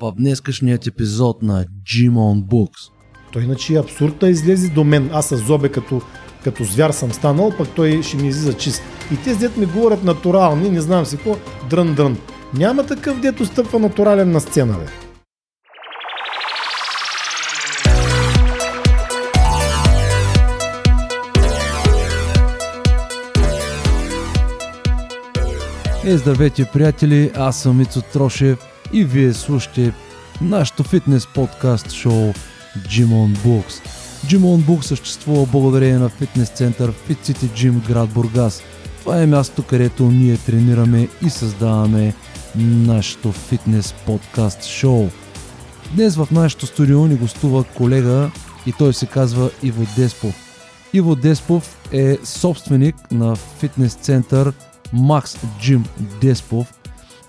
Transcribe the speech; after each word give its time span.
в 0.00 0.12
днескашният 0.16 0.86
епизод 0.86 1.42
на 1.42 1.64
Gym 1.64 2.12
on 2.12 2.44
Books. 2.44 2.90
Той 3.32 3.42
иначе 3.42 3.74
е 3.74 3.78
абсурд 3.78 4.18
да 4.18 4.28
излезе 4.28 4.68
до 4.68 4.84
мен. 4.84 5.10
Аз 5.12 5.26
с 5.26 5.36
зобе 5.36 5.68
като, 5.68 6.02
като 6.44 6.64
звяр 6.64 6.90
съм 6.90 7.12
станал, 7.12 7.52
пък 7.58 7.68
той 7.76 8.02
ще 8.02 8.16
ми 8.16 8.28
излиза 8.28 8.54
чист. 8.54 8.82
И 9.12 9.16
те 9.16 9.34
дет 9.34 9.56
ми 9.56 9.66
говорят 9.66 10.04
натурални, 10.04 10.70
не 10.70 10.80
знам 10.80 11.06
си 11.06 11.16
какво, 11.16 11.36
дрън 11.70 11.94
дрън. 11.94 12.18
Няма 12.54 12.86
такъв 12.86 13.20
дето 13.20 13.46
стъпва 13.46 13.78
натурален 13.78 14.30
на 14.30 14.40
сцена, 14.40 14.78
бе. 14.78 14.86
Е, 26.06 26.16
здравейте, 26.16 26.64
приятели! 26.72 27.30
Аз 27.34 27.62
съм 27.62 27.80
Ицо 27.80 28.02
Трошев 28.02 28.73
и 28.92 29.04
вие 29.04 29.32
слушате 29.32 29.92
нашото 30.40 30.82
фитнес 30.82 31.26
подкаст 31.26 31.92
шоу 31.92 32.32
Gym 32.88 33.06
on 33.06 33.36
Books. 33.36 33.88
Gym 34.26 34.40
on 34.40 34.62
Books 34.62 34.82
съществува 34.82 35.46
благодарение 35.46 35.98
на 35.98 36.08
фитнес 36.08 36.48
център 36.48 36.92
Fit 36.92 37.32
City 37.32 37.44
Gym 37.44 37.86
град 37.86 38.10
Бургас. 38.10 38.62
Това 39.00 39.22
е 39.22 39.26
място, 39.26 39.62
където 39.62 40.10
ние 40.10 40.36
тренираме 40.36 41.08
и 41.26 41.30
създаваме 41.30 42.14
нашето 42.56 43.32
фитнес 43.32 43.94
подкаст 44.06 44.64
шоу. 44.64 45.08
Днес 45.94 46.16
в 46.16 46.28
нашото 46.30 46.66
студио 46.66 47.06
ни 47.06 47.14
гостува 47.14 47.64
колега 47.64 48.30
и 48.66 48.72
той 48.72 48.94
се 48.94 49.06
казва 49.06 49.50
Иво 49.62 49.86
Деспов. 49.96 50.34
Иво 50.92 51.14
Деспов 51.14 51.76
е 51.92 52.18
собственик 52.24 52.96
на 53.10 53.36
фитнес 53.36 53.94
център 53.94 54.52
Макс 54.92 55.36
Джим 55.60 55.84
Деспов. 56.20 56.73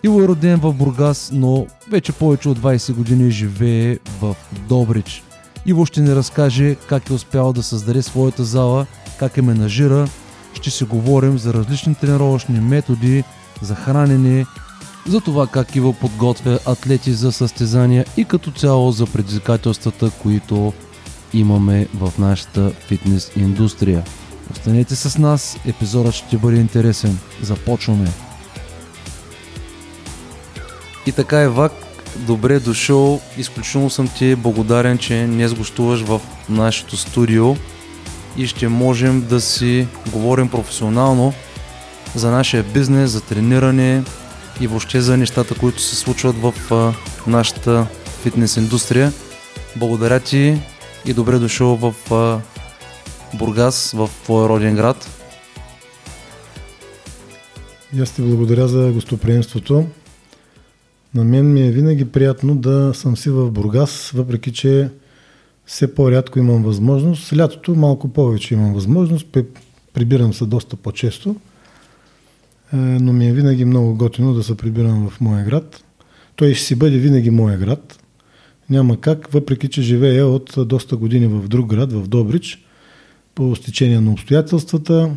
Иво 0.06 0.22
е 0.22 0.28
роден 0.28 0.60
в 0.60 0.74
Бургас, 0.74 1.30
но 1.34 1.68
вече 1.92 2.12
повече 2.12 2.50
от 2.50 2.60
20 2.60 2.94
години 2.94 3.32
живее 3.32 3.98
в 4.22 4.36
Добрич. 4.70 5.24
Иво 5.66 5.86
ще 5.86 6.02
ни 6.02 6.16
разкаже 6.16 6.76
как 6.76 7.10
е 7.10 7.14
успял 7.14 7.54
да 7.54 7.64
създаде 7.64 8.02
своята 8.02 8.44
зала, 8.44 8.86
как 9.20 9.38
е 9.38 9.42
менажира. 9.42 10.08
Ще 10.54 10.70
си 10.70 10.84
говорим 10.84 11.38
за 11.38 11.54
различни 11.54 11.96
тренировъчни 11.96 12.60
методи, 12.60 13.24
за 13.62 13.76
хранене, 13.76 14.46
за 15.08 15.22
това 15.22 15.48
как 15.48 15.76
Иво 15.76 15.94
подготвя 15.94 16.60
атлети 16.66 17.14
за 17.14 17.32
състезания 17.32 18.06
и 18.18 18.26
като 18.26 18.52
цяло 18.52 18.92
за 18.92 19.06
предизвикателствата, 19.06 20.12
които 20.22 20.74
имаме 21.34 21.88
в 21.94 22.14
нашата 22.20 22.72
фитнес 22.88 23.32
индустрия. 23.36 24.04
Останете 24.52 24.96
с 24.96 25.18
нас, 25.18 25.58
епизодът 25.66 26.14
ще 26.14 26.38
бъде 26.38 26.58
интересен. 26.58 27.18
Започваме! 27.42 28.35
И 31.06 31.12
така 31.12 31.42
е 31.42 31.50
Вак, 31.50 31.72
добре 32.16 32.60
дошъл. 32.60 33.22
Изключително 33.38 33.90
съм 33.90 34.08
ти 34.08 34.36
благодарен, 34.36 34.98
че 34.98 35.26
днес 35.26 35.54
гостуваш 35.54 36.02
в 36.02 36.22
нашето 36.50 36.98
студио 36.98 37.56
и 38.38 38.48
ще 38.48 38.68
можем 38.68 39.22
да 39.22 39.42
си 39.42 39.88
говорим 40.12 40.50
професионално 40.50 41.34
за 42.16 42.32
нашия 42.32 42.64
бизнес, 42.64 43.12
за 43.12 43.22
трениране 43.22 44.04
и 44.62 44.68
въобще 44.68 45.02
за 45.02 45.18
нещата, 45.18 45.56
които 45.56 45.82
се 45.82 45.96
случват 45.96 46.36
в 46.36 46.54
нашата 47.28 47.88
фитнес 48.24 48.58
индустрия. 48.58 49.14
Благодаря 49.76 50.20
ти 50.20 50.62
и 51.06 51.14
добре 51.14 51.40
дошъл 51.40 51.76
в 51.76 51.94
Бургас, 53.34 53.92
в 53.92 54.10
твоя 54.24 54.50
роден 54.50 54.76
град. 54.76 55.10
И 57.96 58.02
аз 58.02 58.12
ти 58.12 58.22
благодаря 58.22 58.68
за 58.68 58.92
гостоприемството. 58.92 59.86
На 61.16 61.24
мен 61.24 61.54
ми 61.54 61.68
е 61.68 61.72
винаги 61.72 62.06
приятно 62.06 62.56
да 62.56 62.92
съм 62.94 63.18
си 63.18 63.30
в 63.30 63.52
Бургас, 63.52 64.12
въпреки 64.12 64.54
че 64.54 64.90
все 65.66 65.96
по-рядко 65.96 66.40
имам 66.40 66.64
възможност. 66.64 67.38
Лятото 67.38 67.76
малко 67.76 68.08
повече 68.08 68.54
имам 68.54 68.74
възможност, 68.74 69.38
прибирам 69.94 70.34
се 70.34 70.46
доста 70.46 70.76
по-често, 70.76 71.36
е, 72.74 72.76
но 72.76 73.14
ми 73.14 73.28
е 73.28 73.34
винаги 73.34 73.66
много 73.66 73.96
готино 73.96 74.34
да 74.34 74.44
се 74.44 74.58
прибирам 74.58 75.10
в 75.10 75.22
моя 75.22 75.46
град. 75.46 75.84
Той 76.36 76.54
ще 76.54 76.66
си 76.66 76.76
бъде 76.76 76.98
винаги 76.98 77.30
моя 77.30 77.58
град. 77.58 78.00
Няма 78.70 79.02
как, 79.02 79.32
въпреки 79.32 79.68
че 79.68 79.82
живея 79.82 80.28
от 80.28 80.54
доста 80.58 80.98
години 80.98 81.28
в 81.28 81.48
друг 81.48 81.70
град, 81.70 81.94
в 81.94 82.08
Добрич, 82.08 82.66
по 83.36 83.56
стечение 83.56 84.02
на 84.02 84.12
обстоятелствата. 84.12 85.16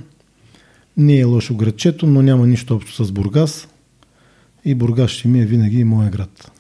Не 0.96 1.18
е 1.18 1.24
лошо 1.24 1.54
градчето, 1.54 2.06
но 2.06 2.22
няма 2.22 2.46
нищо 2.46 2.74
общо 2.74 3.04
с 3.04 3.12
Бургас. 3.12 3.68
И 4.68 4.74
Бургас 4.74 5.10
ще 5.10 5.28
ми 5.28 5.40
е 5.40 5.46
винаги 5.46 5.84
моя 5.84 6.10
град. 6.10 6.50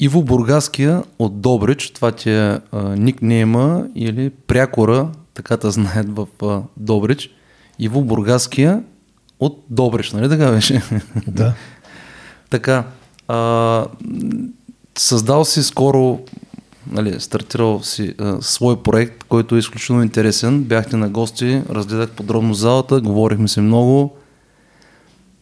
Иво 0.00 0.22
Бургаския 0.22 1.02
от 1.18 1.40
Добрич, 1.40 1.90
това 1.90 2.12
ти 2.12 2.30
е 2.30 2.58
никнейма 2.96 3.86
или 3.94 4.30
прякора, 4.30 5.08
така 5.34 5.56
да 5.56 5.70
знаят 5.70 6.16
в 6.16 6.26
а, 6.42 6.62
Добрич. 6.76 7.30
Иво 7.78 8.04
Бургаския 8.04 8.82
от 9.38 9.64
Добрич, 9.70 10.12
нали 10.12 10.28
така 10.28 10.50
беше? 10.50 10.82
Да. 11.26 11.54
така, 12.50 12.84
а, 13.28 13.86
създал 14.98 15.44
си 15.44 15.62
скоро 15.62 16.20
нали, 16.90 17.20
стартирал 17.20 17.82
си 17.82 18.14
а, 18.18 18.42
свой 18.42 18.82
проект, 18.82 19.24
който 19.24 19.56
е 19.56 19.58
изключително 19.58 20.02
интересен. 20.02 20.62
Бяхте 20.62 20.96
на 20.96 21.08
гости, 21.08 21.62
разгледах 21.70 22.10
подробно 22.10 22.54
залата, 22.54 23.00
говорихме 23.00 23.48
се 23.48 23.60
много. 23.60 24.16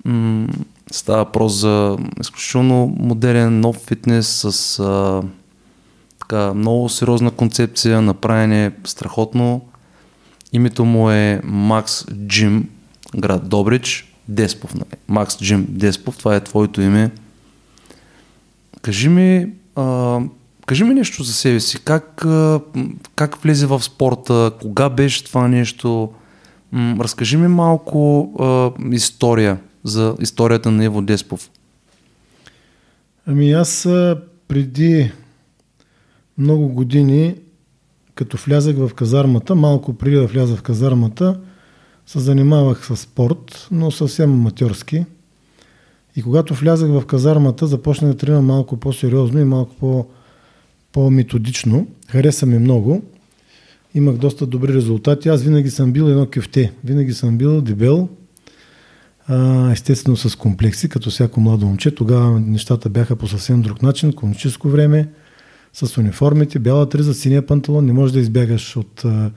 М- 0.05 0.49
става 0.91 1.19
въпрос 1.19 1.53
за 1.53 1.99
изключително 2.21 2.97
модерен, 2.99 3.61
нов 3.61 3.77
фитнес 3.77 4.29
с 4.29 4.79
а, 4.79 5.23
така, 6.21 6.55
много 6.55 6.89
сериозна 6.89 7.31
концепция, 7.31 8.03
направене 8.03 8.73
страхотно. 8.85 9.61
Името 10.53 10.85
му 10.85 11.11
е 11.11 11.41
Макс 11.45 12.05
Джим, 12.27 12.69
град 13.17 13.49
Добрич, 13.49 14.15
Деспов. 14.29 14.75
Нали? 14.75 15.01
Макс 15.09 15.39
Джим 15.39 15.67
Деспов, 15.69 16.17
това 16.17 16.37
е 16.37 16.45
твоето 16.45 16.81
име. 16.81 17.11
Кажи 18.83 19.09
ми, 19.09 19.47
а, 19.77 20.21
Кажи 20.67 20.85
ми 20.85 20.95
нещо 20.95 21.23
за 21.23 21.33
себе 21.33 21.61
си. 21.61 21.85
Как, 21.85 22.27
как 23.17 23.37
влезе 23.43 23.67
в 23.67 23.83
спорта? 23.83 24.53
Кога 24.61 24.89
беше 24.89 25.25
това 25.25 25.49
нещо? 25.49 26.11
Разкажи 26.75 27.37
ми 27.37 27.49
малко 27.49 28.31
а, 28.41 28.71
история 28.95 29.59
за 29.85 30.17
историята 30.21 30.71
на 30.71 30.85
Иво 30.85 31.03
Деспов. 31.03 31.51
Ами 33.27 33.53
аз 33.53 33.83
преди 34.49 35.13
много 36.39 36.69
години, 36.69 37.35
като 38.15 38.37
влязах 38.37 38.77
в 38.77 38.95
казармата, 38.95 39.55
малко 39.55 39.95
преди 39.95 40.17
да 40.17 40.27
вляза 40.27 40.57
в 40.57 40.63
казармата, 40.63 41.41
се 42.07 42.19
занимавах 42.19 42.87
с 42.87 42.97
спорт, 42.97 43.69
но 43.71 43.91
съвсем 43.91 44.33
аматьорски. 44.33 45.05
И 46.17 46.23
когато 46.23 46.55
влязах 46.55 46.91
в 46.91 47.07
казармата, 47.07 47.67
започнах 47.67 48.11
да 48.11 48.17
тренирам 48.17 48.45
малко 48.45 48.77
по-сериозно 48.77 49.41
и 49.41 49.45
малко 49.45 49.75
по- 49.75 50.07
по-методично. 50.93 51.87
Хареса 52.09 52.47
ми 52.47 52.59
много. 52.59 53.03
Имах 53.95 54.17
доста 54.17 54.47
добри 54.47 54.75
резултати. 54.75 55.29
Аз 55.29 55.43
винаги 55.43 55.71
съм 55.71 55.93
бил 55.93 56.05
едно 56.05 56.27
кюфте. 56.35 56.73
Винаги 56.85 57.13
съм 57.13 57.39
бил 57.39 57.61
дебел. 57.61 58.09
Естествено 59.73 60.17
с 60.17 60.37
комплекси, 60.37 60.89
като 60.89 61.11
всяко 61.11 61.41
младо 61.41 61.67
момче. 61.67 61.95
Тогава 61.95 62.41
нещата 62.41 62.89
бяха 62.89 63.17
по 63.17 63.29
съвсем 63.29 63.63
друг 63.63 63.83
начин. 63.83 64.13
Комунистическо 64.13 64.69
време. 64.69 65.09
С 65.73 65.99
униформите, 65.99 66.59
бяла 66.59 66.89
триза, 66.89 67.15
синия 67.15 67.47
панталон. 67.47 67.87
Не 67.87 67.93
можеш 67.93 68.13
да 68.13 68.21
избягаш 68.21 68.77
от 68.77 69.05
а, 69.05 69.31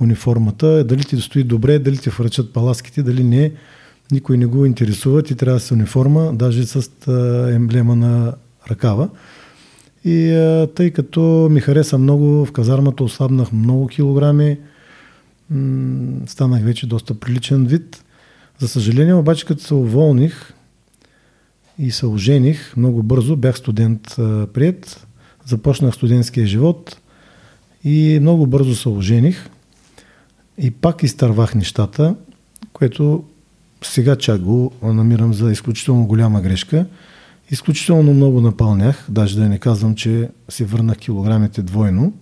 униформата. 0.00 0.84
Дали 0.84 1.04
ти 1.04 1.16
стои 1.16 1.44
добре, 1.44 1.78
дали 1.78 1.98
ти 1.98 2.10
връчат 2.10 2.52
паласките, 2.52 3.02
дали 3.02 3.24
не. 3.24 3.52
Никой 4.10 4.38
не 4.38 4.46
го 4.46 4.66
интересува. 4.66 5.22
Ти 5.22 5.34
трябва 5.34 5.56
да 5.56 5.60
си 5.60 5.74
униформа, 5.74 6.32
даже 6.34 6.66
с 6.66 6.90
а, 7.08 7.50
емблема 7.54 7.96
на 7.96 8.34
ръкава. 8.70 9.08
И 10.04 10.30
а, 10.30 10.68
тъй 10.74 10.90
като 10.90 11.48
ми 11.50 11.60
хареса 11.60 11.98
много, 11.98 12.46
в 12.46 12.52
казармата 12.52 13.04
ослабнах 13.04 13.52
много 13.52 13.86
килограми, 13.86 14.58
м- 15.50 16.20
станах 16.26 16.62
вече 16.62 16.86
доста 16.86 17.14
приличен 17.14 17.66
вид. 17.66 18.04
За 18.58 18.68
съжаление, 18.68 19.14
обаче, 19.14 19.46
като 19.46 19.62
се 19.62 19.74
уволних 19.74 20.54
и 21.78 21.90
се 21.90 22.06
ожених 22.06 22.76
много 22.76 23.02
бързо, 23.02 23.36
бях 23.36 23.58
студент 23.58 24.14
прият, 24.52 25.06
започнах 25.46 25.94
студентския 25.94 26.46
живот 26.46 27.00
и 27.84 28.18
много 28.20 28.46
бързо 28.46 28.74
се 28.74 28.88
ожених 28.88 29.50
и 30.58 30.70
пак 30.70 31.02
изтървах 31.02 31.54
нещата, 31.54 32.16
което 32.72 33.24
сега 33.84 34.16
чак 34.16 34.40
го 34.40 34.72
намирам 34.82 35.34
за 35.34 35.52
изключително 35.52 36.06
голяма 36.06 36.40
грешка– 36.40 36.86
Изключително 37.50 38.14
много 38.14 38.40
напълнях, 38.40 39.06
даже 39.08 39.36
да 39.36 39.48
не 39.48 39.58
казвам, 39.58 39.94
че 39.94 40.28
си 40.48 40.64
върнах 40.64 40.98
килограмите 40.98 41.62
двойно, 41.62 42.12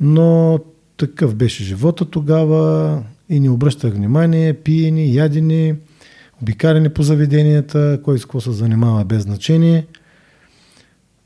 но 0.00 0.58
такъв 0.96 1.34
беше 1.34 1.64
живота 1.64 2.04
тогава 2.04 3.02
и 3.30 3.40
не 3.40 3.50
обръщах 3.50 3.94
внимание, 3.94 4.54
пиени, 4.54 5.14
ядени, 5.14 5.74
обикаляне 6.42 6.88
по 6.88 7.02
заведенията, 7.02 8.00
кой 8.04 8.18
с 8.18 8.22
какво 8.22 8.40
се 8.40 8.50
занимава 8.50 9.04
без 9.04 9.22
значение. 9.22 9.86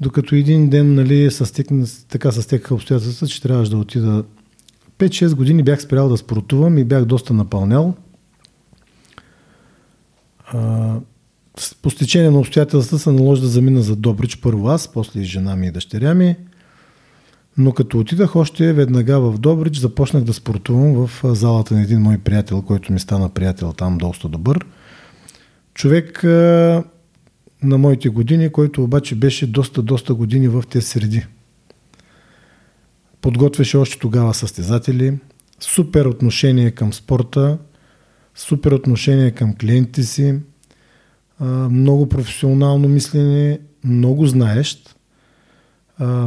Докато 0.01 0.35
един 0.35 0.71
ден, 0.71 0.95
нали, 0.95 1.31
състекна, 1.31 1.87
така 2.09 2.33
състекаха 2.33 2.75
обстоятелствата, 2.75 3.33
че 3.33 3.43
трябваше 3.43 3.71
да 3.71 3.77
отида 3.77 4.25
5-6 4.99 5.35
години 5.35 5.63
бях 5.63 5.83
спрял 5.83 6.09
да 6.09 6.17
спортувам 6.17 6.79
и 6.79 6.85
бях 6.85 7.05
доста 7.05 7.35
напълнял. 7.35 7.95
А, 10.47 10.95
по 11.83 11.91
стечение 11.91 12.31
на 12.31 12.39
обстоятелства 12.39 12.99
се 12.99 13.13
наложи 13.13 13.43
да 13.43 13.49
замина 13.49 13.83
за 13.83 13.97
Добрич 13.97 14.41
първо 14.41 14.69
аз, 14.69 14.93
после 14.93 15.21
и 15.21 15.25
жена 15.25 15.57
ми 15.57 15.67
и 15.67 15.71
дъщеря 15.71 16.15
ми. 16.15 16.37
Но 17.59 17.73
като 17.73 17.99
отидах 17.99 18.37
още 18.37 18.73
веднага 18.73 19.21
в 19.21 19.39
Добрич, 19.39 19.77
започнах 19.77 20.25
да 20.25 20.33
спортувам 20.33 21.07
в 21.07 21.35
залата 21.35 21.75
на 21.75 21.83
един 21.83 22.01
мой 22.01 22.19
приятел, 22.19 22.63
който 22.63 22.93
ми 22.93 23.01
стана 23.01 23.29
приятел 23.29 23.73
там 23.73 23.99
доста 23.99 24.29
добър. 24.29 24.67
Човек 25.75 26.23
на 27.63 27.79
моите 27.79 28.09
години, 28.09 28.49
който 28.49 28.85
обаче 28.85 29.15
беше 29.15 29.47
доста, 29.47 29.83
доста 29.83 30.15
години 30.15 30.49
в 30.49 30.65
тези 30.71 30.87
среди. 30.87 31.27
Подготвяше 33.21 33.77
още 33.77 33.99
тогава 33.99 34.35
състезатели, 34.35 35.19
супер 35.61 36.05
отношение 36.05 36.71
към 36.71 36.93
спорта, 36.93 37.59
супер 38.35 38.73
отношение 38.73 39.31
към 39.31 39.55
клиентите 39.55 40.03
си, 40.03 40.41
много 41.71 42.09
професионално 42.09 42.89
мислене, 42.89 43.61
много 43.85 44.27
знаещ, 44.27 44.97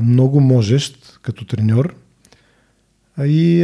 много 0.01 0.39
можещ 0.39 1.19
като 1.21 1.45
треньор. 1.45 1.95
И 3.19 3.63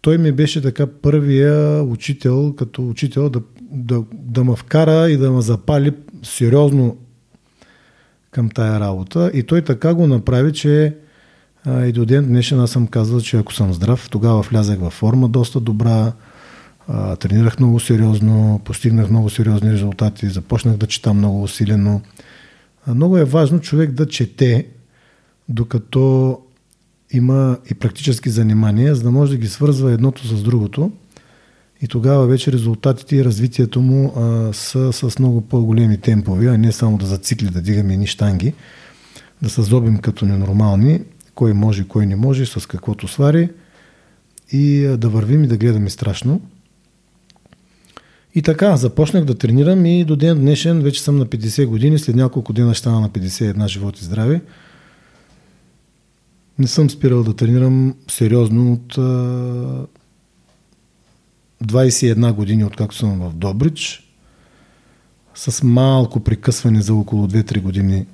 той 0.00 0.18
ми 0.18 0.32
беше 0.32 0.62
така 0.62 0.86
първия 0.86 1.82
учител, 1.82 2.52
като 2.52 2.88
учител 2.88 3.28
да, 3.28 3.40
да, 3.60 4.02
да 4.12 4.44
ме 4.44 4.56
вкара 4.56 5.10
и 5.10 5.16
да 5.16 5.30
ме 5.30 5.42
запали 5.42 5.92
сериозно 6.22 6.96
към 8.30 8.50
тая 8.50 8.80
работа. 8.80 9.30
И 9.34 9.42
той 9.42 9.62
така 9.62 9.94
го 9.94 10.06
направи, 10.06 10.52
че 10.52 10.96
и 11.68 11.92
до 11.92 12.04
ден 12.04 12.26
днешен 12.26 12.60
аз 12.60 12.70
съм 12.70 12.86
казал, 12.86 13.20
че 13.20 13.36
ако 13.36 13.54
съм 13.54 13.72
здрав, 13.72 14.08
тогава 14.10 14.42
влязах 14.42 14.78
във 14.78 14.92
форма 14.92 15.28
доста 15.28 15.60
добра, 15.60 16.12
а, 16.88 17.16
тренирах 17.16 17.58
много 17.58 17.80
сериозно, 17.80 18.60
постигнах 18.64 19.10
много 19.10 19.30
сериозни 19.30 19.72
резултати, 19.72 20.28
започнах 20.28 20.76
да 20.76 20.86
чета 20.86 21.14
много 21.14 21.42
усилено. 21.42 22.00
А, 22.86 22.94
много 22.94 23.18
е 23.18 23.24
важно 23.24 23.60
човек 23.60 23.90
да 23.90 24.06
чете, 24.06 24.66
докато 25.48 26.38
има 27.12 27.58
и 27.70 27.74
практически 27.74 28.30
занимания, 28.30 28.94
за 28.94 29.02
да 29.02 29.10
може 29.10 29.32
да 29.32 29.38
ги 29.38 29.48
свързва 29.48 29.92
едното 29.92 30.26
с 30.26 30.42
другото. 30.42 30.92
И 31.82 31.88
тогава 31.88 32.26
вече 32.26 32.52
резултатите 32.52 33.16
и 33.16 33.24
развитието 33.24 33.80
му 33.80 34.12
а, 34.16 34.52
са 34.52 34.92
с 34.92 35.18
много 35.18 35.40
по-големи 35.40 36.00
темпове, 36.00 36.46
а 36.46 36.58
не 36.58 36.72
само 36.72 36.98
да 36.98 37.06
зацикли, 37.06 37.46
да 37.46 37.62
дигаме 37.62 37.96
ни 37.96 38.06
штанги, 38.06 38.52
да 39.42 39.50
се 39.50 39.62
зобим 39.62 39.98
като 39.98 40.26
ненормални, 40.26 41.00
кой 41.34 41.52
може, 41.52 41.88
кой 41.88 42.06
не 42.06 42.16
може, 42.16 42.46
с 42.46 42.66
каквото 42.66 43.08
свари 43.08 43.50
и 44.52 44.94
да 44.98 45.08
вървим 45.08 45.44
и 45.44 45.46
да 45.46 45.56
гледаме 45.56 45.90
страшно. 45.90 46.40
И 48.34 48.42
така, 48.42 48.76
започнах 48.76 49.24
да 49.24 49.34
тренирам 49.34 49.86
и 49.86 50.04
до 50.04 50.16
ден 50.16 50.38
днешен 50.38 50.80
вече 50.80 51.02
съм 51.02 51.16
на 51.16 51.26
50 51.26 51.66
години, 51.66 51.98
след 51.98 52.16
няколко 52.16 52.52
дена 52.52 52.74
ще 52.74 52.88
на 52.88 53.10
51 53.10 53.68
живот 53.68 54.00
и 54.00 54.04
здраве. 54.04 54.40
Не 56.58 56.66
съм 56.66 56.90
спирал 56.90 57.22
да 57.22 57.36
тренирам 57.36 57.94
сериозно 58.08 58.72
от 58.72 58.96
21 61.64 62.32
години, 62.32 62.64
откакто 62.64 62.96
съм 62.96 63.18
в 63.18 63.32
Добрич, 63.34 64.02
с 65.34 65.62
малко 65.62 66.20
прекъсване 66.20 66.82
за 66.82 66.94
около 66.94 67.26
2-3 67.26 67.60
години 67.60 68.06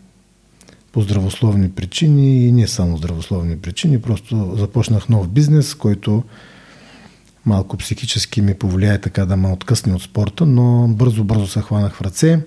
по 0.92 1.02
здравословни 1.02 1.70
причини 1.70 2.46
и 2.46 2.52
не 2.52 2.68
само 2.68 2.96
здравословни 2.96 3.58
причини. 3.58 4.02
Просто 4.02 4.54
започнах 4.58 5.08
нов 5.08 5.28
бизнес, 5.28 5.74
който 5.74 6.22
малко 7.46 7.76
психически 7.76 8.40
ми 8.40 8.54
повлияе 8.54 9.00
така 9.00 9.26
да 9.26 9.36
ме 9.36 9.52
откъсне 9.52 9.94
от 9.94 10.02
спорта, 10.02 10.46
но 10.46 10.88
бързо-бързо 10.88 11.46
се 11.46 11.60
хванах 11.60 11.94
в 11.94 12.02
ръце. 12.02 12.40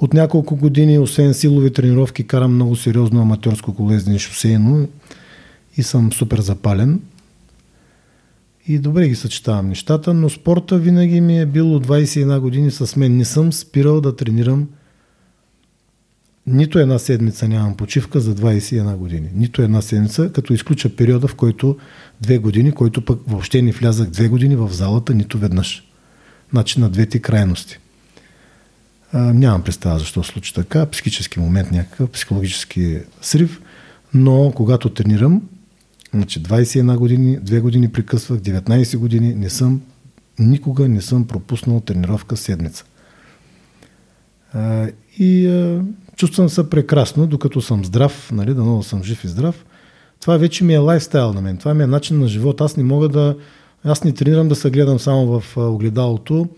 От 0.00 0.14
няколко 0.14 0.56
години, 0.56 0.98
освен 0.98 1.34
силови 1.34 1.72
тренировки, 1.72 2.26
карам 2.26 2.54
много 2.54 2.76
сериозно 2.76 3.22
аматьорско 3.22 3.74
колездене 3.74 4.18
шосейно 4.18 4.88
и 5.76 5.82
съм 5.82 6.12
супер 6.12 6.40
запален. 6.40 7.00
И 8.68 8.78
добре 8.78 9.08
ги 9.08 9.14
съчетавам 9.14 9.68
нещата, 9.68 10.14
но 10.14 10.28
спорта 10.28 10.78
винаги 10.78 11.20
ми 11.20 11.40
е 11.40 11.46
бил 11.46 11.74
от 11.74 11.86
21 11.86 12.40
години 12.40 12.70
с 12.70 12.96
мен. 12.96 13.16
Не 13.16 13.24
съм 13.24 13.52
спирал 13.52 14.00
да 14.00 14.16
тренирам 14.16 14.68
нито 16.46 16.78
една 16.78 16.98
седмица 16.98 17.48
нямам 17.48 17.76
почивка 17.76 18.20
за 18.20 18.34
21 18.34 18.96
години. 18.96 19.28
Нито 19.34 19.62
една 19.62 19.82
седмица, 19.82 20.32
като 20.32 20.52
изключа 20.52 20.96
периода, 20.96 21.28
в 21.28 21.34
който 21.34 21.76
две 22.20 22.38
години, 22.38 22.72
който 22.72 23.04
пък 23.04 23.20
въобще 23.26 23.62
не 23.62 23.72
влязах 23.72 24.08
две 24.08 24.28
години 24.28 24.56
в 24.56 24.68
залата, 24.72 25.14
нито 25.14 25.38
веднъж. 25.38 25.88
Значи 26.50 26.80
на 26.80 26.90
двете 26.90 27.18
крайности. 27.18 27.78
А, 29.18 29.32
нямам 29.32 29.62
представа 29.62 29.98
защо 29.98 30.22
се 30.22 30.32
случи 30.32 30.54
така. 30.54 30.86
Психически 30.86 31.40
момент, 31.40 31.70
някакъв 31.70 32.10
психологически 32.10 33.00
срив. 33.22 33.60
Но 34.14 34.52
когато 34.54 34.88
тренирам, 34.88 35.42
значи 36.14 36.42
21 36.42 36.96
години, 36.96 37.38
две 37.42 37.60
години 37.60 37.92
прекъсвах, 37.92 38.40
19 38.40 38.96
години, 38.96 39.34
не 39.34 39.50
съм, 39.50 39.80
никога 40.38 40.88
не 40.88 41.00
съм 41.00 41.26
пропуснал 41.26 41.80
тренировка 41.80 42.36
седмица. 42.36 42.84
А, 44.52 44.88
и 45.18 45.46
а, 45.46 45.82
чувствам 46.16 46.48
се 46.48 46.70
прекрасно, 46.70 47.26
докато 47.26 47.60
съм 47.60 47.84
здрав, 47.84 48.30
нали, 48.32 48.54
да 48.54 48.62
много 48.62 48.82
съм 48.82 49.04
жив 49.04 49.24
и 49.24 49.28
здрав. 49.28 49.64
Това 50.20 50.36
вече 50.36 50.64
ми 50.64 50.74
е 50.74 50.78
лайфстайл 50.78 51.32
на 51.32 51.40
мен, 51.40 51.56
това 51.56 51.74
ми 51.74 51.82
е 51.82 51.86
начин 51.86 52.18
на 52.18 52.28
живот. 52.28 52.60
Аз 52.60 52.76
не 52.76 52.84
мога 52.84 53.08
да, 53.08 53.36
аз 53.84 54.04
не 54.04 54.12
тренирам 54.12 54.48
да 54.48 54.54
се 54.54 54.70
гледам 54.70 54.98
само 54.98 55.40
в 55.40 55.56
огледалото. 55.56 56.48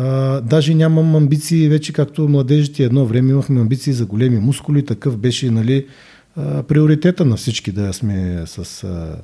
А, 0.00 0.40
даже 0.40 0.74
нямам 0.74 1.16
амбиции, 1.16 1.68
вече 1.68 1.92
както 1.92 2.28
младежите 2.28 2.84
едно 2.84 3.06
време 3.06 3.30
имахме 3.30 3.60
амбиции 3.60 3.92
за 3.92 4.06
големи 4.06 4.38
мускули, 4.38 4.84
такъв 4.84 5.16
беше 5.16 5.50
нали, 5.50 5.86
а, 6.36 6.62
приоритета 6.62 7.24
на 7.24 7.36
всички 7.36 7.72
да 7.72 7.92
сме 7.92 8.42
с, 8.46 8.84
а, 8.84 9.16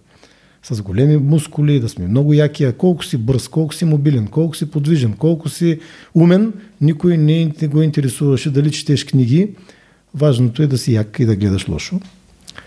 с 0.63 0.83
големи 0.83 1.17
мускули, 1.17 1.81
да 1.81 1.89
сме 1.89 2.07
много 2.07 2.33
яки, 2.33 2.65
а 2.65 2.73
колко 2.73 3.05
си 3.05 3.17
бърз, 3.17 3.49
колко 3.49 3.75
си 3.75 3.85
мобилен, 3.85 4.27
колко 4.27 4.57
си 4.57 4.71
подвижен, 4.71 5.13
колко 5.13 5.49
си 5.49 5.81
умен, 6.15 6.53
никой 6.81 7.17
не, 7.17 7.53
не 7.63 7.69
го 7.69 7.83
интересуваше 7.83 8.51
дали 8.51 8.71
четеш 8.71 9.05
книги. 9.05 9.51
Важното 10.15 10.63
е 10.63 10.67
да 10.67 10.79
си 10.79 10.95
як 10.95 11.17
и 11.21 11.25
да 11.25 11.37
гледаш 11.37 11.69
лошо. 11.69 12.01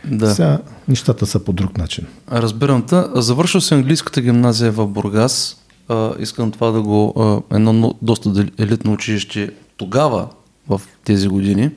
Да. 0.06 0.36
Сега 0.36 0.60
нещата 0.88 1.26
са 1.26 1.40
по 1.40 1.54
друг 1.54 1.78
начин. 1.78 2.06
Разбирам 2.32 2.86
те. 2.86 3.02
Завършил 3.16 3.62
си 3.62 3.74
английската 3.74 4.22
гимназия 4.22 4.72
в 4.72 4.88
Бургас. 4.88 5.59
А, 5.90 6.14
искам 6.20 6.52
това 6.52 6.72
да 6.72 6.82
го... 6.82 7.14
А, 7.18 7.56
едно 7.56 7.96
доста 8.02 8.46
елитно 8.60 8.94
училище 8.94 9.52
тогава, 9.78 10.28
в 10.68 10.82
тези 11.04 11.28
години. 11.28 11.70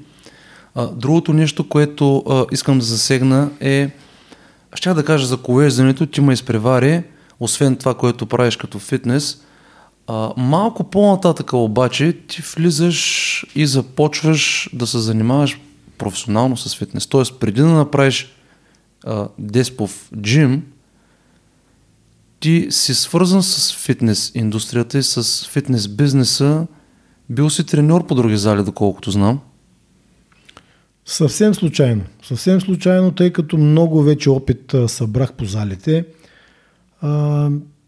А, 0.75 0.87
другото 0.87 1.33
нещо, 1.33 1.69
което 1.69 2.17
а, 2.29 2.47
искам 2.53 2.79
да 2.79 2.85
засегна 2.85 3.51
е... 3.61 3.91
Щях 4.75 4.95
да 4.95 5.05
кажа 5.05 5.27
за 5.27 5.37
колеждането, 5.37 6.07
ти 6.07 6.21
ме 6.21 6.33
изпревари, 6.33 7.03
освен 7.41 7.77
това, 7.77 7.95
което 7.95 8.27
правиш 8.27 8.57
като 8.57 8.79
фитнес. 8.79 9.43
А, 10.07 10.31
малко 10.37 10.85
по-нататък 10.85 11.53
обаче 11.53 12.13
ти 12.29 12.43
влизаш 12.57 13.47
и 13.55 13.67
започваш 13.67 14.71
да 14.73 14.87
се 14.87 14.99
занимаваш 14.99 15.61
професионално 15.99 16.57
с 16.57 16.77
фитнес. 16.77 17.07
Тоест, 17.07 17.41
преди 17.41 17.61
да 17.61 17.67
направиш 17.67 18.33
а, 19.05 19.29
Деспов 19.39 20.11
джим, 20.21 20.63
ти 22.43 22.67
си 22.71 22.95
свързан 22.95 23.43
с 23.43 23.77
фитнес 23.77 24.33
индустрията 24.35 24.99
и 24.99 25.03
с 25.03 25.49
фитнес 25.49 25.89
бизнеса. 25.89 26.67
Бил 27.31 27.51
си 27.51 27.67
треньор 27.67 28.07
по 28.07 28.15
други 28.15 28.37
зали, 28.37 28.63
доколкото 28.65 29.11
знам. 29.11 29.41
Съвсем 31.07 31.55
случайно. 31.55 32.03
Съвсем 32.23 32.61
случайно, 32.61 33.13
тъй 33.13 33.31
като 33.31 33.59
много 33.59 34.03
вече 34.03 34.31
опит 34.31 34.75
събрах 34.87 35.33
по 35.33 35.45
залите. 35.45 36.05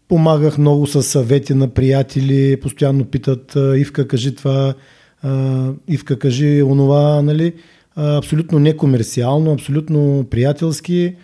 Помагах 0.07 0.57
много 0.57 0.87
с 0.87 1.03
съвети 1.03 1.53
на 1.53 1.67
приятели, 1.67 2.59
постоянно 2.61 3.05
питат 3.05 3.57
Ивка, 3.75 4.07
кажи 4.07 4.35
това, 4.35 4.73
Ивка, 5.87 6.19
кажи 6.19 6.63
онова, 6.63 7.21
нали? 7.21 7.53
абсолютно 7.95 8.59
некомерциално, 8.59 9.53
абсолютно 9.53 10.25
приятелски. 10.31 11.15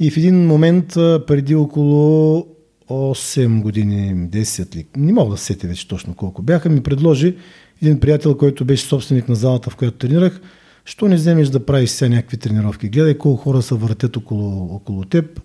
И 0.00 0.10
в 0.10 0.16
един 0.16 0.46
момент, 0.46 0.92
преди 1.26 1.54
около 1.54 2.46
8 2.92 3.60
години, 3.62 4.28
10 4.28 4.76
ли, 4.76 4.86
не 4.96 5.12
мога 5.12 5.30
да 5.30 5.36
сетя 5.36 5.66
вече 5.66 5.88
точно 5.88 6.14
колко 6.14 6.42
бяха, 6.42 6.68
ми 6.68 6.82
предложи 6.82 7.36
един 7.82 8.00
приятел, 8.00 8.36
който 8.36 8.64
беше 8.64 8.84
собственик 8.84 9.28
на 9.28 9.34
залата, 9.34 9.70
в 9.70 9.76
която 9.76 9.96
тренирах, 9.98 10.40
що 10.84 11.08
не 11.08 11.16
вземеш 11.16 11.48
да 11.48 11.66
правиш 11.66 11.90
сега 11.90 12.08
някакви 12.08 12.36
тренировки? 12.36 12.88
Гледай 12.88 13.18
колко 13.18 13.42
хора 13.42 13.62
се 13.62 13.74
въртят 13.74 14.16
около, 14.16 14.74
около 14.74 15.04
теб. 15.04 15.40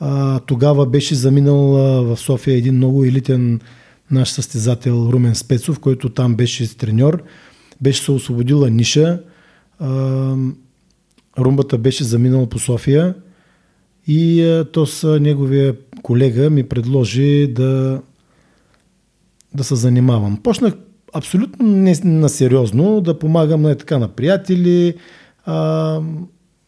А, 0.00 0.40
тогава 0.40 0.86
беше 0.86 1.14
заминал 1.14 1.76
а, 1.76 2.02
в 2.02 2.16
София 2.16 2.56
един 2.56 2.74
много 2.74 3.04
елитен 3.04 3.60
наш 4.10 4.28
състезател 4.28 5.08
Румен 5.12 5.34
Спецов, 5.34 5.80
който 5.80 6.08
там 6.08 6.34
беше 6.34 6.76
треньор. 6.76 7.22
Беше 7.80 8.02
се 8.02 8.12
освободила 8.12 8.70
ниша 8.70 9.20
румбата 11.38 11.78
беше 11.78 12.04
заминала 12.04 12.46
по 12.46 12.58
София 12.58 13.14
и 14.08 14.62
то 14.72 14.86
с 14.86 15.18
неговия 15.20 15.76
колега 16.02 16.50
ми 16.50 16.62
предложи 16.62 17.46
да, 17.46 18.00
да 19.54 19.64
се 19.64 19.74
занимавам. 19.74 20.36
Почнах 20.42 20.74
абсолютно 21.12 21.66
не 22.04 22.28
сериозно 22.28 23.00
да 23.00 23.18
помагам 23.18 23.62
на, 23.62 23.74
така, 23.74 23.98
на 23.98 24.08
приятели, 24.08 24.94
а, 25.46 26.00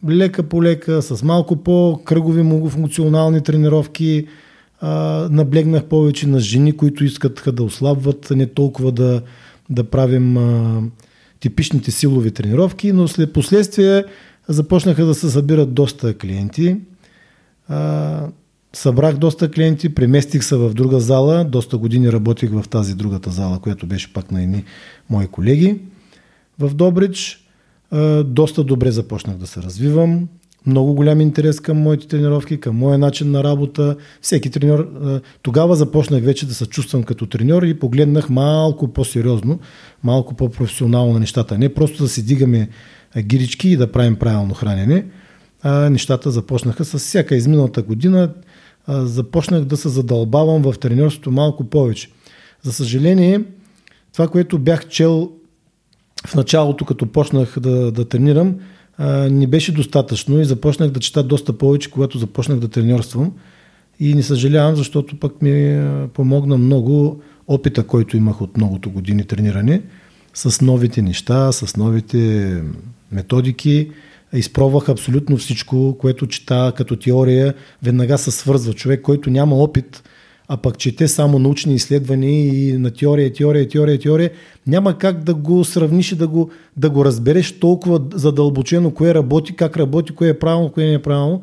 лека 0.09 0.43
по 0.43 0.63
лека, 0.63 1.01
с 1.01 1.23
малко 1.23 1.55
по-кръгови 1.55 2.43
многофункционални 2.43 3.43
тренировки. 3.43 4.27
А, 4.79 5.27
наблегнах 5.31 5.85
повече 5.85 6.27
на 6.27 6.39
жени, 6.39 6.77
които 6.77 7.05
искат 7.05 7.43
да 7.53 7.63
ослабват, 7.63 8.31
не 8.35 8.47
толкова 8.47 8.91
да, 8.91 9.21
да 9.69 9.83
правим 9.83 10.37
а, 10.37 10.81
типичните 11.39 11.91
силови 11.91 12.31
тренировки, 12.31 12.91
но 12.91 13.07
след 13.07 13.33
последствие 13.33 14.03
започнаха 14.47 15.05
да 15.05 15.13
се 15.13 15.29
събират 15.29 15.73
доста 15.73 16.17
клиенти. 16.17 16.77
Събрах 18.73 19.17
доста 19.17 19.51
клиенти, 19.51 19.95
преместих 19.95 20.43
се 20.43 20.55
в 20.55 20.73
друга 20.73 20.99
зала, 20.99 21.43
доста 21.43 21.77
години 21.77 22.11
работих 22.11 22.51
в 22.51 22.69
тази 22.69 22.95
другата 22.95 23.29
зала, 23.29 23.59
която 23.59 23.87
беше 23.87 24.13
пак 24.13 24.31
на 24.31 24.43
едни 24.43 24.63
мои 25.09 25.27
колеги. 25.27 25.81
В 26.59 26.73
Добрич 26.73 27.47
доста 28.25 28.63
добре 28.63 28.91
започнах 28.91 29.37
да 29.37 29.47
се 29.47 29.61
развивам, 29.61 30.27
много 30.65 30.93
голям 30.93 31.21
интерес 31.21 31.59
към 31.59 31.77
моите 31.77 32.07
тренировки, 32.07 32.59
към 32.59 32.75
моя 32.75 32.97
начин 32.97 33.31
на 33.31 33.43
работа. 33.43 33.95
Всеки 34.21 34.49
треньор. 34.49 34.89
Тогава 35.41 35.75
започнах 35.75 36.23
вече 36.23 36.47
да 36.47 36.53
се 36.53 36.65
чувствам 36.65 37.03
като 37.03 37.25
треньор 37.25 37.63
и 37.63 37.79
погледнах 37.79 38.29
малко 38.29 38.87
по-сериозно, 38.87 39.59
малко 40.03 40.33
по-професионално 40.33 41.13
на 41.13 41.19
нещата. 41.19 41.57
Не 41.57 41.73
просто 41.73 42.03
да 42.03 42.09
си 42.09 42.25
дигаме 42.25 42.69
гирички 43.21 43.69
и 43.69 43.77
да 43.77 43.91
правим 43.91 44.15
правилно 44.15 44.53
хранене, 44.53 45.05
а 45.63 45.89
нещата 45.89 46.31
започнаха 46.31 46.85
с 46.85 46.97
всяка 46.97 47.35
изминалата 47.35 47.81
година. 47.81 48.33
Започнах 48.87 49.63
да 49.63 49.77
се 49.77 49.89
задълбавам 49.89 50.61
в 50.61 50.79
треньорството 50.79 51.31
малко 51.31 51.63
повече. 51.63 52.09
За 52.61 52.73
съжаление, 52.73 53.43
това, 54.13 54.27
което 54.27 54.59
бях 54.59 54.87
чел 54.87 55.31
в 56.27 56.35
началото, 56.35 56.85
като 56.85 57.05
почнах 57.05 57.59
да, 57.59 57.91
да 57.91 58.05
тренирам, 58.05 58.55
а, 58.97 59.29
не 59.29 59.47
беше 59.47 59.71
достатъчно 59.71 60.39
и 60.39 60.45
започнах 60.45 60.89
да 60.89 60.99
чета 60.99 61.23
доста 61.23 61.53
повече, 61.53 61.91
когато 61.91 62.17
започнах 62.17 62.59
да 62.59 62.67
треньорствам. 62.67 63.31
И 63.99 64.13
не 64.13 64.23
съжалявам, 64.23 64.75
защото 64.75 65.19
пък 65.19 65.41
ми 65.41 65.87
помогна 66.13 66.57
много 66.57 67.21
опита, 67.47 67.83
който 67.83 68.17
имах 68.17 68.41
от 68.41 68.57
многото 68.57 68.91
години 68.91 69.23
трениране, 69.23 69.81
с 70.33 70.61
новите 70.61 71.01
неща, 71.01 71.51
с 71.51 71.77
новите 71.77 72.63
методики. 73.11 73.91
Изпробвах 74.33 74.89
абсолютно 74.89 75.37
всичко, 75.37 75.97
което 75.99 76.27
чета 76.27 76.73
като 76.77 76.95
теория. 76.95 77.53
Веднага 77.83 78.17
се 78.17 78.31
свързва 78.31 78.73
човек, 78.73 79.01
който 79.01 79.29
няма 79.29 79.55
опит 79.55 80.03
а 80.53 80.57
пък 80.57 80.77
чете 80.77 81.07
само 81.07 81.39
научни 81.39 81.73
изследвания 81.73 82.47
и 82.47 82.77
на 82.77 82.91
теория, 82.91 83.33
теория, 83.33 83.67
теория, 83.67 83.99
теория, 83.99 84.31
няма 84.67 84.97
как 84.97 85.23
да 85.23 85.33
го 85.33 85.63
сравниш 85.63 86.11
и 86.11 86.15
да 86.15 86.27
го, 86.27 86.49
да 86.77 86.89
го 86.89 87.05
разбереш 87.05 87.59
толкова 87.59 88.01
задълбочено, 88.13 88.91
кое 88.91 89.13
работи, 89.13 89.55
как 89.55 89.77
работи, 89.77 90.15
кое 90.15 90.29
е 90.29 90.39
правилно, 90.39 90.71
кое 90.71 90.85
не 90.85 90.93
е 90.93 91.01
правилно. 91.01 91.41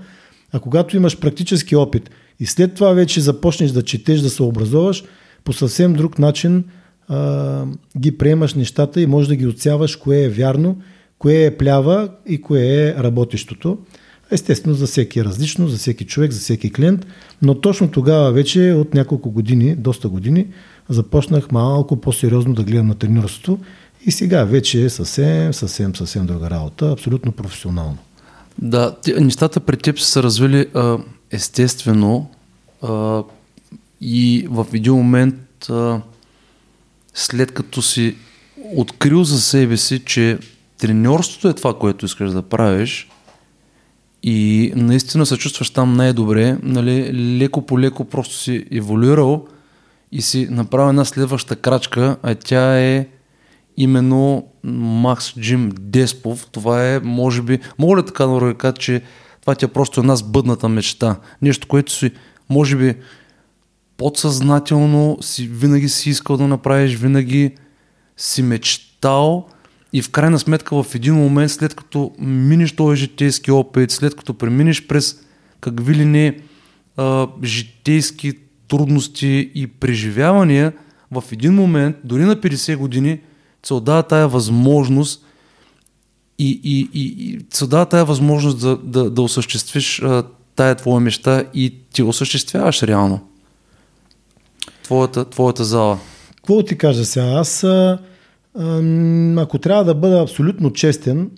А 0.52 0.61
когато 0.61 0.97
имаш 0.97 1.18
практически 1.18 1.76
опит 1.76 2.11
и 2.40 2.47
след 2.47 2.75
това 2.75 2.92
вече 2.92 3.21
започнеш 3.21 3.71
да 3.71 3.83
четеш, 3.83 4.21
да 4.21 4.30
се 4.30 4.42
образоваш, 4.42 5.04
по 5.45 5.52
съвсем 5.52 5.92
друг 5.92 6.18
начин 6.18 6.64
а, 7.09 7.64
ги 7.99 8.18
приемаш 8.18 8.54
нещата 8.54 9.00
и 9.00 9.07
можеш 9.07 9.28
да 9.28 9.37
ги 9.37 9.47
отсяваш 9.47 9.97
кое 9.97 10.23
е 10.23 10.28
вярно, 10.28 10.76
кое 11.18 11.44
е 11.44 11.56
плява 11.56 12.08
и 12.26 12.42
кое 12.42 12.60
е 12.60 12.94
работещото. 12.94 13.78
Естествено, 14.30 14.75
за 14.75 14.87
всеки 14.87 15.20
е 15.20 15.25
различно, 15.25 15.68
за 15.68 15.76
всеки 15.78 16.06
човек, 16.06 16.32
за 16.32 16.40
всеки 16.40 16.72
клиент, 16.72 17.06
но 17.42 17.60
точно 17.60 17.90
тогава 17.90 18.32
вече 18.32 18.72
от 18.72 18.94
няколко 18.94 19.30
години, 19.30 19.76
доста 19.76 20.08
години, 20.08 20.46
започнах 20.88 21.50
малко 21.52 22.00
по-сериозно 22.00 22.54
да 22.54 22.64
гледам 22.64 22.87
на 22.87 22.94
тренирството 22.94 23.58
и 24.06 24.12
сега 24.12 24.44
вече 24.44 24.84
е 24.84 24.90
съвсем, 24.90 25.54
съвсем, 25.54 25.96
съвсем 25.96 26.26
друга 26.26 26.50
работа, 26.50 26.90
абсолютно 26.90 27.32
професионално. 27.32 27.98
Да, 28.58 28.96
нещата 29.20 29.60
при 29.60 29.76
теб 29.76 29.98
са 29.98 30.06
се 30.06 30.22
развили 30.22 30.66
естествено 31.30 32.30
и 34.00 34.46
в 34.50 34.66
един 34.72 34.92
момент, 34.92 35.70
след 37.14 37.52
като 37.52 37.82
си 37.82 38.16
открил 38.76 39.25
за 39.25 39.40
себе 39.40 39.76
си, 39.76 40.02
че 40.04 40.38
треньорството 40.78 41.49
е 41.49 41.54
това, 41.54 41.78
което 41.78 42.06
искаш 42.06 42.30
да 42.30 42.42
правиш, 42.42 43.08
и 44.23 44.73
наистина 44.76 45.26
се 45.26 45.37
чувстваш 45.37 45.70
там 45.70 45.92
най-добре, 45.92 46.58
нали, 46.62 47.12
леко 47.38 47.66
по 47.66 47.80
леко 47.80 48.04
просто 48.04 48.35
си 48.35 48.66
еволюирал 48.73 49.47
и 50.12 50.23
си 50.23 50.49
направил 50.50 50.88
една 50.88 51.04
следваща 51.04 51.56
крачка, 51.56 52.16
а 52.23 52.35
тя 52.35 52.80
е 52.80 53.06
именно 53.76 54.47
Макс 54.64 55.35
Джим 55.40 55.73
Деспов. 55.80 56.47
Това 56.52 56.88
е, 56.88 57.00
може 57.00 57.42
би, 57.42 57.58
мога 57.78 57.97
ли 57.97 58.06
така 58.06 58.26
да 58.26 58.54
кажа, 58.54 58.75
че 58.75 59.02
това 59.40 59.54
ти 59.54 59.64
е 59.64 59.68
просто 59.68 60.00
една 60.00 60.16
сбъдната 60.16 60.68
мечта. 60.68 61.16
Нещо, 61.42 61.68
което 61.68 61.92
си, 61.92 62.11
може 62.49 62.76
би, 62.76 62.94
подсъзнателно 63.97 65.18
си, 65.20 65.47
винаги 65.47 65.88
си 65.88 66.11
искал 66.11 66.37
да 66.37 66.49
направиш, 66.49 66.97
винаги 66.97 67.54
си 68.16 68.42
мечтал, 68.42 69.49
и 69.92 70.02
в 70.02 70.11
крайна 70.11 70.38
сметка 70.38 70.83
в 70.83 70.95
един 70.95 71.14
момент, 71.14 71.50
след 71.50 71.75
като 71.75 72.12
минеш 72.18 72.73
този 72.73 73.00
житейски 73.00 73.50
опит, 73.50 73.90
след 73.90 74.14
като 74.14 74.35
преминеш 74.35 74.87
през 74.87 75.16
какви 75.61 75.95
ли 75.95 76.04
не 76.04 76.38
а, 76.97 77.26
житейски 77.45 78.33
трудности 78.68 79.50
и 79.54 79.66
преживявания, 79.66 80.73
в 81.11 81.25
един 81.33 81.54
момент, 81.54 81.97
дори 82.04 82.25
на 82.25 82.37
50 82.37 82.76
години, 82.76 83.21
се 83.66 83.75
отдава 83.75 84.02
тая 84.02 84.28
възможност 84.28 85.25
и, 86.38 86.61
и, 86.64 86.88
и, 86.95 87.02
и 87.04 87.47
се 87.50 87.64
отдава 87.64 87.87
тая 87.87 88.04
възможност 88.04 88.61
да, 88.61 88.76
да, 88.76 89.11
да 89.11 89.23
осъществиш 89.23 90.02
а, 90.02 90.25
тая 90.57 90.75
твоя 90.75 91.00
мечта 91.00 91.45
и 91.54 91.75
ти 91.92 92.02
осъществяваш 92.02 92.83
реално 92.83 93.28
твоята, 94.88 95.25
твоята 95.25 95.64
зала. 95.64 95.99
Какво 96.37 96.62
ти 96.62 96.78
кажа 96.78 97.04
сега? 97.04 97.26
Аз 97.26 97.64
а, 97.64 97.99
ако 99.37 99.59
трябва 99.59 99.85
да 99.85 99.95
бъда 99.95 100.23
абсолютно 100.23 100.73
честен, 100.73 101.31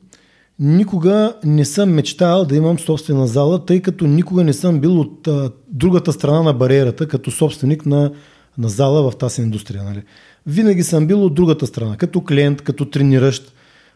никога 0.59 1.35
не 1.45 1.65
съм 1.65 1.91
мечтал 1.91 2.45
да 2.45 2.57
имам 2.57 2.79
собствена 2.79 3.27
зала, 3.27 3.65
тъй 3.65 3.83
като 3.83 4.07
никога 4.07 4.45
не 4.45 4.53
съм 4.53 4.81
бил 4.81 5.01
от 5.01 5.29
а, 5.29 5.51
другата 5.69 6.13
страна 6.13 6.43
на 6.43 6.53
бариерата, 6.53 7.09
като 7.09 7.31
собственик 7.31 7.87
на, 7.87 8.13
на 8.59 8.69
зала 8.69 9.11
в 9.11 9.17
тази 9.17 9.43
индустрия. 9.43 9.83
Нали. 9.85 10.03
Винаги 10.47 10.83
съм 10.83 11.07
бил 11.07 11.25
от 11.25 11.35
другата 11.35 11.67
страна, 11.67 11.97
като 11.97 12.25
клиент, 12.25 12.63
като 12.63 12.85
трениращ, 12.85 13.55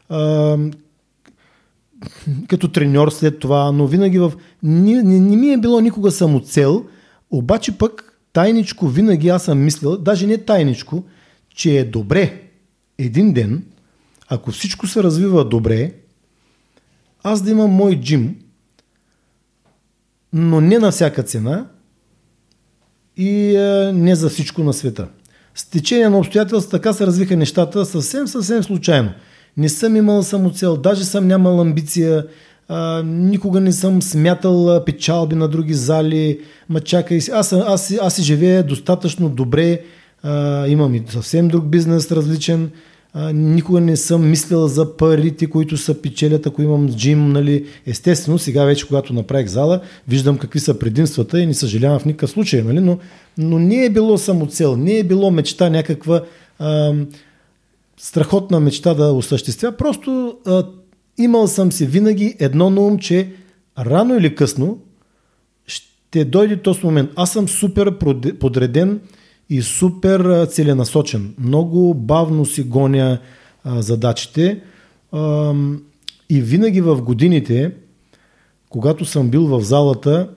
а, 0.09 0.57
като 2.49 2.69
треньор 2.69 3.11
след 3.11 3.39
това, 3.39 3.73
но 3.73 3.87
винаги 3.87 4.19
в... 4.19 4.33
Не, 4.63 5.03
не, 5.03 5.21
не 5.21 5.37
ми 5.37 5.51
е 5.51 5.59
било 5.59 5.81
никога 5.81 6.11
самоцел, 6.11 6.85
обаче 7.31 7.79
пък 7.79 8.19
тайничко 8.33 8.87
винаги 8.87 9.29
аз 9.29 9.45
съм 9.45 9.65
мислил, 9.65 9.97
даже 9.97 10.27
не 10.27 10.39
тайничко, 10.39 11.05
че 11.55 11.79
е 11.79 11.85
добре 11.85 12.44
един 12.99 13.33
ден, 13.33 13.65
ако 14.29 14.51
всичко 14.51 14.87
се 14.87 15.03
развива 15.03 15.45
добре, 15.45 15.93
аз 17.23 17.43
да 17.43 17.51
имам 17.51 17.71
мой 17.71 18.01
джим, 18.01 18.37
но 20.33 20.61
не 20.61 20.79
на 20.79 20.91
всяка 20.91 21.23
цена 21.23 21.67
и 23.17 23.57
е, 23.57 23.93
не 23.93 24.15
за 24.15 24.29
всичко 24.29 24.63
на 24.63 24.73
света. 24.73 25.09
С 25.55 25.65
течение 25.65 26.09
на 26.09 26.19
обстоятелства 26.19 26.71
така 26.71 26.93
се 26.93 27.07
развиха 27.07 27.37
нещата 27.37 27.85
съвсем, 27.85 28.27
съвсем 28.27 28.63
случайно. 28.63 29.11
Не 29.57 29.69
съм 29.69 29.97
имал 29.97 30.23
самоцел, 30.23 30.77
даже 30.77 31.05
съм 31.05 31.27
нямал 31.27 31.61
амбиция, 31.61 32.27
а, 32.69 33.03
никога 33.03 33.61
не 33.61 33.73
съм 33.73 34.03
смятал 34.03 34.85
печалби 34.85 35.35
на 35.35 35.49
други 35.49 35.75
зали, 35.75 36.41
ма 36.69 36.81
чакай. 36.81 37.19
Аз, 37.19 37.33
аз, 37.33 37.53
аз, 37.53 37.95
аз 38.01 38.21
живея 38.21 38.67
достатъчно 38.67 39.29
добре 39.29 39.81
имам 40.69 40.95
и 40.95 41.03
съвсем 41.09 41.49
друг 41.49 41.65
бизнес 41.65 42.13
различен. 42.13 42.71
Никога 43.35 43.81
не 43.81 43.97
съм 43.97 44.31
мислил 44.31 44.69
за 44.69 44.97
парите, 44.97 45.47
които 45.47 45.77
са 45.77 46.03
печелят, 46.03 46.47
ако 46.47 46.63
имам 46.63 46.89
джим. 46.89 47.33
Нали. 47.33 47.67
Естествено, 47.87 48.39
сега 48.39 48.65
вече, 48.65 48.87
когато 48.87 49.13
направих 49.13 49.47
зала, 49.47 49.81
виждам 50.09 50.39
какви 50.39 50.61
са 50.61 50.79
предимствата 50.79 51.41
и 51.41 51.47
не 51.47 51.55
съжалявам 51.55 51.99
в 51.99 52.05
никакъв 52.05 52.31
случай. 52.31 52.63
Нали. 52.63 52.81
Но, 52.81 52.99
но 53.39 53.59
не 53.59 53.85
е 53.85 53.91
било 53.91 54.19
само 54.19 54.47
цел, 54.47 54.77
не 54.77 54.99
е 54.99 55.05
било 55.05 55.31
мечта 55.31 55.71
някаква 55.71 56.23
а, 56.59 56.95
страхотна 57.97 58.61
мечта 58.61 58.95
да 58.95 59.13
осъществя. 59.13 59.73
Просто 59.73 60.37
а, 60.47 60.65
имал 61.19 61.47
съм 61.47 61.73
си 61.73 61.87
винаги 61.87 62.37
едно 62.39 62.71
на 62.71 62.81
ум, 62.81 62.99
че 62.99 63.29
рано 63.79 64.17
или 64.17 64.35
късно 64.35 64.79
ще 65.67 66.25
дойде 66.25 66.57
този 66.57 66.81
момент. 66.85 67.11
Аз 67.17 67.33
съм 67.33 67.49
супер 67.49 67.99
подреден 68.41 69.01
и 69.51 69.63
супер 69.63 70.47
целенасочен. 70.47 71.35
Много 71.39 71.95
бавно 71.95 72.47
си 72.47 72.63
гоня 72.63 73.19
а, 73.65 73.83
задачите 73.83 74.61
а, 75.13 75.53
и 76.31 76.41
винаги 76.41 76.81
в 76.81 77.03
годините 77.03 77.73
когато 78.75 79.05
съм 79.05 79.29
бил 79.29 79.47
в 79.47 79.61
залата, 79.61 80.29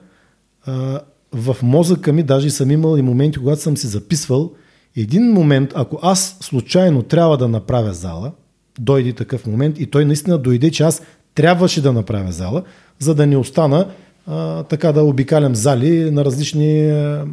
а, 0.65 0.99
в 1.33 1.57
мозъка 1.63 2.13
ми 2.13 2.23
даже 2.23 2.49
съм 2.49 2.71
имал 2.71 2.97
и 2.97 3.01
моменти, 3.01 3.39
когато 3.39 3.61
съм 3.61 3.77
си 3.77 3.87
записвал 3.87 4.51
един 4.95 5.31
момент, 5.31 5.71
ако 5.75 5.99
аз 6.01 6.37
случайно 6.41 7.03
трябва 7.03 7.37
да 7.37 7.47
направя 7.47 7.93
зала, 7.93 8.31
дойде 8.79 9.13
такъв 9.13 9.45
момент 9.45 9.79
и 9.79 9.85
той 9.85 10.05
наистина 10.05 10.37
дойде, 10.37 10.71
че 10.71 10.83
аз 10.83 11.01
трябваше 11.35 11.81
да 11.81 11.93
направя 11.93 12.31
зала, 12.31 12.63
за 12.99 13.15
да 13.15 13.27
не 13.27 13.37
остана 13.37 13.87
а, 14.27 14.63
така 14.63 14.91
да 14.91 15.03
обикалям 15.03 15.55
зали 15.55 16.11
на 16.11 16.25
различни 16.25 16.89
а, 16.89 17.25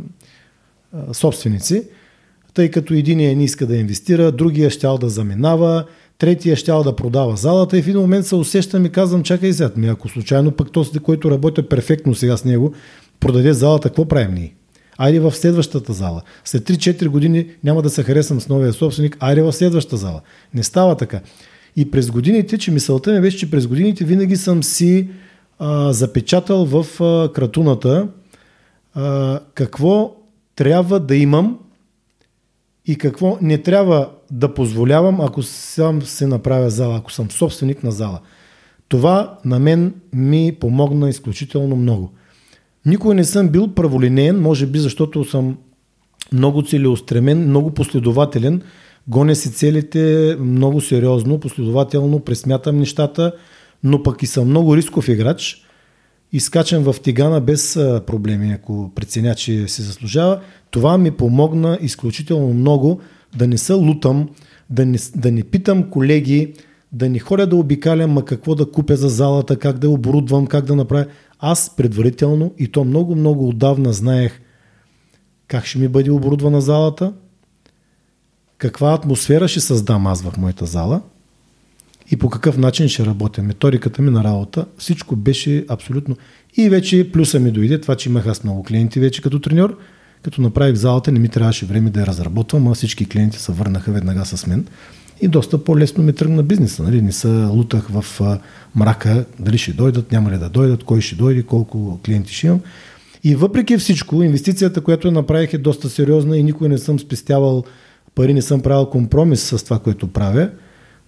собственици, 1.13 1.83
тъй 2.55 2.71
като 2.71 2.95
единия 2.95 3.37
не 3.37 3.45
иска 3.45 3.67
да 3.67 3.77
инвестира, 3.77 4.33
другия 4.33 4.71
щял 4.71 4.99
да 4.99 5.09
заминава, 5.09 5.85
третия 6.19 6.57
щял 6.57 6.83
да 6.83 6.97
продава 6.97 7.37
залата 7.37 7.79
и 7.79 7.83
в 7.83 7.89
един 7.89 8.01
момент 8.01 8.27
се 8.27 8.35
усещам 8.35 8.87
и 8.87 8.91
казвам, 8.91 9.23
чакай 9.23 9.53
сега, 9.53 9.71
ми 9.77 9.89
ако 9.89 10.09
случайно 10.09 10.51
пък 10.51 10.73
този, 10.73 10.99
който 10.99 11.31
работя 11.31 11.69
перфектно 11.69 12.15
сега 12.15 12.37
с 12.37 12.45
него, 12.45 12.73
продаде 13.21 13.53
залата, 13.53 13.89
какво 13.89 14.05
правим 14.05 14.35
ние? 14.35 14.55
Айде 14.99 15.21
в 15.21 15.33
следващата 15.33 15.93
зала. 15.93 16.23
След 16.45 16.69
3-4 16.69 17.09
години 17.09 17.47
няма 17.65 17.83
да 17.83 17.91
се 17.91 18.03
харесам 18.03 18.41
с 18.41 18.49
новия 18.49 18.73
собственик, 18.73 19.17
айде 19.21 19.43
в 19.43 19.53
следващата 19.53 19.97
зала. 19.97 20.21
Не 20.55 20.63
става 20.63 20.97
така. 20.97 21.21
И 21.77 21.91
през 21.91 22.11
годините, 22.11 22.59
че 22.59 22.71
мисълта 22.71 23.13
ми 23.13 23.21
беше, 23.21 23.39
че 23.39 23.51
през 23.51 23.67
годините 23.67 24.05
винаги 24.05 24.37
съм 24.37 24.63
си 24.63 25.09
а, 25.59 25.93
запечатал 25.93 26.65
в 26.65 27.01
а, 27.01 27.33
кратуната 27.33 28.09
а, 28.95 29.41
какво 29.55 30.17
трябва 30.57 31.01
да 31.01 31.17
имам 31.17 31.59
и 32.87 32.99
какво 32.99 33.39
не 33.41 33.59
трябва 33.59 34.11
да 34.31 34.55
позволявам, 34.55 35.21
ако 35.21 35.43
сам 35.43 36.03
се 36.03 36.27
направя 36.27 36.71
зала, 36.71 36.97
ако 36.97 37.13
съм 37.13 37.31
собственик 37.31 37.83
на 37.83 37.93
зала. 37.93 38.21
Това 38.89 39.39
на 39.45 39.59
мен 39.59 39.95
ми 40.13 40.57
помогна 40.61 41.09
изключително 41.09 41.77
много. 41.77 42.13
Никой 42.87 43.15
не 43.15 43.25
съм 43.25 43.49
бил 43.49 43.69
праволинеен, 43.69 44.41
може 44.41 44.67
би 44.67 44.79
защото 44.79 45.25
съм 45.25 45.57
много 46.33 46.63
целеустремен, 46.63 47.49
много 47.49 47.71
последователен, 47.71 48.63
гоня 49.09 49.35
си 49.35 49.53
целите 49.53 50.37
много 50.41 50.81
сериозно, 50.81 51.41
последователно, 51.41 52.21
пресмятам 52.21 52.79
нещата, 52.79 53.33
но 53.85 54.03
пък 54.03 54.23
и 54.23 54.27
съм 54.27 54.49
много 54.49 54.77
рисков 54.77 55.09
играч. 55.09 55.65
Изкачам 56.37 56.83
в 56.83 57.01
тигана 57.03 57.41
без 57.41 57.75
проблеми, 58.07 58.53
ако 58.53 58.93
преценя, 58.95 59.35
че 59.35 59.69
се 59.69 59.83
заслужава. 59.83 60.41
Това 60.71 60.99
ми 60.99 61.11
помогна 61.11 61.79
изключително 61.81 62.55
много 62.55 63.01
да 63.37 63.47
не 63.47 63.59
се 63.59 63.73
лутам, 63.73 64.29
да 64.71 64.87
не, 64.87 64.99
да 65.17 65.33
не 65.33 65.43
питам 65.43 65.91
колеги, 65.91 66.55
да 66.93 67.09
не 67.09 67.19
ходя 67.19 67.47
да 67.47 67.57
обикалям, 67.57 68.11
ма 68.11 68.25
какво 68.25 68.55
да 68.55 68.71
купя 68.71 68.97
за 68.97 69.09
залата, 69.09 69.59
как 69.59 69.79
да 69.79 69.91
оборудвам, 69.91 70.47
как 70.47 70.65
да 70.65 70.77
направя. 70.77 71.07
Аз 71.39 71.77
предварително 71.77 72.53
и 72.59 72.69
то 72.69 72.85
много-много 72.85 73.49
отдавна 73.49 73.93
знаех 73.93 74.41
как 75.49 75.65
ще 75.65 75.79
ми 75.79 75.89
бъде 75.89 76.11
оборудвана 76.11 76.61
залата, 76.61 77.13
каква 78.59 78.93
атмосфера 78.93 79.49
ще 79.49 79.61
създам 79.61 80.07
аз 80.07 80.23
в 80.23 80.37
моята 80.37 80.67
зала 80.67 81.03
и 82.11 82.17
по 82.17 82.31
какъв 82.31 82.59
начин 82.59 82.89
ще 82.89 83.07
работя. 83.07 83.43
Методиката 83.43 84.03
ми 84.03 84.11
на 84.11 84.25
работа, 84.25 84.67
всичко 84.79 85.17
беше 85.17 85.65
абсолютно. 85.69 86.17
И 86.57 86.69
вече 86.69 87.13
плюса 87.13 87.41
ми 87.41 87.51
дойде 87.51 87.81
това, 87.81 87.97
че 87.97 88.09
имах 88.09 88.27
аз 88.27 88.45
много 88.45 88.63
клиенти 88.63 89.01
вече 89.01 89.23
като 89.23 89.39
треньор. 89.39 89.79
Като 90.23 90.43
направих 90.43 90.75
залата, 90.75 91.13
не 91.13 91.19
ми 91.19 91.29
трябваше 91.29 91.67
време 91.67 91.91
да 91.91 92.01
я 92.01 92.07
разработвам, 92.07 92.69
а 92.69 92.75
всички 92.75 93.09
клиенти 93.09 93.39
се 93.39 93.53
върнаха 93.53 93.93
веднага 93.93 94.25
с 94.25 94.47
мен. 94.47 94.67
И 95.21 95.29
доста 95.29 95.65
по-лесно 95.65 96.05
ми 96.05 96.13
тръгна 96.13 96.43
бизнеса. 96.43 96.83
Нали? 96.83 97.03
Не 97.03 97.13
се 97.13 97.29
лутах 97.29 97.89
в 97.91 98.21
мрака, 98.75 99.25
дали 99.39 99.59
ще 99.59 99.73
дойдат, 99.73 100.13
няма 100.13 100.31
ли 100.31 100.39
да 100.39 100.49
дойдат, 100.49 100.85
кой 100.85 101.01
ще 101.01 101.17
дойде, 101.17 101.43
колко 101.43 102.01
клиенти 102.05 102.35
ще 102.35 102.47
имам. 102.47 102.61
И 103.25 103.35
въпреки 103.35 103.77
всичко, 103.77 104.23
инвестицията, 104.23 104.81
която 104.81 105.11
направих 105.11 105.53
е 105.53 105.59
доста 105.59 105.89
сериозна 105.89 106.39
и 106.39 106.43
никой 106.43 106.69
не 106.69 106.79
съм 106.79 106.99
спестявал 106.99 107.65
пари, 108.15 108.35
не 108.35 108.43
съм 108.43 108.61
правил 108.61 108.87
компромис 108.87 109.43
с 109.43 109.65
това, 109.65 109.79
което 109.79 110.07
правя. 110.07 110.51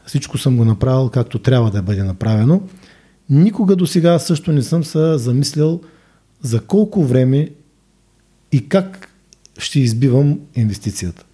Всичко 0.07 0.39
съм 0.39 0.57
го 0.57 0.65
направил 0.65 1.09
както 1.09 1.39
трябва 1.39 1.71
да 1.71 1.83
бъде 1.83 2.03
направено. 2.03 2.61
Никога 3.31 3.77
до 3.77 3.87
сега 3.87 4.19
също 4.19 4.53
не 4.53 4.63
съм 4.63 4.85
се 4.85 5.19
замислял 5.19 5.81
за 6.43 6.61
колко 6.61 7.05
време 7.05 7.49
и 8.53 8.69
как 8.69 9.09
ще 9.59 9.81
избивам 9.81 10.41
инвестицията. 10.55 11.25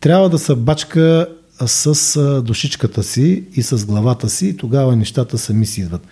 Трябва 0.00 0.28
да 0.28 0.38
се 0.38 0.54
бачка 0.54 1.28
с 1.66 2.42
душичката 2.42 3.02
си 3.02 3.44
и 3.54 3.62
с 3.62 3.86
главата 3.86 4.28
си 4.28 4.56
тогава 4.56 4.96
нещата 4.96 5.38
сами 5.38 5.66
си 5.66 5.80
идват. 5.80 6.06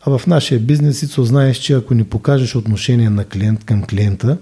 А 0.00 0.18
в 0.18 0.26
нашия 0.26 0.60
бизнес 0.60 1.02
Ицо 1.02 1.24
знаеш, 1.24 1.56
че 1.56 1.72
ако 1.72 1.94
не 1.94 2.04
покажеш 2.04 2.56
отношение 2.56 3.10
на 3.10 3.24
клиент 3.24 3.64
към 3.64 3.82
клиента, 3.82 4.38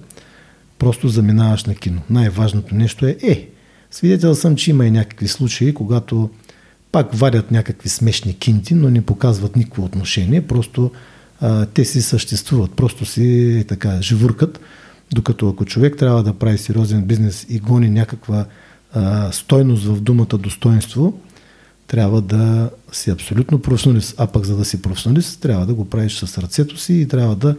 просто 0.78 1.08
заминаваш 1.08 1.64
на 1.64 1.74
кино. 1.74 2.00
Най-важното 2.10 2.74
нещо 2.74 3.06
е, 3.06 3.16
е, 3.22 3.48
свидетел 3.94 4.34
съм, 4.34 4.56
че 4.56 4.70
има 4.70 4.86
и 4.86 4.90
някакви 4.90 5.28
случаи, 5.28 5.74
когато 5.74 6.30
пак 6.92 7.14
варят 7.14 7.50
някакви 7.50 7.88
смешни 7.88 8.38
кинти, 8.38 8.74
но 8.74 8.90
не 8.90 9.06
показват 9.06 9.56
никакво 9.56 9.84
отношение, 9.84 10.46
просто 10.46 10.90
а, 11.40 11.66
те 11.66 11.84
си 11.84 12.02
съществуват, 12.02 12.72
просто 12.72 13.06
си 13.06 13.64
така 13.68 14.02
живуркат, 14.02 14.60
докато 15.14 15.48
ако 15.48 15.64
човек 15.64 15.96
трябва 15.96 16.22
да 16.22 16.34
прави 16.34 16.58
сериозен 16.58 17.02
бизнес 17.02 17.46
и 17.48 17.58
гони 17.58 17.90
някаква 17.90 18.46
а, 18.92 19.32
стойност 19.32 19.84
в 19.84 20.00
думата 20.00 20.38
достоинство, 20.38 21.20
трябва 21.86 22.20
да 22.20 22.70
си 22.92 23.10
абсолютно 23.10 23.58
професионалист. 23.58 24.14
А 24.18 24.26
пък 24.26 24.44
за 24.44 24.56
да 24.56 24.64
си 24.64 24.82
професионалист, 24.82 25.40
трябва 25.40 25.66
да 25.66 25.74
го 25.74 25.84
правиш 25.84 26.18
с 26.18 26.38
ръцето 26.38 26.76
си 26.76 26.94
и 26.94 27.08
трябва 27.08 27.36
да, 27.36 27.56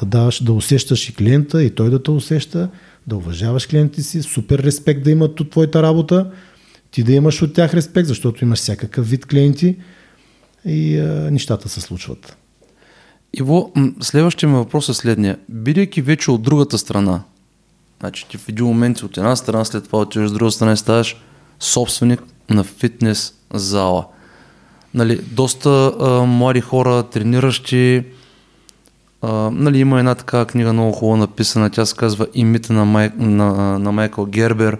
да 0.00 0.06
даваш, 0.06 0.42
да 0.42 0.52
усещаш 0.52 1.08
и 1.08 1.14
клиента, 1.14 1.62
и 1.62 1.70
той 1.70 1.90
да 1.90 2.02
те 2.02 2.10
усеща, 2.10 2.68
да 3.06 3.16
уважаваш 3.16 3.66
клиентите 3.66 4.02
си, 4.02 4.22
супер 4.22 4.58
респект 4.58 5.02
да 5.02 5.10
имат 5.10 5.40
от 5.40 5.50
твоята 5.50 5.82
работа, 5.82 6.30
ти 6.90 7.02
да 7.02 7.12
имаш 7.12 7.42
от 7.42 7.54
тях 7.54 7.74
респект, 7.74 8.08
защото 8.08 8.44
имаш 8.44 8.58
всякакъв 8.58 9.10
вид 9.10 9.26
клиенти 9.26 9.76
и 10.64 10.98
а, 10.98 11.30
нещата 11.30 11.68
се 11.68 11.80
случват. 11.80 12.36
Иво, 13.34 13.72
следващия 14.00 14.48
ми 14.48 14.54
въпрос 14.54 14.88
е 14.88 14.94
следния. 14.94 15.38
Бидейки 15.48 16.02
вече 16.02 16.30
от 16.30 16.42
другата 16.42 16.78
страна, 16.78 17.22
значи 18.00 18.26
ти 18.28 18.36
в 18.36 18.48
един 18.48 18.66
момент 18.66 19.02
от 19.02 19.16
една 19.16 19.36
страна, 19.36 19.64
след 19.64 19.84
това 19.84 19.98
отиваш 19.98 20.30
от 20.30 20.34
друга 20.34 20.50
страна 20.50 20.72
и 20.72 20.76
ставаш 20.76 21.16
собственик 21.60 22.22
на 22.50 22.64
фитнес 22.64 23.34
зала. 23.54 24.06
Нали, 24.94 25.20
доста 25.32 25.92
а, 26.00 26.22
млади 26.22 26.60
хора, 26.60 27.02
трениращи, 27.02 28.04
а, 29.22 29.50
нали, 29.52 29.78
има 29.78 29.98
една 29.98 30.14
такава 30.14 30.46
книга 30.46 30.72
много 30.72 30.92
хубаво 30.92 31.16
написана, 31.16 31.70
тя 31.70 31.86
се 31.86 31.96
казва 31.96 32.26
Имита 32.34 32.72
на, 32.72 32.84
Май, 32.84 33.10
на, 33.16 33.78
на 33.78 33.92
Майкъл 33.92 34.26
Гербер, 34.26 34.78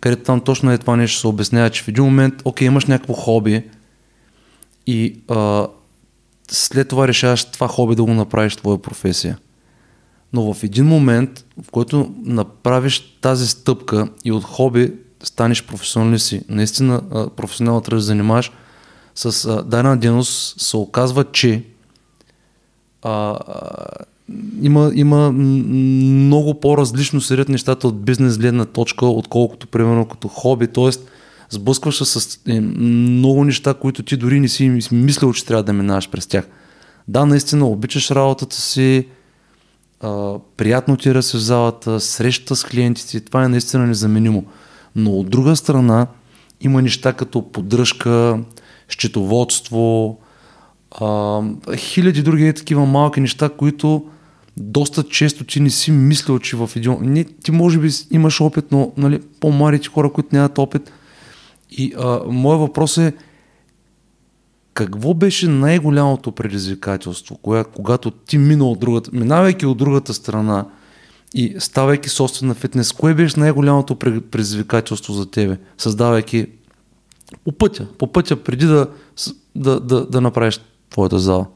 където 0.00 0.22
там 0.22 0.40
точно 0.40 0.72
е 0.72 0.78
това 0.78 0.96
нещо 0.96 1.20
се 1.20 1.26
обяснява, 1.26 1.70
че 1.70 1.82
в 1.82 1.88
един 1.88 2.04
момент, 2.04 2.34
окей, 2.44 2.66
имаш 2.66 2.84
някакво 2.84 3.12
хоби 3.12 3.62
и 4.86 5.20
а, 5.28 5.66
след 6.50 6.88
това 6.88 7.08
решаваш 7.08 7.44
това 7.44 7.68
хоби 7.68 7.94
да 7.94 8.04
го 8.04 8.14
направиш 8.14 8.56
твоя 8.56 8.82
професия. 8.82 9.38
Но 10.32 10.54
в 10.54 10.64
един 10.64 10.86
момент, 10.86 11.44
в 11.62 11.70
който 11.70 12.14
направиш 12.24 13.18
тази 13.20 13.46
стъпка 13.46 14.08
и 14.24 14.32
от 14.32 14.44
хоби 14.44 14.92
станеш 15.22 15.66
професионалист 15.66 16.26
си, 16.26 16.42
наистина 16.48 17.02
професионално 17.36 17.80
трябва 17.80 17.98
да 17.98 18.02
занимаваш 18.02 18.52
с 19.14 19.62
дадена 19.64 19.96
дейност, 19.96 20.60
се 20.60 20.76
оказва, 20.76 21.24
че 21.24 21.64
а, 23.02 23.38
има, 24.62 24.90
има 24.94 25.32
много 25.32 26.60
по-различно 26.60 27.20
сред 27.20 27.48
нещата 27.48 27.88
от 27.88 28.02
бизнес 28.02 28.38
гледна 28.38 28.64
точка, 28.64 29.06
отколкото 29.06 29.66
примерно 29.66 30.06
като 30.06 30.28
хоби, 30.28 30.66
т.е. 30.66 30.90
сблъскваш 31.50 31.98
се 31.98 32.04
с 32.04 32.38
е, 32.46 32.60
много 32.60 33.44
неща, 33.44 33.74
които 33.74 34.02
ти 34.02 34.16
дори 34.16 34.40
не 34.40 34.48
си 34.48 34.80
мислил, 34.92 35.32
че 35.32 35.44
трябва 35.44 35.62
да 35.62 35.72
минаваш 35.72 36.10
през 36.10 36.26
тях. 36.26 36.48
Да, 37.08 37.26
наистина 37.26 37.66
обичаш 37.66 38.10
работата 38.10 38.56
си, 38.56 39.06
а, 40.00 40.34
приятно 40.56 40.96
ти 40.96 41.08
е 41.08 41.12
в 41.12 41.22
залата, 41.22 42.00
среща 42.00 42.56
с 42.56 42.64
клиентите, 42.64 43.20
това 43.20 43.44
е 43.44 43.48
наистина 43.48 43.86
незаменимо. 43.86 44.44
Но 44.96 45.10
от 45.10 45.30
друга 45.30 45.56
страна 45.56 46.06
има 46.60 46.82
неща 46.82 47.12
като 47.12 47.52
поддръжка, 47.52 48.38
счетоводство, 48.88 50.18
а, 50.90 51.40
хиляди 51.76 52.22
други 52.22 52.52
такива 52.52 52.86
малки 52.86 53.20
неща, 53.20 53.48
които 53.48 54.04
доста 54.56 55.02
често 55.02 55.44
ти 55.44 55.60
не 55.60 55.70
си 55.70 55.90
мислил, 55.90 56.38
че 56.38 56.56
в 56.56 56.70
един... 56.76 56.96
Не, 57.00 57.24
ти 57.24 57.50
може 57.50 57.78
би 57.78 57.90
имаш 58.10 58.40
опит, 58.40 58.64
но 58.70 58.92
нали, 58.96 59.22
по-младите 59.40 59.88
хора, 59.88 60.12
които 60.12 60.28
нямат 60.32 60.58
опит. 60.58 60.92
И 61.70 61.94
а, 61.98 62.20
моят 62.26 62.60
въпрос 62.60 62.98
е 62.98 63.12
какво 64.74 65.14
беше 65.14 65.48
най-голямото 65.48 66.32
предизвикателство, 66.32 67.36
кога, 67.36 67.64
когато 67.64 68.10
ти 68.10 68.38
мина 68.38 68.64
от 68.64 68.78
другата, 68.78 69.10
минавайки 69.12 69.66
от 69.66 69.78
другата 69.78 70.14
страна 70.14 70.66
и 71.34 71.56
ставайки 71.58 72.08
собствена 72.08 72.54
фитнес, 72.54 72.92
кое 72.92 73.14
беше 73.14 73.40
най-голямото 73.40 73.96
предизвикателство 73.96 75.12
за 75.12 75.30
тебе, 75.30 75.58
създавайки 75.78 76.46
по 77.44 77.52
пътя, 77.52 77.88
по 77.98 78.12
пътя 78.12 78.36
преди 78.36 78.66
да, 78.66 78.86
да, 79.54 79.80
да, 79.80 80.06
да 80.06 80.20
направиш 80.20 80.60
твоята 80.90 81.18
зала? 81.18 81.46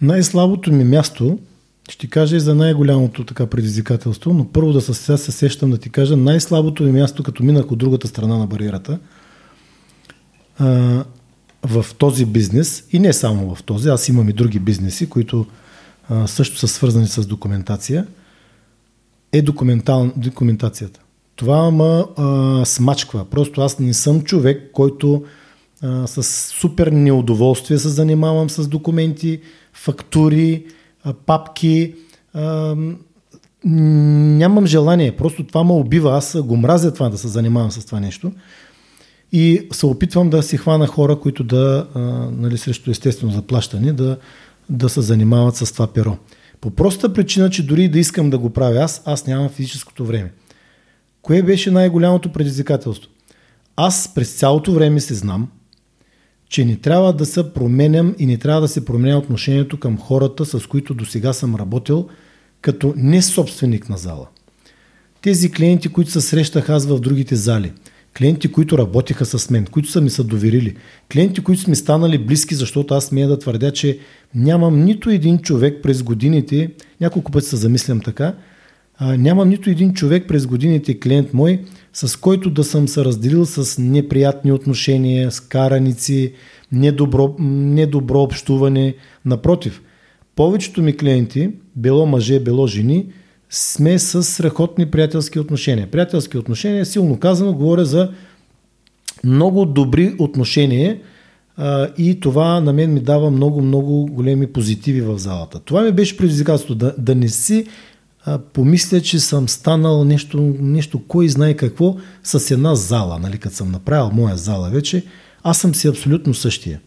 Най-слабото 0.00 0.72
ми 0.72 0.84
място, 0.84 1.38
ще 1.90 2.06
кажа 2.06 2.36
и 2.36 2.40
за 2.40 2.54
най-голямото 2.54 3.24
така 3.24 3.46
предизвикателство, 3.46 4.32
но 4.32 4.48
първо 4.48 4.72
да 4.72 4.80
се, 4.80 4.94
сега 4.94 5.16
се 5.16 5.32
сещам 5.32 5.70
да 5.70 5.78
ти 5.78 5.90
кажа 5.90 6.16
най-слабото 6.16 6.82
ми 6.82 6.92
място, 6.92 7.22
като 7.22 7.42
минах 7.42 7.72
от 7.72 7.78
другата 7.78 8.08
страна 8.08 8.38
на 8.38 8.46
бариерата, 8.46 8.98
в 11.62 11.86
този 11.98 12.26
бизнес, 12.26 12.84
и 12.92 12.98
не 12.98 13.12
само 13.12 13.54
в 13.54 13.62
този, 13.62 13.88
аз 13.88 14.08
имам 14.08 14.28
и 14.28 14.32
други 14.32 14.58
бизнеси, 14.58 15.08
които 15.08 15.46
също 16.26 16.58
са 16.58 16.68
свързани 16.68 17.06
с 17.06 17.26
документация, 17.26 18.06
е 19.32 19.42
документал, 19.42 20.12
документацията. 20.16 21.00
Това 21.36 21.70
ма 21.70 22.06
смачква. 22.66 23.24
Просто 23.24 23.60
аз 23.60 23.78
не 23.78 23.94
съм 23.94 24.22
човек, 24.22 24.70
който 24.72 25.24
а, 25.82 26.06
с 26.06 26.22
супер 26.60 26.86
неудоволствие 26.86 27.78
се 27.78 27.88
занимавам 27.88 28.50
с 28.50 28.68
документи, 28.68 29.40
фактури, 29.72 30.64
а, 31.04 31.12
папки. 31.12 31.94
А, 32.34 32.76
нямам 33.64 34.66
желание. 34.66 35.16
Просто 35.16 35.44
това 35.44 35.64
ме 35.64 35.72
убива. 35.72 36.16
Аз 36.16 36.42
го 36.42 36.56
мразя 36.56 36.94
това 36.94 37.08
да 37.08 37.18
се 37.18 37.28
занимавам 37.28 37.70
с 37.70 37.86
това 37.86 38.00
нещо. 38.00 38.32
И 39.32 39.68
се 39.72 39.86
опитвам 39.86 40.30
да 40.30 40.42
си 40.42 40.56
хвана 40.56 40.86
хора, 40.86 41.16
които 41.16 41.44
да, 41.44 41.86
а, 41.94 42.00
нали, 42.32 42.58
срещу 42.58 42.90
естествено 42.90 43.32
заплащане, 43.32 43.92
да, 43.92 44.16
да 44.70 44.88
се 44.88 45.00
занимават 45.00 45.56
с 45.56 45.72
това 45.72 45.86
перо. 45.86 46.16
По 46.60 46.70
проста 46.70 47.12
причина, 47.12 47.50
че 47.50 47.66
дори 47.66 47.88
да 47.88 47.98
искам 47.98 48.30
да 48.30 48.38
го 48.38 48.50
правя 48.50 48.78
аз, 48.78 49.02
аз 49.04 49.26
нямам 49.26 49.48
физическото 49.48 50.04
време. 50.04 50.32
Кое 51.22 51.42
беше 51.42 51.70
най-голямото 51.70 52.32
предизвикателство? 52.32 53.10
Аз 53.76 54.14
през 54.14 54.34
цялото 54.34 54.72
време 54.72 55.00
се 55.00 55.14
знам, 55.14 55.48
че 56.48 56.64
не 56.64 56.76
трябва 56.76 57.12
да 57.12 57.26
се 57.26 57.52
променям 57.52 58.14
и 58.18 58.26
не 58.26 58.36
трябва 58.36 58.60
да 58.60 58.68
се 58.68 58.84
променя 58.84 59.18
отношението 59.18 59.80
към 59.80 59.98
хората, 59.98 60.44
с 60.44 60.66
които 60.66 60.94
до 60.94 61.04
сега 61.04 61.32
съм 61.32 61.56
работил, 61.56 62.08
като 62.60 62.94
не 62.96 63.22
собственик 63.22 63.88
на 63.88 63.96
зала. 63.96 64.26
Тези 65.22 65.50
клиенти, 65.50 65.88
които 65.88 66.10
се 66.10 66.20
срещах 66.20 66.70
аз 66.70 66.86
в 66.86 67.00
другите 67.00 67.36
зали, 67.36 67.72
клиенти, 68.18 68.52
които 68.52 68.78
работиха 68.78 69.26
с 69.26 69.50
мен, 69.50 69.66
които 69.66 69.90
са 69.90 70.00
ми 70.00 70.10
се 70.10 70.22
доверили, 70.22 70.76
клиенти, 71.12 71.40
които 71.40 71.62
са 71.62 71.70
ми 71.70 71.76
станали 71.76 72.18
близки, 72.18 72.54
защото 72.54 72.94
аз 72.94 73.04
смея 73.04 73.28
да 73.28 73.38
твърдя, 73.38 73.70
че 73.70 73.98
нямам 74.34 74.84
нито 74.84 75.10
един 75.10 75.38
човек 75.38 75.82
през 75.82 76.02
годините, 76.02 76.70
няколко 77.00 77.32
пъти 77.32 77.46
се 77.46 77.56
замислям 77.56 78.00
така, 78.00 78.34
нямам 79.00 79.48
нито 79.48 79.70
един 79.70 79.92
човек 79.92 80.28
през 80.28 80.46
годините, 80.46 81.00
клиент 81.00 81.34
мой, 81.34 81.64
с 82.06 82.16
който 82.16 82.50
да 82.50 82.64
съм 82.64 82.88
се 82.88 83.04
разделил 83.04 83.46
с 83.46 83.82
неприятни 83.82 84.52
отношения, 84.52 85.30
с 85.30 85.40
караници, 85.40 86.32
недобро, 86.72 87.34
недобро 87.38 88.22
общуване. 88.22 88.94
Напротив, 89.24 89.82
повечето 90.36 90.82
ми 90.82 90.96
клиенти, 90.96 91.50
било 91.76 92.06
мъже, 92.06 92.40
било 92.40 92.66
жени, 92.66 93.06
сме 93.50 93.98
с 93.98 94.22
страхотни 94.22 94.86
приятелски 94.86 95.38
отношения. 95.38 95.90
Приятелски 95.90 96.38
отношения, 96.38 96.86
силно 96.86 97.18
казано, 97.18 97.52
говоря 97.52 97.84
за 97.84 98.12
много 99.24 99.64
добри 99.64 100.14
отношения 100.18 100.98
а, 101.56 101.88
и 101.98 102.20
това 102.20 102.60
на 102.60 102.72
мен 102.72 102.92
ми 102.92 103.00
дава 103.00 103.30
много, 103.30 103.62
много 103.62 104.06
големи 104.06 104.46
позитиви 104.46 105.00
в 105.00 105.18
залата. 105.18 105.60
Това 105.60 105.82
ми 105.82 105.92
беше 105.92 106.16
предизвикателство 106.16 106.74
да, 106.74 106.94
да 106.98 107.14
не 107.14 107.28
си 107.28 107.66
помисля, 108.52 109.00
че 109.00 109.20
съм 109.20 109.48
станал 109.48 110.04
нещо, 110.04 110.56
нещо 110.60 111.02
кой 111.08 111.28
знае 111.28 111.54
какво 111.54 111.96
с 112.22 112.50
една 112.50 112.74
зала, 112.74 113.18
нали, 113.18 113.38
като 113.38 113.56
съм 113.56 113.70
направил 113.70 114.10
моя 114.12 114.36
зала 114.36 114.70
вече, 114.70 115.04
аз 115.42 115.58
съм 115.58 115.74
си 115.74 115.88
абсолютно 115.88 116.34
същия. 116.34 116.80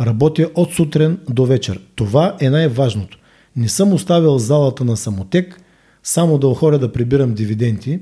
Работя 0.00 0.50
от 0.54 0.72
сутрин 0.72 1.18
до 1.30 1.46
вечер. 1.46 1.80
Това 1.94 2.36
е 2.40 2.50
най-важното. 2.50 3.18
Не 3.56 3.68
съм 3.68 3.92
оставил 3.92 4.38
залата 4.38 4.84
на 4.84 4.96
самотек, 4.96 5.60
само 6.02 6.38
да 6.38 6.48
охоря 6.48 6.78
да 6.78 6.92
прибирам 6.92 7.34
дивиденти, 7.34 8.00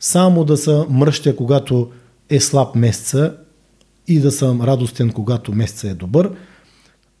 само 0.00 0.44
да 0.44 0.56
се 0.56 0.84
мръщя, 0.90 1.36
когато 1.36 1.90
е 2.30 2.40
слаб 2.40 2.74
месеца 2.74 3.36
и 4.08 4.20
да 4.20 4.30
съм 4.30 4.62
радостен, 4.62 5.12
когато 5.12 5.52
месеца 5.52 5.88
е 5.88 5.94
добър, 5.94 6.30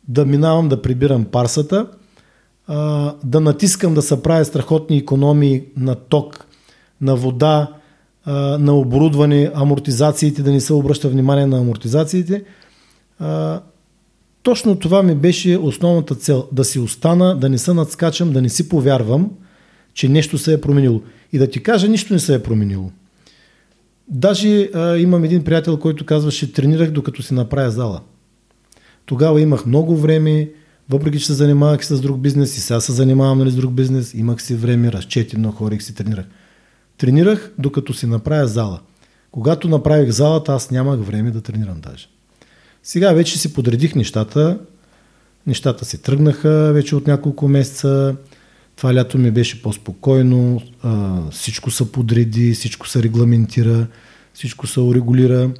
да 0.08 0.26
минавам 0.26 0.68
да 0.68 0.82
прибирам 0.82 1.24
парсата– 1.24 1.86
да 3.24 3.40
натискам 3.40 3.94
да 3.94 4.02
се 4.02 4.22
правя 4.22 4.44
страхотни 4.44 4.96
економии 4.96 5.62
на 5.76 5.94
ток, 5.94 6.46
на 7.00 7.16
вода, 7.16 7.68
на 8.58 8.74
оборудване, 8.74 9.50
амортизациите, 9.54 10.42
да 10.42 10.52
не 10.52 10.60
се 10.60 10.72
обръща 10.72 11.08
внимание 11.08 11.46
на 11.46 11.58
амортизациите. 11.58 12.44
Точно 14.42 14.78
това 14.78 15.02
ми 15.02 15.14
беше 15.14 15.58
основната 15.58 16.14
цел. 16.14 16.48
Да 16.52 16.64
си 16.64 16.78
остана, 16.78 17.36
да 17.36 17.48
не 17.48 17.58
се 17.58 17.74
надскачам, 17.74 18.32
да 18.32 18.42
не 18.42 18.48
си 18.48 18.68
повярвам, 18.68 19.30
че 19.94 20.08
нещо 20.08 20.38
се 20.38 20.52
е 20.52 20.60
променило. 20.60 21.00
И 21.32 21.38
да 21.38 21.50
ти 21.50 21.62
кажа, 21.62 21.88
нищо 21.88 22.12
не 22.12 22.18
се 22.18 22.34
е 22.34 22.42
променило. 22.42 22.90
Даже 24.08 24.70
а, 24.74 24.96
имам 24.96 25.24
един 25.24 25.44
приятел, 25.44 25.78
който 25.78 26.06
казваше, 26.06 26.52
тренирах 26.52 26.90
докато 26.90 27.22
си 27.22 27.34
направя 27.34 27.70
зала. 27.70 28.00
Тогава 29.06 29.40
имах 29.40 29.66
много 29.66 29.96
време, 29.96 30.50
въпреки, 30.90 31.20
че 31.20 31.26
се 31.26 31.34
занимавах 31.34 31.86
с 31.86 32.00
друг 32.00 32.18
бизнес 32.18 32.56
и 32.56 32.60
сега 32.60 32.80
се 32.80 32.92
занимавам 32.92 33.38
нали, 33.38 33.50
с 33.50 33.56
друг 33.56 33.72
бизнес, 33.72 34.14
имах 34.14 34.42
си 34.42 34.54
време, 34.54 34.92
разчети, 34.92 35.36
но 35.36 35.52
хорих 35.52 35.82
си 35.82 35.94
тренирах. 35.94 36.26
Тренирах 36.98 37.52
докато 37.58 37.94
си 37.94 38.06
направя 38.06 38.46
зала. 38.46 38.80
Когато 39.30 39.68
направих 39.68 40.10
залата, 40.10 40.52
аз 40.52 40.70
нямах 40.70 41.00
време 41.00 41.30
да 41.30 41.40
тренирам 41.40 41.80
даже. 41.80 42.08
Сега 42.82 43.12
вече 43.12 43.38
си 43.38 43.54
подредих 43.54 43.94
нещата. 43.94 44.58
Нещата 45.46 45.84
си 45.84 46.02
тръгнаха 46.02 46.72
вече 46.74 46.96
от 46.96 47.06
няколко 47.06 47.48
месеца. 47.48 48.16
Това 48.76 48.94
лято 48.94 49.18
ми 49.18 49.30
беше 49.30 49.62
по-спокойно. 49.62 50.60
всичко 51.30 51.70
се 51.70 51.92
подреди, 51.92 52.54
всичко 52.54 52.88
се 52.88 53.02
регламентира, 53.02 53.86
всичко 54.34 54.66
се 54.66 54.80
урегулира. 54.80 55.50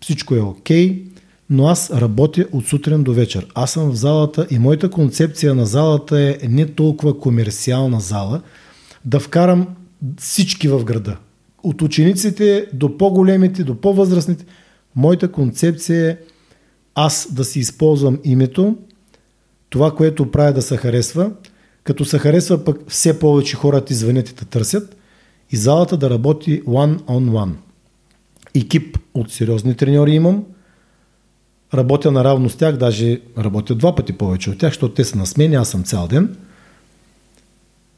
всичко 0.00 0.34
е 0.34 0.40
окей. 0.40 1.04
Okay 1.04 1.15
но 1.50 1.68
аз 1.68 1.90
работя 1.90 2.46
от 2.52 2.66
сутрин 2.66 3.02
до 3.02 3.12
вечер. 3.12 3.46
Аз 3.54 3.70
съм 3.70 3.90
в 3.90 3.96
залата 3.96 4.46
и 4.50 4.58
моята 4.58 4.90
концепция 4.90 5.54
на 5.54 5.66
залата 5.66 6.20
е 6.42 6.48
не 6.48 6.66
толкова 6.66 7.18
комерциална 7.18 8.00
зала, 8.00 8.42
да 9.04 9.20
вкарам 9.20 9.66
всички 10.18 10.68
в 10.68 10.84
града. 10.84 11.16
От 11.62 11.82
учениците 11.82 12.66
до 12.72 12.98
по-големите, 12.98 13.64
до 13.64 13.80
по-възрастните. 13.80 14.44
Моята 14.96 15.32
концепция 15.32 16.10
е 16.10 16.16
аз 16.94 17.28
да 17.32 17.44
си 17.44 17.58
използвам 17.58 18.18
името, 18.24 18.76
това, 19.70 19.94
което 19.94 20.30
правя 20.30 20.52
да 20.52 20.62
се 20.62 20.76
харесва, 20.76 21.30
като 21.84 22.04
се 22.04 22.18
харесва 22.18 22.64
пък 22.64 22.90
все 22.90 23.18
повече 23.18 23.56
хората 23.56 23.92
извънете 23.92 24.34
да 24.34 24.44
търсят 24.44 24.96
и 25.50 25.56
залата 25.56 25.96
да 25.96 26.10
работи 26.10 26.62
one 26.62 26.98
on 26.98 27.30
one. 27.30 27.52
Екип 28.54 28.98
от 29.14 29.32
сериозни 29.32 29.74
треньори 29.74 30.12
имам– 30.12 30.44
работя 31.74 32.10
наравно 32.10 32.50
с 32.50 32.56
тях, 32.56 32.76
даже 32.76 33.20
работя 33.38 33.74
два 33.74 33.94
пъти 33.94 34.12
повече 34.12 34.50
от 34.50 34.58
тях, 34.58 34.70
защото 34.70 34.94
те 34.94 35.04
са 35.04 35.18
на 35.18 35.26
смени, 35.26 35.54
аз 35.54 35.68
съм 35.68 35.84
цял 35.84 36.08
ден. 36.08 36.36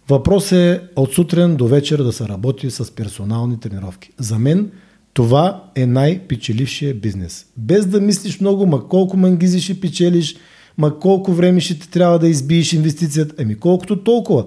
Въпрос 0.08 0.52
е 0.52 0.80
от 0.96 1.12
сутрин 1.12 1.56
до 1.56 1.66
вечер 1.66 2.02
да 2.02 2.12
се 2.12 2.28
работи 2.28 2.70
с 2.70 2.94
персонални 2.94 3.60
тренировки. 3.60 4.10
За 4.18 4.38
мен 4.38 4.70
това 5.14 5.64
е 5.74 5.86
най-печелившия 5.86 6.94
бизнес. 6.94 7.46
Без 7.56 7.86
да 7.86 8.00
мислиш 8.00 8.40
много, 8.40 8.66
ма 8.66 8.88
колко 8.88 9.16
мангизи 9.16 9.60
ще 9.60 9.80
печелиш, 9.80 10.36
ма 10.78 10.98
колко 10.98 11.32
време 11.32 11.60
ще 11.60 11.78
ти 11.78 11.90
трябва 11.90 12.18
да 12.18 12.28
избиеш 12.28 12.72
инвестицията. 12.72 13.42
Еми 13.42 13.54
колкото 13.54 14.02
толкова. 14.02 14.44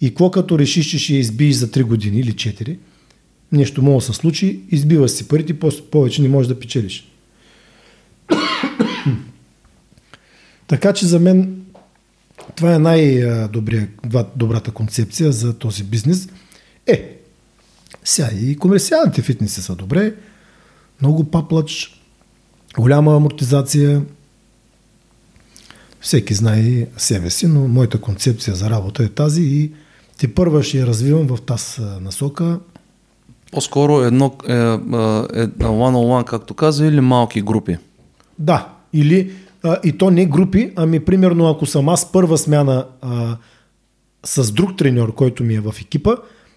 И 0.00 0.08
какво 0.08 0.30
като 0.30 0.58
решиш, 0.58 0.86
че 0.86 0.98
ще 0.98 1.12
я 1.12 1.18
избиеш 1.18 1.54
за 1.54 1.68
3 1.68 1.82
години 1.82 2.20
или 2.20 2.32
4, 2.32 2.76
нещо 3.52 3.82
може 3.82 4.06
да 4.06 4.12
се 4.12 4.18
случи, 4.18 4.60
избиваш 4.70 5.10
си 5.10 5.28
парите, 5.28 5.58
повече 5.90 6.22
не 6.22 6.28
можеш 6.28 6.48
да 6.48 6.58
печелиш. 6.58 7.10
Така 10.70 10.92
че 10.92 11.06
за 11.06 11.20
мен 11.20 11.64
това 12.56 12.74
е 12.74 12.78
най-добрата 12.78 14.70
концепция 14.70 15.32
за 15.32 15.58
този 15.58 15.84
бизнес. 15.84 16.28
Е, 16.86 17.18
сега 18.04 18.28
и 18.40 18.56
комерциалните 18.56 19.22
фитнеси 19.22 19.62
са 19.62 19.74
добре, 19.74 20.14
много 21.00 21.24
паплач, 21.24 22.00
голяма 22.78 23.16
амортизация, 23.16 24.02
всеки 26.00 26.34
знае 26.34 26.86
себе 26.96 27.30
си, 27.30 27.46
но 27.46 27.68
моята 27.68 28.00
концепция 28.00 28.54
за 28.54 28.70
работа 28.70 29.04
е 29.04 29.08
тази 29.08 29.42
и 29.42 29.72
те 30.18 30.34
първа 30.34 30.62
ще 30.62 30.78
я 30.78 30.86
развивам 30.86 31.26
в 31.26 31.40
тази 31.40 31.80
насока. 32.00 32.60
По-скоро 33.52 34.00
едно, 34.00 34.36
е, 34.48 34.52
е, 34.52 34.56
е, 34.56 35.46
one-on-one, 35.46 36.24
както 36.24 36.54
каза, 36.54 36.86
или 36.86 37.00
малки 37.00 37.42
групи? 37.42 37.78
Да, 38.38 38.68
или 38.92 39.32
и 39.84 39.92
то 39.98 40.10
не 40.10 40.26
групи, 40.26 40.72
ами 40.76 41.00
примерно 41.00 41.50
ако 41.50 41.66
съм 41.66 41.88
аз 41.88 42.12
първа 42.12 42.38
смяна 42.38 42.86
а, 43.00 43.36
с 44.24 44.52
друг 44.52 44.76
треньор, 44.78 45.14
който 45.14 45.44
ми 45.44 45.54
е 45.54 45.60
в 45.60 45.74
екипа, 45.80 46.16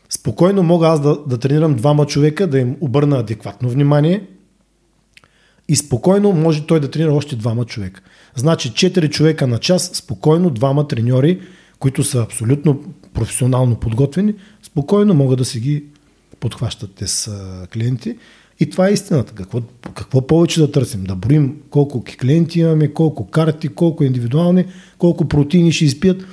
спокойно 0.09 0.63
мога 0.63 0.87
аз 0.87 1.01
да, 1.01 1.17
да 1.27 1.37
тренирам 1.37 1.75
двама 1.75 2.05
човека, 2.05 2.47
да 2.47 2.59
им 2.59 2.77
обърна 2.81 3.17
адекватно 3.19 3.69
внимание 3.69 4.27
И 5.69 5.75
спокойно 5.75 6.31
може 6.31 6.67
той 6.67 6.79
да 6.79 6.91
тренира 6.91 7.13
още 7.13 7.35
двама 7.35 7.65
човека. 7.65 8.01
Значи 8.35 8.71
4 8.71 9.09
човека 9.09 9.47
на 9.47 9.57
час, 9.57 9.91
спокойно 9.93 10.49
двама 10.49 10.87
треньори, 10.87 11.41
които 11.79 12.03
са 12.03 12.21
абсолютно 12.21 12.83
професионално 13.13 13.75
подготвени, 13.75 14.33
спокойно 14.63 15.13
могат 15.13 15.37
да 15.37 15.45
си 15.45 15.59
ги 15.59 15.83
подхващат 16.39 16.95
те 16.95 17.07
с 17.07 17.31
клиенти. 17.73 18.17
И 18.59 18.69
това 18.69 18.89
е 18.89 18.93
истината. 18.93 19.33
Какво, 19.33 19.61
какво 19.95 20.27
повече 20.27 20.59
да 20.61 20.71
търсим? 20.71 21.03
Да 21.03 21.15
броим 21.15 21.55
колко 21.69 22.03
клиенти 22.21 22.59
имаме, 22.59 22.93
колко 22.93 23.27
карти, 23.27 23.67
колко 23.67 24.03
индивидуални, 24.03 24.65
колко 24.97 25.27
протеини 25.27 25.71
ще 25.71 25.85
изпият. 25.85 26.25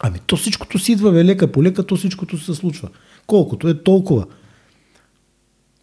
Ами 0.00 0.18
то 0.26 0.36
всичкото 0.36 0.78
си 0.78 0.92
идва 0.92 1.12
бе, 1.12 1.24
лека 1.24 1.52
по 1.52 1.62
лека, 1.62 1.86
то 1.86 1.96
всичкото 1.96 2.38
се 2.38 2.54
случва. 2.54 2.88
Колкото 3.26 3.68
е 3.68 3.82
толкова. 3.82 4.26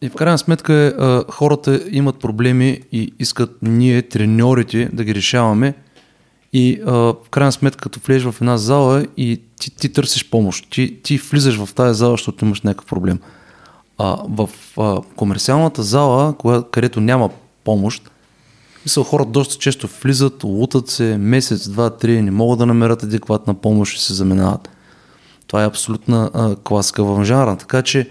И 0.01 0.09
в 0.09 0.15
крайна 0.15 0.37
сметка 0.37 0.73
е, 0.73 1.31
хората 1.31 1.81
имат 1.91 2.19
проблеми 2.19 2.81
и 2.91 3.13
искат 3.19 3.57
ние, 3.61 4.01
треньорите, 4.01 4.89
да 4.93 5.03
ги 5.03 5.15
решаваме. 5.15 5.73
И 6.53 6.79
в 6.85 7.15
крайна 7.31 7.51
сметка, 7.51 7.81
като 7.81 7.99
влезеш 8.07 8.23
в 8.23 8.41
една 8.41 8.57
зала 8.57 9.05
и 9.17 9.41
ти, 9.59 9.75
ти 9.75 9.89
търсиш 9.89 10.29
помощ, 10.29 10.69
ти, 10.69 10.99
ти 11.03 11.17
влизаш 11.17 11.55
в 11.65 11.73
тази 11.73 11.97
зала, 11.97 12.11
защото 12.11 12.45
имаш 12.45 12.61
някакъв 12.61 12.85
проблем. 12.85 13.19
А, 13.97 14.17
в 14.29 14.49
а, 14.77 15.01
комерциалната 15.15 15.83
зала, 15.83 16.33
коя, 16.37 16.63
където 16.71 17.01
няма 17.01 17.29
помощ, 17.63 18.11
мисъл, 18.85 19.03
хората 19.03 19.31
доста 19.31 19.55
често 19.55 19.89
влизат, 20.01 20.43
лутат 20.43 20.89
се 20.89 21.17
месец, 21.17 21.69
два, 21.69 21.89
три, 21.89 22.21
не 22.21 22.31
могат 22.31 22.59
да 22.59 22.65
намерят 22.65 23.03
адекватна 23.03 23.53
помощ 23.53 23.97
и 23.97 24.01
се 24.01 24.13
заминават. 24.13 24.69
Това 25.47 25.63
е 25.63 25.67
абсолютна 25.67 26.31
а, 26.33 26.55
класика 26.55 27.03
в 27.03 27.25
жанра. 27.25 27.57
Така 27.57 27.81
че 27.81 28.09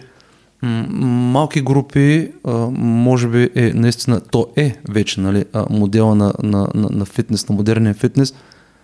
малки 0.62 1.60
групи, 1.60 2.32
а, 2.44 2.52
може 2.78 3.28
би 3.28 3.50
е 3.54 3.72
наистина, 3.74 4.20
то 4.20 4.48
е 4.56 4.76
вече 4.88 5.20
нали, 5.20 5.44
а, 5.52 5.66
модела 5.70 6.14
на, 6.14 6.32
на, 6.42 6.68
на, 6.74 6.88
на 6.90 7.04
фитнес, 7.04 7.48
на 7.48 7.54
модерния 7.54 7.94
фитнес, 7.94 8.34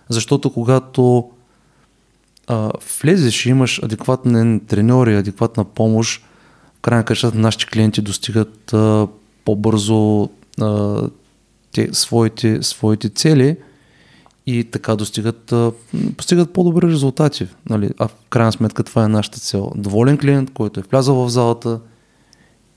защото 0.09 0.53
когато 0.53 1.29
а, 2.47 2.71
влезеш 3.01 3.45
и 3.45 3.49
имаш 3.49 3.83
адекватен 3.83 4.61
треньор 4.67 5.07
и 5.07 5.15
адекватна 5.15 5.63
помощ, 5.63 6.25
край 6.83 6.97
на 6.97 7.05
кращата 7.05 7.37
нашите 7.37 7.65
клиенти 7.65 8.01
достигат 8.01 8.73
а, 8.73 9.07
по-бързо 9.45 10.29
а, 10.61 11.01
те, 11.71 11.89
своите, 11.93 12.63
своите 12.63 13.09
цели 13.09 13.57
и 14.47 14.63
така 14.63 14.95
достигат, 14.95 15.51
а, 15.51 15.71
постигат 16.17 16.53
по-добри 16.53 16.87
резултати. 16.87 17.47
Нали? 17.69 17.89
А 17.99 18.07
в 18.07 18.13
крайна 18.29 18.51
сметка 18.51 18.83
това 18.83 19.03
е 19.03 19.07
нашата 19.07 19.39
цел. 19.39 19.71
Доволен 19.75 20.17
клиент, 20.17 20.53
който 20.53 20.79
е 20.79 20.83
влязъл 20.91 21.15
в 21.15 21.29
залата 21.29 21.79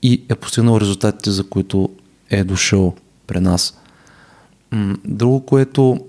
и 0.01 0.23
е 0.29 0.35
постигнал 0.35 0.79
резултатите, 0.79 1.31
за 1.31 1.49
които 1.49 1.89
е 2.29 2.43
дошъл 2.43 2.95
при 3.27 3.39
нас. 3.39 3.79
Друго, 5.05 5.45
което 5.45 5.99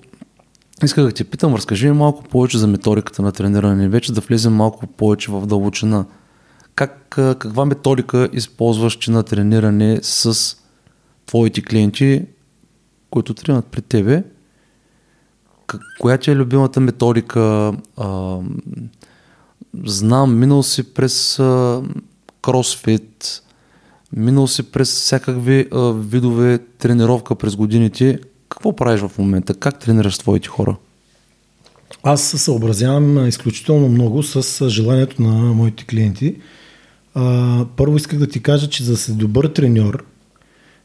исках 0.85 1.05
да 1.05 1.13
ти 1.13 1.25
питам, 1.25 1.55
разкажи 1.55 1.87
ми 1.87 1.93
малко 1.93 2.25
повече 2.25 2.59
за 2.59 2.67
методиката 2.67 3.23
на 3.23 3.33
трениране, 3.33 3.89
вече 3.89 4.13
да 4.13 4.21
влезем 4.21 4.53
малко 4.53 4.87
повече 4.87 5.31
в 5.31 5.47
дълбочина 5.47 6.05
как, 6.79 7.09
каква 7.09 7.65
методика 7.65 8.29
използваш 8.33 8.97
ти 8.97 9.11
на 9.11 9.23
трениране 9.23 9.99
с 10.03 10.57
твоите 11.27 11.63
клиенти, 11.63 12.23
които 13.11 13.35
тренират 13.35 13.67
при 13.67 13.83
тебе? 13.83 14.25
Коя 16.01 16.19
ти 16.19 16.31
е 16.31 16.37
любимата 16.37 16.81
методика? 16.81 17.73
А, 17.97 18.39
знам, 19.85 20.39
минал 20.39 20.63
си 20.63 20.95
през 20.95 21.39
а, 21.39 21.83
кросфит, 22.43 23.43
минал 24.13 24.47
си 24.47 24.63
през 24.63 24.95
всякакви 24.95 25.69
а, 25.73 25.93
видове 25.93 26.59
тренировка 26.59 27.35
през 27.35 27.57
годините. 27.57 28.19
Какво 28.49 28.77
правиш 28.77 29.01
в 29.01 29.19
момента? 29.19 29.55
Как 29.55 29.79
тренираш 29.79 30.19
твоите 30.19 30.49
хора? 30.49 30.77
Аз 32.03 32.23
се 32.23 32.39
съобразявам 32.39 33.29
изключително 33.29 33.89
много 33.89 34.23
с 34.23 34.69
желанието 34.69 35.23
на 35.23 35.55
моите 35.55 35.85
клиенти. 35.85 36.37
А, 37.21 37.67
първо 37.77 37.97
исках 37.97 38.19
да 38.19 38.27
ти 38.27 38.43
кажа, 38.43 38.69
че 38.69 38.85
за 38.85 38.93
да 38.93 38.99
си 38.99 39.13
добър 39.13 39.47
треньор 39.47 40.05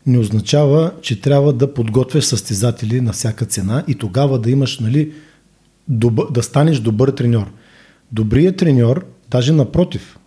не 0.05 0.19
означава, 0.19 0.91
че 1.01 1.21
трябва 1.21 1.53
да 1.53 1.73
подготвяш 1.73 2.23
състезатели 2.23 3.01
на 3.01 3.13
всяка 3.13 3.45
цена 3.45 3.83
и 3.87 3.95
тогава 3.95 4.39
да 4.39 4.51
имаш, 4.51 4.79
нали, 4.79 5.11
добър, 5.87 6.25
да 6.31 6.43
станеш 6.43 6.79
добър 6.79 7.09
треньор. 7.09 7.51
Добрият 8.11 8.57
треньор, 8.57 9.05
даже 9.31 9.53
напротив, 9.53 10.17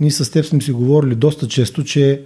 ние 0.00 0.10
с 0.10 0.30
теб 0.30 0.44
сме 0.44 0.60
си 0.60 0.72
говорили 0.72 1.14
доста 1.14 1.48
често, 1.48 1.84
че 1.84 2.22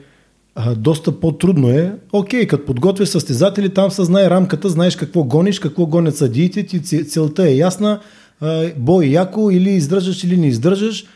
а, 0.55 0.75
доста 0.75 1.21
по-трудно 1.21 1.71
е. 1.71 1.95
Окей, 2.13 2.47
като 2.47 2.65
подготвяш 2.65 3.09
състезатели, 3.09 3.75
там 3.75 3.91
се 3.91 4.05
знае 4.05 4.31
рамката, 4.31 4.69
знаеш 4.69 4.97
какво 4.97 5.25
гониш, 5.25 5.59
какво 5.59 5.87
гонят 5.87 6.17
съдиите, 6.17 6.67
ти 6.67 7.05
целта 7.05 7.49
е 7.49 7.57
ясна, 7.57 8.01
а, 8.41 8.71
бой 8.77 9.07
яко 9.07 9.51
или 9.51 9.71
издържаш 9.71 10.25
или 10.25 10.37
не 10.37 10.47
издържаш– 10.47 11.05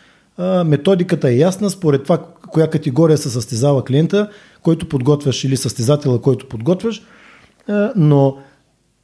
методиката 0.65 1.29
е 1.29 1.37
ясна, 1.37 1.71
според 1.71 2.03
това 2.03 2.19
коя 2.51 2.71
категория 2.71 3.19
се 3.19 3.31
състезава 3.31 3.85
клиента, 3.85 4.31
който 4.63 4.89
подготвяш 4.89 5.45
или 5.45 5.57
състезателя, 5.57 6.21
който 6.21 6.49
подготвяш, 6.49 7.03
но 7.97 8.37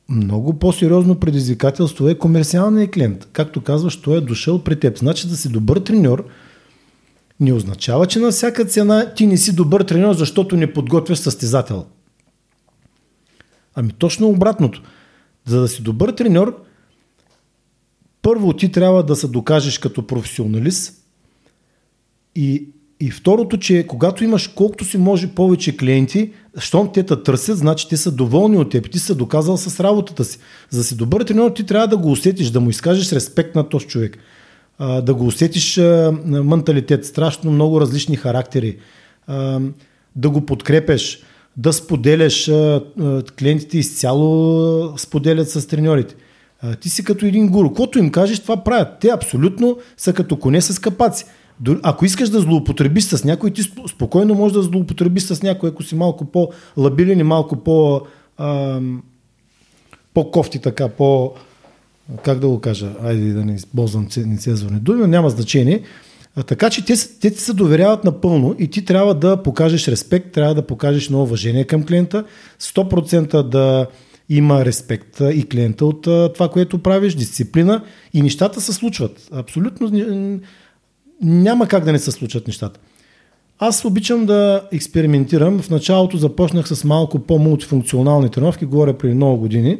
много 0.09 0.59
по-сериозно 0.59 1.21
предизвикателство 1.21 2.09
е 2.09 2.19
комерциалният 2.19 2.91
клиент. 2.91 3.29
Както 3.33 3.61
казваш, 3.61 3.97
той 3.97 4.17
е 4.17 4.21
дошъл 4.21 4.65
при 4.65 4.81
теб. 4.81 4.99
Значи 4.99 5.29
да 5.29 5.37
си 5.37 5.49
добър 5.49 5.79
треньор 5.79 6.25
не 7.41 7.53
означава, 7.53 8.07
че 8.07 8.19
на 8.19 8.31
всяка 8.31 8.65
цена 8.65 9.15
ти 9.15 9.27
не 9.27 9.37
си 9.37 9.55
добър 9.55 9.83
треньор, 9.83 10.15
защото 10.15 10.57
не 10.57 10.73
подготвяш 10.73 11.19
състезател. 11.19 11.87
Ами 13.75 13.93
точно 13.93 14.29
обратното. 14.29 14.83
За 15.47 15.61
да 15.61 15.69
си 15.69 15.83
добър 15.83 16.13
треньор, 16.13 16.65
първо 18.23 18.53
ти 18.53 18.73
трябва 18.73 19.03
да 19.03 19.17
се 19.17 19.29
докажеш 19.29 19.79
като 19.79 20.07
професионалист, 20.07 21.02
и, 22.37 22.69
и 23.01 23.11
второто, 23.11 23.57
че 23.57 23.87
когато 23.87 24.25
имаш 24.25 24.47
колкото 24.47 24.85
си 24.85 24.99
може 24.99 25.29
повече 25.29 25.77
клиенти, 25.77 26.31
щом 26.59 26.93
те 26.93 27.03
те 27.03 27.23
търсят, 27.23 27.59
значи 27.59 27.89
те 27.89 27.97
са 27.97 28.13
доволни 28.13 28.57
от 28.59 28.71
теб, 28.71 28.91
ти 28.91 28.99
са 28.99 29.15
доказал 29.15 29.57
с 29.57 29.81
работата 29.81 30.25
си. 30.25 30.39
За 30.71 30.79
да 30.79 30.85
си 30.85 30.97
добър 30.97 31.25
тренер, 31.25 31.51
ти 31.51 31.67
трябва 31.67 31.89
да 31.89 31.97
го 31.97 32.11
усетиш, 32.11 32.51
да 32.51 32.61
му 32.61 32.71
изкажеш 32.71 33.13
респект 33.13 33.55
на 33.55 33.69
този 33.69 33.87
човек. 33.87 34.19
А, 34.79 35.01
да 35.01 35.15
го 35.15 35.27
усетиш 35.27 35.79
а, 35.79 36.13
менталитет, 36.27 37.07
страшно 37.07 37.51
много 37.51 37.81
различни 37.81 38.17
характери. 38.17 38.77
А, 39.27 39.61
да 40.17 40.31
го 40.31 40.47
подкрепеш, 40.47 41.23
да 41.57 41.73
споделяш. 41.73 42.49
А, 42.49 42.85
а, 43.01 43.23
клиентите 43.39 43.79
изцяло 43.79 44.99
споделят 44.99 45.51
с 45.51 45.67
треньорите. 45.67 46.15
А, 46.63 46.75
ти 46.75 46.89
си 46.89 47.05
като 47.05 47.27
един 47.27 47.49
гуру. 47.49 47.69
Каквото 47.69 47.99
им 47.99 48.11
кажеш, 48.11 48.41
това 48.41 48.65
правят. 48.65 48.89
Те 49.01 49.09
абсолютно 49.09 49.79
са 49.97 50.13
като 50.13 50.37
коне 50.37 50.61
с 50.61 50.79
капаци. 50.79 51.25
Ако 51.83 52.05
искаш 52.05 52.29
да 52.29 52.41
злоупотребиш 52.41 53.05
с 53.05 53.25
някой, 53.25 53.51
ти 53.51 53.63
спокойно 53.89 54.35
можеш 54.35 54.55
да 54.55 54.63
злоупотребиш 54.63 55.23
с 55.23 55.43
някой, 55.43 55.69
ако 55.69 55.83
си 55.83 55.95
малко 55.95 56.25
по-лабилен 56.25 57.21
и 57.21 57.23
малко 57.23 57.57
по, 57.57 58.01
а, 58.39 58.81
по-кофти 60.15 60.59
така, 60.59 60.89
по... 60.89 61.33
Как 62.25 62.39
да 62.39 62.49
го 62.49 62.61
кажа? 62.61 62.93
Айде 63.03 63.33
да 63.33 63.45
не 63.45 63.55
използвам 63.55 64.09
нецензурни 64.17 64.81
думи, 64.81 65.07
няма 65.07 65.31
значение. 65.31 65.83
А, 66.37 66.43
така 66.43 66.71
че 66.71 66.85
те, 66.85 66.95
те 67.21 67.31
ти 67.31 67.41
се 67.41 67.53
доверяват 67.53 68.05
напълно 68.05 68.57
и 68.59 68.69
ти 68.69 68.85
трябва 68.85 69.15
да 69.15 69.43
покажеш 69.43 69.89
респект, 69.89 70.33
трябва 70.33 70.55
да 70.55 70.67
покажеш 70.67 71.09
ново 71.09 71.23
уважение 71.23 71.65
към 71.65 71.85
клиента, 71.85 72.25
100% 72.61 73.43
да 73.43 73.87
има 74.29 74.65
респект 74.65 75.21
и 75.35 75.49
клиента 75.49 75.87
от 75.87 76.03
това, 76.35 76.49
което 76.49 76.79
правиш, 76.79 77.15
дисциплина 77.15 77.85
и 78.15 78.23
нещата 78.23 78.61
се 78.61 78.73
случват. 78.73 79.29
Абсолютно 79.33 79.89
няма 81.23 81.69
как 81.69 81.85
да 81.85 81.93
не 81.93 81.99
се 81.99 82.11
случат 82.11 82.47
нещата. 82.47 82.81
Аз 83.59 83.85
обичам 83.85 84.27
да 84.27 84.69
експериментирам. 84.73 85.59
В 85.59 85.71
началото 85.71 86.17
започнах 86.17 86.69
с 86.69 86.85
малко 86.85 87.19
по-мултифункционални 87.19 88.31
тренировки, 88.31 88.65
говоря 88.65 88.99
преди 88.99 89.15
много 89.15 89.37
години. 89.37 89.79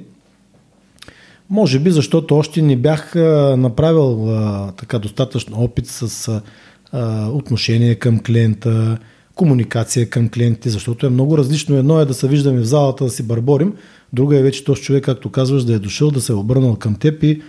Може 1.51 1.79
би, 1.79 1.91
защото 1.91 2.37
още 2.37 2.63
не 2.63 2.77
бях 2.77 3.15
направил 3.57 4.31
а, 4.31 4.73
така 4.73 4.99
достатъчно 4.99 5.61
опит 5.61 5.87
с 5.87 6.29
а, 6.93 7.29
отношение 7.29 7.95
към 7.95 8.21
клиента, 8.21 8.99
комуникация 9.35 10.11
към 10.11 10.29
клиентите, 10.29 10.71
защото 10.71 11.07
е 11.07 11.11
много 11.11 11.39
различно. 11.39 11.77
Едно 11.77 12.01
е 12.01 12.05
да 12.05 12.15
се 12.15 12.29
виждаме 12.29 12.61
в 12.61 12.65
залата, 12.65 13.05
да 13.05 13.11
си 13.11 13.23
бърборим, 13.23 13.75
друга 14.13 14.39
е 14.39 14.43
вече 14.43 14.65
този 14.65 14.83
човек, 14.83 15.05
както 15.05 15.31
казваш, 15.31 15.65
да 15.65 15.75
е 15.75 15.79
дошъл, 15.79 16.11
да 16.11 16.21
се 16.21 16.33
е 16.33 16.35
обърнал 16.35 16.77
към 16.77 16.95
теб 16.95 17.23
и 17.23 17.43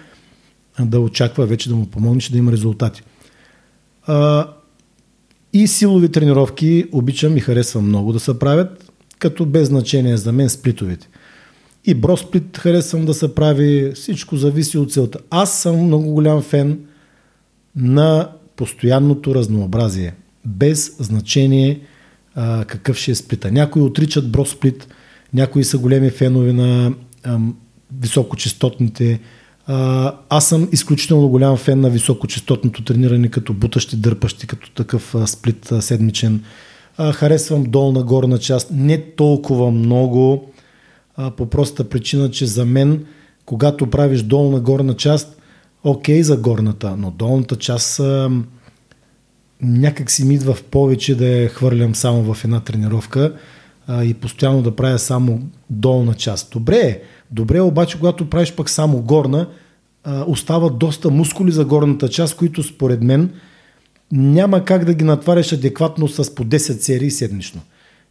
да 0.79 0.99
очаква 0.99 1.45
вече 1.45 1.69
да 1.69 1.75
му 1.75 1.85
помогнеш 1.85 2.29
да 2.29 2.37
има 2.37 2.51
резултати. 2.51 3.01
А, 4.07 4.47
и 5.53 5.67
силови 5.67 6.09
тренировки 6.09 6.85
обичам 6.91 7.37
и 7.37 7.39
харесвам 7.39 7.87
много 7.87 8.13
да 8.13 8.19
се 8.19 8.39
правят, 8.39 8.91
като 9.19 9.45
без 9.45 9.67
значение 9.67 10.17
за 10.17 10.31
мен 10.31 10.49
сплитовете. 10.49 11.09
И 11.85 11.93
бросплит 11.93 12.57
харесвам 12.57 13.05
да 13.05 13.13
се 13.13 13.35
прави, 13.35 13.91
всичко 13.95 14.35
зависи 14.35 14.77
от 14.77 14.93
целта. 14.93 15.19
Аз 15.29 15.61
съм 15.61 15.85
много 15.85 16.13
голям 16.13 16.41
фен 16.41 16.79
на 17.75 18.29
постоянното 18.55 19.35
разнообразие, 19.35 20.13
без 20.45 20.95
значение 20.99 21.81
а, 22.35 22.65
какъв 22.65 22.97
ще 22.97 23.11
е 23.11 23.15
сплита. 23.15 23.51
Някои 23.51 23.81
отричат 23.81 24.31
бросплит, 24.31 24.87
някои 25.33 25.63
са 25.63 25.77
големи 25.77 26.09
фенове 26.09 26.53
на 26.53 26.93
а, 27.23 27.39
високочастотните. 28.01 29.19
Аз 30.29 30.49
съм 30.49 30.69
изключително 30.71 31.29
голям 31.29 31.57
фен 31.57 31.81
на 31.81 31.89
високочастотното 31.89 32.83
трениране, 32.83 33.27
като 33.27 33.53
бутащи, 33.53 33.95
дърпащи, 33.95 34.47
като 34.47 34.71
такъв 34.71 35.15
а, 35.15 35.27
сплит 35.27 35.71
а, 35.71 35.81
седмичен. 35.81 36.43
А, 36.97 37.11
харесвам 37.11 37.63
долна, 37.63 38.03
горна 38.03 38.37
част. 38.37 38.67
Не 38.71 39.01
толкова 39.01 39.71
много, 39.71 40.51
а, 41.15 41.31
по 41.31 41.45
проста 41.45 41.89
причина, 41.89 42.31
че 42.31 42.45
за 42.45 42.65
мен, 42.65 43.05
когато 43.45 43.89
правиш 43.89 44.21
долна, 44.21 44.59
горна 44.59 44.93
част, 44.93 45.41
окей 45.83 46.23
за 46.23 46.37
горната, 46.37 46.95
но 46.97 47.11
долната 47.11 47.55
част 47.55 47.99
а, 47.99 48.31
някак 49.61 50.11
си 50.11 50.25
ми 50.25 50.35
идва 50.35 50.53
в 50.53 50.63
повече 50.63 51.15
да 51.15 51.27
я 51.27 51.49
хвърлям 51.49 51.95
само 51.95 52.33
в 52.33 52.43
една 52.43 52.59
тренировка 52.59 53.33
а, 53.87 54.03
и 54.03 54.13
постоянно 54.13 54.61
да 54.61 54.75
правя 54.75 54.99
само 54.99 55.41
долна 55.69 56.13
част. 56.13 56.51
Добре 56.51 57.01
добре 57.33 57.61
обаче, 57.61 57.97
когато 57.97 58.29
правиш 58.29 58.53
пък 58.53 58.69
само 58.69 59.01
горна, 59.01 59.47
остават 60.27 60.77
доста 60.77 61.09
мускули 61.09 61.51
за 61.51 61.65
горната 61.65 62.09
част, 62.09 62.35
които 62.35 62.63
според 62.63 63.03
мен 63.03 63.29
няма 64.11 64.65
как 64.65 64.85
да 64.85 64.93
ги 64.93 65.03
натваряш 65.03 65.53
адекватно 65.53 66.07
с 66.07 66.35
по 66.35 66.45
10 66.45 66.57
серии 66.57 67.11
седмично. 67.11 67.61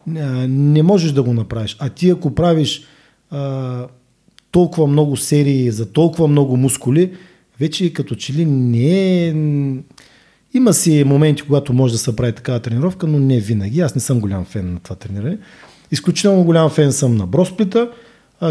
Не 0.06 0.82
можеш 0.82 1.12
да 1.12 1.22
го 1.22 1.32
направиш. 1.32 1.76
А 1.78 1.88
ти 1.88 2.11
ако 2.11 2.35
правиш 2.35 2.82
а, 3.30 3.87
толкова 4.50 4.87
много 4.87 5.16
серии 5.16 5.70
за 5.70 5.92
толкова 5.92 6.28
много 6.28 6.56
мускули, 6.56 7.12
вече 7.61 7.92
като 7.92 8.14
че 8.14 8.32
ли 8.32 8.44
не 8.46 9.26
е... 9.28 9.35
Има 10.54 10.72
си 10.72 11.04
моменти, 11.06 11.42
когато 11.42 11.72
може 11.72 11.92
да 11.92 11.98
се 11.98 12.16
прави 12.16 12.32
такава 12.32 12.61
тренировка, 12.61 13.06
но 13.06 13.18
не 13.18 13.40
винаги. 13.40 13.80
Аз 13.80 13.94
не 13.94 14.00
съм 14.00 14.20
голям 14.20 14.44
фен 14.44 14.72
на 14.72 14.80
това 14.80 14.96
трениране. 14.96 15.38
Изключително 15.90 16.44
голям 16.44 16.70
фен 16.70 16.92
съм 16.92 17.16
на 17.16 17.26
бросплита, 17.26 17.90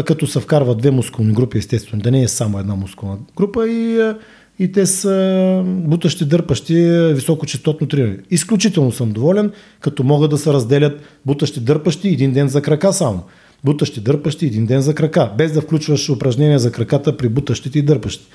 като 0.06 0.26
се 0.26 0.40
вкарват 0.40 0.78
две 0.78 0.90
мускулни 0.90 1.32
групи, 1.32 1.58
естествено, 1.58 2.02
да 2.02 2.10
не 2.10 2.22
е 2.22 2.28
само 2.28 2.58
една 2.58 2.74
мускулна 2.74 3.16
група 3.36 3.68
и, 3.68 4.12
и 4.58 4.72
те 4.72 4.86
са 4.86 5.62
бутащи, 5.66 6.24
дърпащи, 6.24 6.74
високочастотно 7.14 7.86
трениране. 7.86 8.18
Изключително 8.30 8.92
съм 8.92 9.12
доволен, 9.12 9.52
като 9.80 10.04
могат 10.04 10.30
да 10.30 10.38
се 10.38 10.52
разделят 10.52 11.00
бутащи, 11.26 11.60
дърпащи 11.60 12.08
един 12.08 12.32
ден 12.32 12.48
за 12.48 12.62
крака 12.62 12.92
само. 12.92 13.22
Бутащи, 13.64 14.00
дърпащи 14.00 14.46
един 14.46 14.66
ден 14.66 14.80
за 14.80 14.94
крака, 14.94 15.30
без 15.38 15.52
да 15.52 15.60
включваш 15.60 16.08
упражнения 16.08 16.58
за 16.58 16.72
краката 16.72 17.16
при 17.16 17.28
бутащите 17.28 17.78
и 17.78 17.82
дърпащи. 17.82 18.26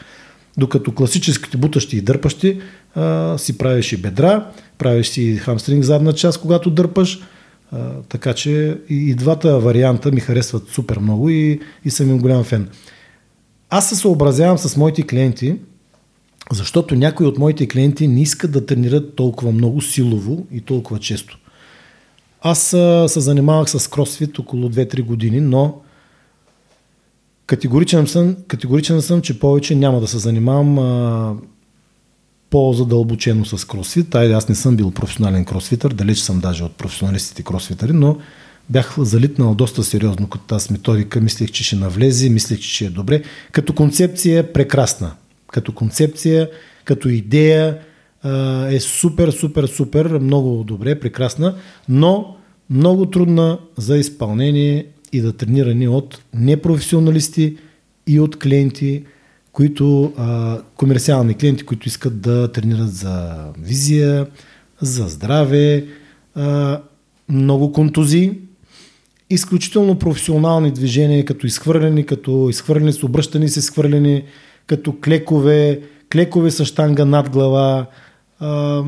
Докато 0.57 0.91
класическите 0.91 1.57
бутащи 1.57 1.97
и 1.97 2.01
дърпащи 2.01 2.59
а, 2.95 3.37
си 3.37 3.57
правиш 3.57 3.93
и 3.93 3.97
бедра, 3.97 4.45
правиш 4.77 5.07
си 5.07 5.35
хамстринг 5.35 5.83
задна 5.83 6.13
част, 6.13 6.41
когато 6.41 6.69
дърпаш. 6.69 7.19
Така 8.09 8.33
че 8.33 8.81
и, 8.89 8.95
и 8.95 9.15
двата 9.15 9.59
варианта 9.59 10.11
ми 10.11 10.19
харесват 10.19 10.69
супер 10.69 10.99
много 10.99 11.29
и, 11.29 11.59
и 11.85 11.89
съм 11.89 12.09
им 12.09 12.19
голям 12.19 12.43
фен. 12.43 12.69
Аз 13.69 13.89
се 13.89 13.95
съобразявам 13.95 14.57
с 14.57 14.77
моите 14.77 15.07
клиенти, 15.07 15.55
защото 16.51 16.95
някои 16.95 17.25
от 17.25 17.37
моите 17.37 17.67
клиенти 17.67 18.07
не 18.07 18.21
искат 18.21 18.51
да 18.51 18.65
тренират 18.65 19.15
толкова 19.15 19.51
много 19.51 19.81
силово 19.81 20.45
и 20.51 20.61
толкова 20.61 20.99
често. 20.99 21.37
Аз 22.41 22.73
а, 22.73 23.05
се 23.07 23.19
занимавах 23.19 23.69
с 23.69 23.87
кросфит 23.87 24.39
около 24.39 24.69
2-3 24.69 25.01
години, 25.01 25.41
но 25.41 25.81
Категоричен 27.47 28.07
съм, 28.07 28.35
категоричен 28.47 29.01
съм, 29.01 29.21
че 29.21 29.39
повече 29.39 29.75
няма 29.75 29.99
да 29.99 30.07
се 30.07 30.17
занимавам 30.17 30.79
а, 30.79 31.35
по-задълбочено 32.49 33.45
с 33.45 33.67
кросфит. 33.67 34.15
Ай, 34.15 34.33
аз 34.33 34.49
не 34.49 34.55
съм 34.55 34.75
бил 34.75 34.91
професионален 34.91 35.45
кросфитър, 35.45 35.93
далеч 35.93 36.17
съм 36.17 36.39
даже 36.39 36.63
от 36.63 36.71
професионалистите 36.71 37.43
кросфитъри, 37.43 37.93
но 37.93 38.17
бях 38.69 38.95
залитнал 38.99 39.55
доста 39.55 39.83
сериозно 39.83 40.27
като 40.27 40.45
тази 40.45 40.71
методика. 40.73 41.21
Мислех, 41.21 41.51
че 41.51 41.63
ще 41.63 41.75
навлезе, 41.75 42.29
мислех, 42.29 42.59
че 42.59 42.75
ще 42.75 42.85
е 42.85 42.89
добре. 42.89 43.23
Като 43.51 43.73
концепция 43.73 44.39
е 44.39 44.53
прекрасна. 44.53 45.11
Като 45.51 45.71
концепция, 45.71 46.49
като 46.85 47.09
идея 47.09 47.79
е 48.69 48.79
супер, 48.79 49.31
супер, 49.31 49.67
супер, 49.67 50.05
много 50.05 50.63
добре, 50.63 50.99
прекрасна, 50.99 51.55
но 51.89 52.35
много 52.69 53.05
трудна 53.05 53.59
за 53.77 53.97
изпълнение 53.97 54.85
и 55.13 55.21
да 55.21 55.33
тренирани 55.33 55.87
от 55.87 56.21
непрофесионалисти 56.33 57.57
и 58.07 58.19
от 58.19 58.39
клиенти, 58.39 59.03
които, 59.57 60.13
а, 60.17 60.57
комерциални 60.75 61.33
клиенти, 61.33 61.63
които 61.63 61.87
искат 61.87 62.21
да 62.21 62.51
тренират 62.51 62.91
за 62.91 63.35
визия, 63.59 64.27
за 64.81 65.07
здраве, 65.07 65.85
а, 66.35 66.79
много 67.29 67.71
контузии, 67.71 68.31
изключително 69.29 69.99
професионални 69.99 70.71
движения, 70.71 71.25
като 71.25 71.47
изхвърляни, 71.47 72.05
като 72.05 72.47
изхвърляни 72.49 72.93
с 72.93 73.03
обръщани 73.03 73.49
се 73.49 73.59
изхвърляни, 73.59 74.23
като 74.67 74.95
клекове, 75.03 75.81
клекове 76.11 76.51
с 76.51 76.65
штанга 76.65 77.05
над 77.05 77.29
глава, 77.29 77.85
а, 78.39 78.83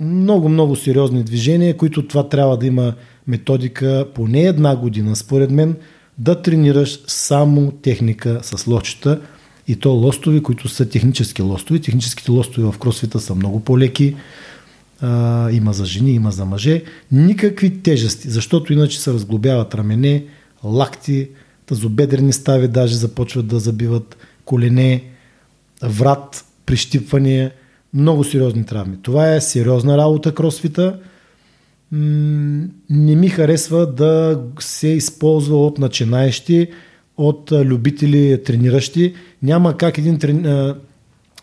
много, 0.00 0.48
много 0.48 0.76
сериозни 0.76 1.22
движения, 1.22 1.76
които 1.76 2.06
това 2.08 2.28
трябва 2.28 2.56
да 2.56 2.66
има 2.66 2.94
методика 3.26 4.06
поне 4.14 4.40
една 4.40 4.76
година, 4.76 5.16
според 5.16 5.50
мен, 5.50 5.76
да 6.18 6.42
тренираш 6.42 6.98
само 7.06 7.70
техника 7.70 8.40
с 8.42 8.66
лостчета 8.66 9.20
и 9.68 9.76
то 9.76 9.90
лостови, 9.90 10.42
които 10.42 10.68
са 10.68 10.88
технически 10.88 11.42
лостови. 11.42 11.80
Техническите 11.80 12.30
лостови 12.30 12.66
в 12.72 12.78
кросфита 12.78 13.20
са 13.20 13.34
много 13.34 13.60
по-леки. 13.60 14.16
А, 15.00 15.50
има 15.50 15.72
за 15.72 15.84
жени, 15.84 16.12
има 16.12 16.30
за 16.30 16.44
мъже. 16.44 16.82
Никакви 17.12 17.82
тежести, 17.82 18.30
защото 18.30 18.72
иначе 18.72 19.00
се 19.00 19.12
разглобяват 19.12 19.74
рамене, 19.74 20.24
лакти, 20.64 21.28
тазобедрени 21.66 22.32
стави 22.32 22.68
даже 22.68 22.96
започват 22.96 23.46
да 23.46 23.58
забиват 23.58 24.16
колене, 24.44 25.04
врат, 25.82 26.44
прищипвания, 26.66 27.50
много 27.94 28.24
сериозни 28.24 28.66
травми. 28.66 28.96
Това 29.02 29.34
е 29.34 29.40
сериозна 29.40 29.98
работа 29.98 30.34
кросфита 30.34 30.98
не 31.92 33.16
ми 33.16 33.28
харесва 33.28 33.86
да 33.86 34.40
се 34.60 34.88
използва 34.88 35.66
от 35.66 35.78
начинаещи, 35.78 36.66
от 37.16 37.52
любители 37.52 38.42
трениращи. 38.44 39.14
Няма 39.42 39.76
как 39.76 39.98
един, 39.98 40.18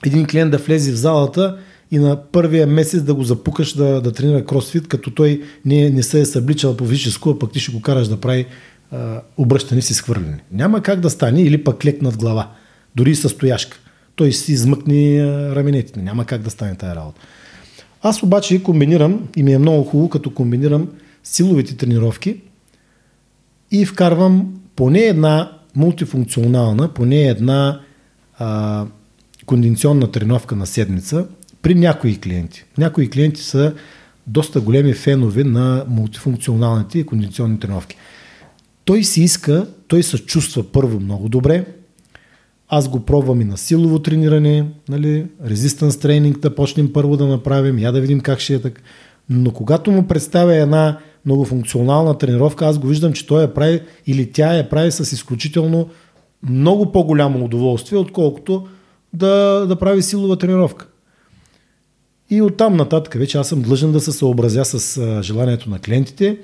един 0.05 0.25
клиент 0.25 0.51
да 0.51 0.57
влезе 0.57 0.91
в 0.91 0.95
залата 0.95 1.57
и 1.91 1.97
на 1.97 2.21
първия 2.31 2.67
месец 2.67 3.03
да 3.03 3.13
го 3.13 3.23
запукаш 3.23 3.73
да, 3.73 4.01
да 4.01 4.11
тренира 4.11 4.45
кросфит, 4.45 4.87
като 4.87 5.11
той 5.11 5.41
не, 5.65 5.89
не 5.89 6.03
се 6.03 6.19
е 6.19 6.25
събличал 6.25 6.77
по 6.77 6.85
физическо, 6.85 7.29
а 7.29 7.39
пък 7.39 7.51
ти 7.51 7.59
ще 7.59 7.71
го 7.71 7.81
караш 7.81 8.07
да 8.07 8.17
прави 8.17 8.45
а, 8.91 9.21
обръщане 9.37 9.81
си 9.81 9.93
схвърляне. 9.93 10.43
Няма 10.51 10.81
как 10.81 10.99
да 10.99 11.09
стане 11.09 11.41
или 11.41 11.63
пък 11.63 11.85
лек 11.85 12.01
над 12.01 12.17
глава, 12.17 12.51
дори 12.95 13.11
и 13.11 13.15
стояшка. 13.15 13.77
Той 14.15 14.31
си 14.31 14.51
измъкни 14.51 15.23
раменетите. 15.55 16.01
Няма 16.01 16.25
как 16.25 16.41
да 16.41 16.49
стане 16.49 16.75
тази 16.75 16.95
работа. 16.95 17.21
Аз 18.01 18.23
обаче 18.23 18.63
комбинирам, 18.63 19.27
и 19.35 19.43
ми 19.43 19.53
е 19.53 19.59
много 19.59 19.83
хубаво, 19.83 20.09
като 20.09 20.33
комбинирам 20.33 20.89
силовите 21.23 21.77
тренировки 21.77 22.41
и 23.71 23.85
вкарвам 23.85 24.59
поне 24.75 24.99
една 24.99 25.51
мултифункционална, 25.75 26.93
поне 26.93 27.21
една 27.21 27.81
а, 28.37 28.85
кондиционна 29.45 30.11
тренировка 30.11 30.55
на 30.55 30.65
седмица 30.65 31.27
при 31.61 31.75
някои 31.75 32.19
клиенти. 32.19 32.65
Някои 32.77 33.09
клиенти 33.09 33.41
са 33.41 33.73
доста 34.27 34.61
големи 34.61 34.93
фенове 34.93 35.43
на 35.43 35.85
мултифункционалните 35.87 36.99
и 36.99 37.05
кондиционни 37.05 37.59
тренировки. 37.59 37.95
Той 38.85 39.03
си 39.03 39.21
иска, 39.21 39.67
той 39.87 40.03
се 40.03 40.25
чувства 40.25 40.63
първо 40.71 40.99
много 40.99 41.29
добре, 41.29 41.65
аз 42.69 42.87
го 42.87 42.99
пробвам 42.99 43.41
и 43.41 43.45
на 43.45 43.57
силово 43.57 43.99
трениране, 43.99 44.65
нали, 44.89 45.25
резистанс 45.45 45.97
тренинг 45.97 46.39
да 46.39 46.55
почнем 46.55 46.93
първо 46.93 47.17
да 47.17 47.27
направим, 47.27 47.79
я 47.79 47.91
да 47.91 48.01
видим 48.01 48.19
как 48.19 48.39
ще 48.39 48.53
е 48.53 48.61
така. 48.61 48.81
Но 49.29 49.51
когато 49.51 49.91
му 49.91 50.07
представя 50.07 50.55
една 50.55 50.99
многофункционална 51.25 52.17
тренировка, 52.17 52.65
аз 52.65 52.79
го 52.79 52.87
виждам, 52.87 53.13
че 53.13 53.27
той 53.27 53.41
я 53.41 53.53
прави 53.53 53.81
или 54.07 54.31
тя 54.31 54.53
я 54.53 54.69
прави 54.69 54.91
с 54.91 55.11
изключително 55.11 55.89
много 56.49 56.91
по-голямо 56.91 57.45
удоволствие, 57.45 57.99
отколкото 57.99 58.67
да, 59.13 59.65
да 59.67 59.75
прави 59.75 60.01
силова 60.01 60.37
тренировка. 60.37 60.87
И 62.29 62.41
оттам 62.41 62.75
нататък 62.75 63.13
вече 63.13 63.37
аз 63.37 63.47
съм 63.47 63.61
длъжен 63.61 63.91
да 63.91 63.99
се 63.99 64.11
съобразя 64.11 64.65
с 64.65 65.01
желанието 65.23 65.69
на 65.69 65.79
клиентите. 65.79 66.37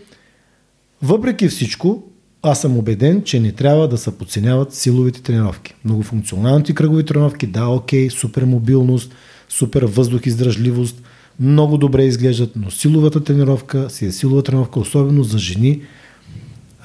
Въпреки 1.01 1.47
всичко, 1.47 2.03
аз 2.45 2.61
съм 2.61 2.77
убеден, 2.77 3.23
че 3.23 3.39
не 3.39 3.51
трябва 3.51 3.87
да 3.87 3.97
се 3.97 4.17
подценяват 4.17 4.73
силовите 4.73 5.21
тренировки. 5.21 5.73
Многофункционалните 5.85 6.73
кръгови 6.73 7.05
тренировки, 7.05 7.47
да, 7.47 7.67
окей, 7.67 8.09
супер 8.09 8.43
мобилност, 8.43 9.15
супер 9.49 9.83
въздух 9.83 10.25
издръжливост, 10.25 11.01
много 11.39 11.77
добре 11.77 12.03
изглеждат, 12.03 12.51
но 12.55 12.71
силовата 12.71 13.23
тренировка 13.23 13.89
си 13.89 14.05
е 14.05 14.11
силова 14.11 14.43
тренировка, 14.43 14.79
особено 14.79 15.23
за 15.23 15.37
жени 15.37 15.81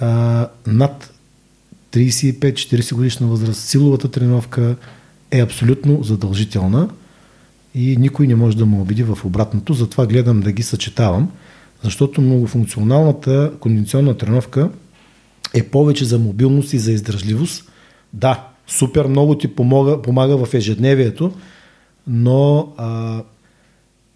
а, 0.00 0.48
над 0.66 1.12
35-40 1.92 2.94
годишна 2.94 3.26
възраст. 3.26 3.60
Силовата 3.60 4.10
тренировка 4.10 4.76
е 5.30 5.40
абсолютно 5.40 6.02
задължителна 6.02 6.88
и 7.74 7.96
никой 7.96 8.26
не 8.26 8.34
може 8.34 8.56
да 8.56 8.66
му 8.66 8.80
обиди 8.80 9.02
в 9.02 9.18
обратното, 9.24 9.74
затова 9.74 10.06
гледам 10.06 10.40
да 10.40 10.52
ги 10.52 10.62
съчетавам, 10.62 11.30
Защото 11.82 12.20
многофункционалната 12.20 13.52
кондиционна 13.60 14.16
тренировка 14.16 14.70
е 15.54 15.62
повече 15.62 16.04
за 16.04 16.18
мобилност 16.18 16.72
и 16.72 16.78
за 16.78 16.92
издържливост. 16.92 17.70
Да, 18.12 18.48
супер 18.66 19.06
много 19.06 19.38
ти 19.38 19.48
помага, 19.48 20.02
помага 20.02 20.46
в 20.46 20.54
ежедневието, 20.54 21.32
но 22.06 22.72
а, 22.76 23.22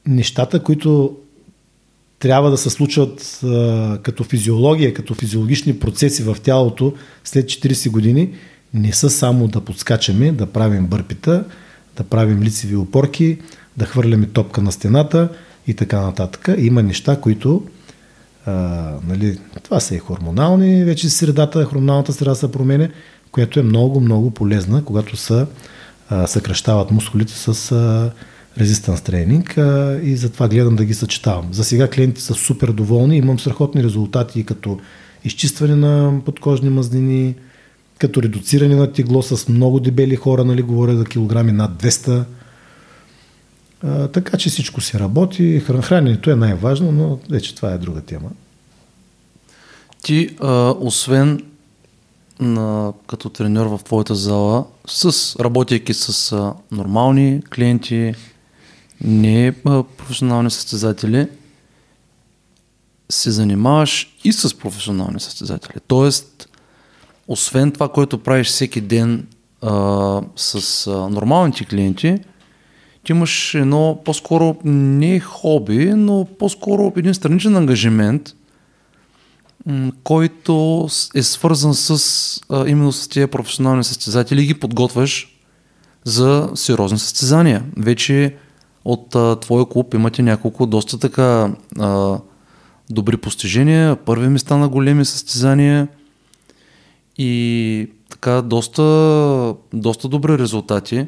нещата, 0.07 0.63
които 0.63 1.17
трябва 2.19 2.51
да 2.51 2.57
се 2.57 2.71
случват 2.71 3.41
а, 3.45 3.99
като 4.03 4.25
физиология, 4.25 4.95
като 4.95 5.15
физиологични 5.15 5.79
процеси 5.79 6.23
в 6.23 6.37
тялото 6.43 6.95
след 7.25 7.47
40 7.47 7.91
години, 7.91 8.31
не 8.75 8.93
са 8.93 9.11
само 9.11 9.49
да 9.49 9.61
подскачаме, 9.61 10.33
да 10.33 10.47
правим 10.47 10.87
бърпита, 10.87 11.45
да 11.97 12.05
правим 12.05 12.43
лицеви 12.43 12.77
опорки, 12.77 13.39
да 13.77 13.85
хвърляме 13.85 14.27
топка 14.27 14.63
на 14.63 14.73
стената 14.73 15.29
и 15.67 15.75
така 15.75 16.01
нататък. 16.01 16.49
Има 16.59 16.83
неща, 16.83 17.21
които 17.21 17.63
а, 18.47 18.53
нали, 19.09 19.39
това 19.63 19.81
са 19.81 19.95
и 19.95 19.99
хормонални, 19.99 20.85
вече 20.85 21.11
средата, 21.11 21.65
хормоналната 21.65 22.13
среда 22.13 22.35
се 22.35 22.53
променя, 22.53 22.89
която 23.33 23.61
е 23.61 23.63
много, 23.63 24.01
много 24.01 24.31
полезна, 24.31 24.85
когато 24.85 25.17
се 25.17 25.47
съкръщават 26.27 26.91
мускулите 26.91 27.33
с 27.33 27.73
а, 27.73 28.11
резистанс 28.59 29.01
тренинг 29.01 29.59
и 30.03 30.17
затова 30.17 30.49
гледам 30.49 30.77
да 30.77 30.85
ги 30.85 30.95
съчетавам. 30.95 31.49
За 31.53 31.65
сега 31.65 31.91
клиентите 31.91 32.21
са 32.21 32.35
супер 32.35 32.69
доволни, 32.69 33.17
имам 33.17 33.39
страхотни 33.39 33.85
резултати 33.85 34.45
като 34.45 34.79
изчистване 35.25 35.77
на 35.77 36.21
подкожни 36.25 36.71
мазнини, 36.71 37.35
като 37.99 38.23
редуциране 38.23 38.75
на 38.75 38.93
тегло 38.93 39.23
с 39.23 39.49
много 39.49 39.81
дебели 39.81 40.17
хора, 40.17 40.45
нали, 40.45 40.63
говоря 40.63 40.97
за 40.97 41.05
килограми 41.05 41.53
над 41.53 41.83
200. 41.83 42.25
Така 44.13 44.39
че 44.39 44.51
всичко 44.51 44.81
се 44.81 44.99
работи. 44.99 45.61
Храненето 45.61 46.31
е 46.31 46.37
най-важно, 46.37 46.93
но 46.93 47.19
вече 47.31 47.55
това 47.55 47.73
е 47.73 47.79
друга 47.79 48.01
тема. 48.01 48.31
Ти, 50.03 50.37
а, 50.41 50.75
освен 50.81 51.43
на, 52.41 52.93
като 53.07 53.29
треньор 53.29 53.67
в 53.67 53.81
твоята 53.85 54.15
зала, 54.15 54.65
с, 54.87 55.37
работейки 55.41 55.95
с 55.95 56.33
а, 56.33 56.55
нормални 56.73 57.43
клиенти, 57.55 58.15
не 59.01 59.55
а, 59.65 59.83
професионални 59.83 60.51
състезатели, 60.51 61.29
се 63.11 63.31
занимаваш 63.31 64.17
и 64.25 64.33
с 64.33 64.59
професионални 64.59 65.21
състезатели. 65.21 65.81
Тоест, 65.87 66.49
освен 67.29 67.73
това, 67.73 67.89
което 67.89 68.19
правиш 68.19 68.47
всеки 68.47 68.81
ден 68.81 69.27
а, 69.63 70.23
с 70.37 70.87
а, 70.87 70.91
нормалните 70.91 71.65
клиенти, 71.65 72.19
ти 73.05 73.13
имаш 73.13 73.55
едно 73.55 74.01
по-скоро 74.05 74.57
не 74.65 75.21
хоби, 75.21 75.95
но 75.95 76.27
по-скоро 76.39 76.93
един 76.97 77.15
страничен 77.15 77.57
ангажимент, 77.57 78.35
който 80.03 80.89
е 81.15 81.23
свързан 81.23 81.75
с 81.75 82.41
а, 82.51 82.69
именно 82.69 82.93
с 82.93 83.09
тези 83.09 83.27
професионални 83.27 83.85
състезатели 83.85 84.43
и 84.43 84.47
ги 84.47 84.55
подготвяш 84.55 85.39
за 86.05 86.51
сериозни 86.55 86.99
състезания. 86.99 87.65
Вече 87.77 88.37
от 88.85 89.15
а, 89.15 89.41
твоя 89.41 89.67
клуб 89.67 89.95
имате 89.95 90.23
няколко 90.23 90.67
доста 90.67 90.99
така 90.99 91.55
а, 91.79 92.19
добри 92.91 93.17
постижения, 93.17 93.97
първи 93.97 94.29
места 94.29 94.57
на 94.57 94.69
големи 94.69 95.05
състезания 95.05 95.89
и 97.19 97.91
така 98.11 98.43
доста, 98.43 99.55
доста 99.73 100.09
добри 100.09 100.39
резултати. 100.39 101.07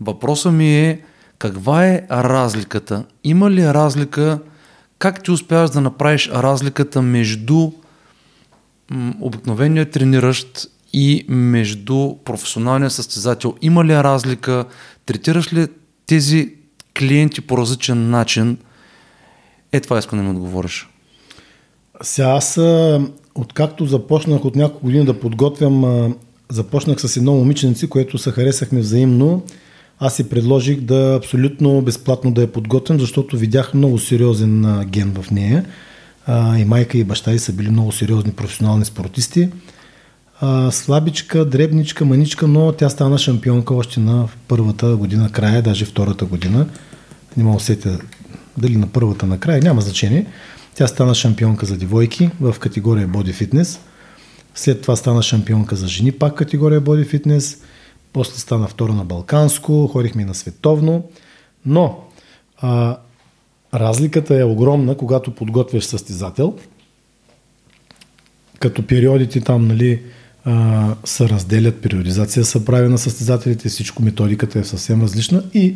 Въпросът 0.00 0.52
ми 0.52 0.74
е 0.74 1.00
каква 1.40 1.86
е 1.86 2.02
разликата? 2.10 3.04
Има 3.24 3.50
ли 3.50 3.66
разлика? 3.66 4.38
Как 4.98 5.22
ти 5.22 5.30
успяваш 5.30 5.70
да 5.70 5.80
направиш 5.80 6.28
разликата 6.28 7.02
между 7.02 7.70
обикновения 9.20 9.90
трениращ 9.90 10.70
и 10.92 11.24
между 11.28 12.14
професионалния 12.24 12.90
състезател? 12.90 13.54
Има 13.62 13.84
ли 13.84 13.94
разлика? 13.94 14.64
Третираш 15.06 15.52
ли 15.52 15.66
тези 16.06 16.54
клиенти 16.98 17.40
по 17.40 17.58
различен 17.58 18.10
начин? 18.10 18.58
Е, 19.72 19.80
това 19.80 19.98
искам 19.98 20.18
да 20.18 20.22
ми 20.22 20.30
отговориш. 20.30 20.88
Сега 22.02 22.28
аз, 22.28 22.60
откакто 23.34 23.86
започнах 23.86 24.44
от 24.44 24.56
няколко 24.56 24.86
години 24.86 25.04
да 25.04 25.20
подготвям, 25.20 26.14
започнах 26.48 27.00
с 27.00 27.16
едно 27.16 27.34
момиченци, 27.34 27.88
което 27.88 28.18
се 28.18 28.30
харесахме 28.30 28.80
взаимно. 28.80 29.42
Аз 30.02 30.16
си 30.16 30.28
предложих 30.28 30.80
да 30.80 31.14
абсолютно 31.16 31.82
безплатно 31.82 32.32
да 32.32 32.40
я 32.40 32.52
подготвям, 32.52 33.00
защото 33.00 33.36
видях 33.36 33.74
много 33.74 33.98
сериозен 33.98 34.84
ген 34.86 35.14
в 35.22 35.30
нея 35.30 35.64
и 36.58 36.64
майка 36.64 36.98
и 36.98 37.04
баща 37.04 37.32
й 37.32 37.38
са 37.38 37.52
били 37.52 37.70
много 37.70 37.92
сериозни 37.92 38.32
професионални 38.32 38.84
спортисти. 38.84 39.48
Слабичка, 40.70 41.44
дребничка, 41.44 42.04
маничка, 42.04 42.48
но 42.48 42.72
тя 42.72 42.88
стана 42.88 43.18
шампионка 43.18 43.74
още 43.74 44.00
на 44.00 44.28
първата 44.48 44.96
година 44.96 45.32
края, 45.32 45.62
даже 45.62 45.84
втората 45.84 46.24
година. 46.24 46.66
Не 47.36 47.44
мога 47.44 47.56
усетя 47.56 47.98
дали 48.58 48.76
на 48.76 48.86
първата 48.86 49.26
на 49.26 49.38
края, 49.38 49.62
няма 49.62 49.80
значение. 49.80 50.26
Тя 50.74 50.86
стана 50.86 51.14
шампионка 51.14 51.66
за 51.66 51.76
девойки 51.76 52.30
в 52.40 52.56
категория 52.60 53.08
Body 53.08 53.32
Fitness. 53.32 53.78
След 54.54 54.82
това 54.82 54.96
стана 54.96 55.22
шампионка 55.22 55.76
за 55.76 55.88
жени, 55.88 56.12
пак 56.12 56.34
категория 56.34 56.82
Body 56.82 57.14
Fitness. 57.14 57.58
После 58.12 58.38
стана 58.38 58.68
втора 58.68 58.92
на 58.92 59.04
Балканско, 59.04 59.86
ходихме 59.86 60.24
на 60.24 60.34
световно. 60.34 61.04
Но 61.66 61.98
а, 62.58 62.96
Разликата 63.74 64.40
е 64.40 64.44
огромна, 64.44 64.96
когато 64.96 65.34
подготвяш 65.34 65.84
състезател, 65.84 66.56
като 68.58 68.86
периодите 68.86 69.40
там 69.40 69.68
нали, 69.68 70.02
а, 70.44 70.94
се 71.04 71.28
разделят, 71.28 71.82
периодизация 71.82 72.44
са 72.44 72.64
прави 72.64 72.88
на 72.88 72.98
състезателите, 72.98 73.68
всичко 73.68 74.02
методиката 74.02 74.58
е 74.58 74.64
съвсем 74.64 75.02
различна 75.02 75.44
и 75.54 75.74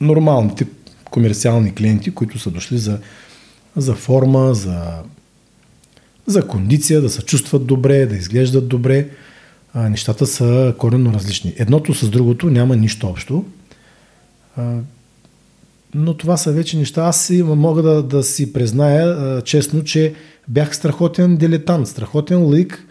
нормалните 0.00 0.66
комерциални 1.04 1.74
клиенти, 1.74 2.10
които 2.10 2.38
са 2.38 2.50
дошли 2.50 2.78
за, 2.78 2.98
за 3.76 3.94
форма, 3.94 4.54
за, 4.54 4.82
за 6.26 6.46
кондиция, 6.46 7.00
да 7.00 7.10
се 7.10 7.22
чувстват 7.22 7.66
добре, 7.66 8.06
да 8.06 8.16
изглеждат 8.16 8.68
добре, 8.68 9.08
нещата 9.74 10.26
са 10.26 10.74
коренно 10.78 11.12
различни. 11.12 11.54
Едното 11.56 11.94
с 11.94 12.10
другото 12.10 12.50
няма 12.50 12.76
нищо 12.76 13.06
общо. 13.06 13.44
Но 15.94 16.14
това 16.14 16.36
са 16.36 16.52
вече 16.52 16.78
неща. 16.78 17.02
Аз 17.02 17.24
си, 17.26 17.42
мога 17.42 17.82
да, 17.82 18.02
да 18.02 18.22
си 18.22 18.52
призная 18.52 19.42
честно, 19.42 19.84
че 19.84 20.14
бях 20.48 20.76
страхотен 20.76 21.36
дилетант, 21.36 21.88
страхотен 21.88 22.54
лик 22.54 22.86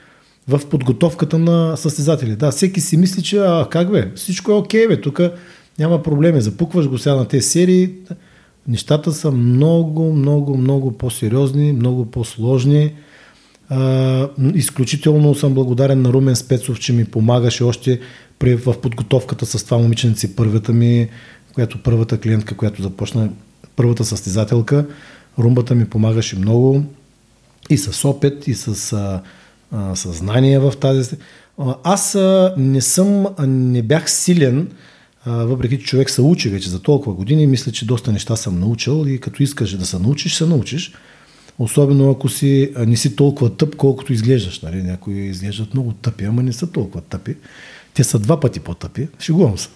в 0.47 0.61
подготовката 0.69 1.37
на 1.37 1.77
състезатели. 1.77 2.35
Да, 2.35 2.51
всеки 2.51 2.81
си 2.81 2.97
мисли, 2.97 3.23
че 3.23 3.37
а, 3.37 3.67
как 3.69 3.91
бе, 3.91 4.11
всичко 4.15 4.51
е 4.51 4.55
окей, 4.55 4.87
бе, 4.87 5.01
тук 5.01 5.21
няма 5.79 6.03
проблеми, 6.03 6.41
запукваш 6.41 6.87
го 6.87 6.97
сега 6.97 7.15
на 7.15 7.25
тези 7.25 7.47
серии. 7.47 7.89
Нещата 8.67 9.11
са 9.11 9.31
много, 9.31 10.13
много, 10.13 10.57
много 10.57 10.91
по-сериозни, 10.91 11.73
много 11.73 12.05
по-сложни. 12.05 12.93
Изключително 14.53 15.35
съм 15.35 15.53
благодарен 15.53 16.01
на 16.01 16.13
Румен 16.13 16.35
Спецов, 16.35 16.79
че 16.79 16.93
ми 16.93 17.05
помагаше 17.05 17.63
още 17.63 17.99
при, 18.39 18.55
в 18.55 18.81
подготовката 18.81 19.45
с 19.45 19.63
това 19.63 19.77
момиченци. 19.77 20.35
Първата 20.35 20.73
ми 20.73 21.09
която 21.53 21.83
първата 21.83 22.19
клиентка, 22.19 22.57
която 22.57 22.81
започна, 22.81 23.29
първата 23.75 24.05
състезателка, 24.05 24.85
румбата 25.39 25.75
ми 25.75 25.85
помагаше 25.85 26.35
много 26.35 26.83
и 27.69 27.77
с 27.77 28.07
опит, 28.07 28.47
и 28.47 28.53
с 28.53 28.93
а, 28.93 29.21
а, 29.71 29.95
съзнание 29.95 30.59
в 30.59 30.73
тази. 30.79 31.15
Аз 31.83 32.15
а, 32.15 32.53
не 32.57 32.81
съм, 32.81 33.25
не 33.47 33.81
бях 33.81 34.11
силен, 34.11 34.71
а, 35.25 35.31
въпреки 35.31 35.79
че 35.79 35.85
човек 35.85 36.09
се 36.09 36.21
учи 36.21 36.49
вече 36.49 36.69
за 36.69 36.81
толкова 36.81 37.15
години, 37.15 37.47
мисля, 37.47 37.71
че 37.71 37.85
доста 37.85 38.11
неща 38.11 38.35
съм 38.35 38.59
научил 38.59 39.05
и 39.07 39.19
като 39.19 39.43
искаш 39.43 39.77
да 39.77 39.85
се 39.85 39.99
научиш, 39.99 40.35
се 40.35 40.45
научиш. 40.45 40.93
Особено 41.59 42.11
ако 42.11 42.29
си, 42.29 42.71
не 42.87 42.95
си 42.97 43.15
толкова 43.15 43.49
тъп, 43.49 43.75
колкото 43.75 44.13
изглеждаш. 44.13 44.61
Нали? 44.61 44.83
Някои 44.83 45.13
изглеждат 45.13 45.73
много 45.73 45.93
тъпи, 45.93 46.25
ама 46.25 46.43
не 46.43 46.53
са 46.53 46.71
толкова 46.71 47.01
тъпи. 47.01 47.35
Те 47.93 48.03
са 48.03 48.19
два 48.19 48.39
пъти 48.39 48.59
по-тъпи. 48.59 49.07
Шегувам 49.19 49.57
се. 49.57 49.69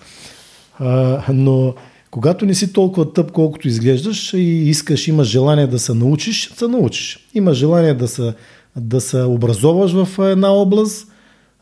А, 0.79 1.23
но 1.33 1.75
когато 2.11 2.45
не 2.45 2.53
си 2.53 2.73
толкова 2.73 3.13
тъп, 3.13 3.31
колкото 3.31 3.67
изглеждаш 3.67 4.33
и 4.33 4.69
искаш, 4.69 5.07
имаш 5.07 5.27
желание 5.27 5.67
да 5.67 5.79
се 5.79 5.93
научиш, 5.93 6.53
се 6.57 6.67
научиш. 6.67 7.27
Има 7.33 7.53
желание 7.53 7.93
да 7.93 8.07
се, 8.07 8.33
да 8.75 9.01
се 9.01 9.21
образоваш 9.21 9.91
в 9.91 10.31
една 10.31 10.51
област, 10.51 11.07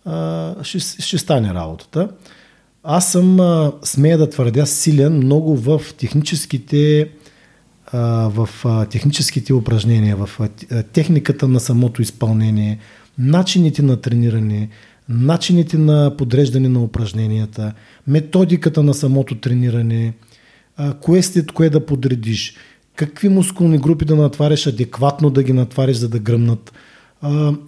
а, 0.06 0.56
ще, 0.64 0.80
ще 0.80 1.18
стане 1.18 1.54
работата. 1.54 2.10
Аз 2.84 3.12
съм, 3.12 3.40
а, 3.40 3.72
смея 3.84 4.18
да 4.18 4.30
твърдя, 4.30 4.66
силен 4.66 5.18
много 5.18 5.56
в 5.56 5.82
техническите 5.98 7.10
в 7.94 8.50
техническите 8.90 9.54
упражнения, 9.54 10.16
в 10.16 10.50
техниката 10.94 11.48
на 11.48 11.60
самото 11.60 12.02
изпълнение, 12.02 12.78
начините 13.18 13.82
на 13.82 13.98
трениране, 13.98 14.70
начините 15.10 15.78
на 15.78 16.18
подреждане 16.18 16.70
на 16.70 16.84
упражненията, 16.84 17.74
методиката 18.08 18.84
на 18.84 18.94
самото 18.94 19.36
трениране, 19.36 20.14
кое 21.02 21.22
след 21.22 21.52
кое 21.52 21.70
да 21.70 21.86
подредиш, 21.86 22.56
какви 22.96 23.30
мускулни 23.30 23.78
групи 23.78 24.06
да 24.06 24.16
натвариш, 24.16 24.68
адекватно 24.68 25.30
да 25.30 25.44
ги 25.44 25.54
натвариш, 25.54 25.98
за 25.98 26.10
да 26.10 26.20
гръмнат, 26.20 26.74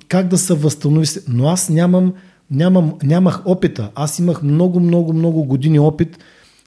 как 0.07 0.27
да 0.27 0.37
се 0.37 0.53
възстанови. 0.53 1.07
Но 1.27 1.47
аз 1.47 1.69
нямам, 1.69 2.13
нямам, 2.51 2.93
нямах 3.03 3.41
опита. 3.45 3.91
Аз 3.95 4.19
имах 4.19 4.43
много, 4.43 4.79
много, 4.79 5.13
много 5.13 5.43
години 5.43 5.79
опит 5.79 6.17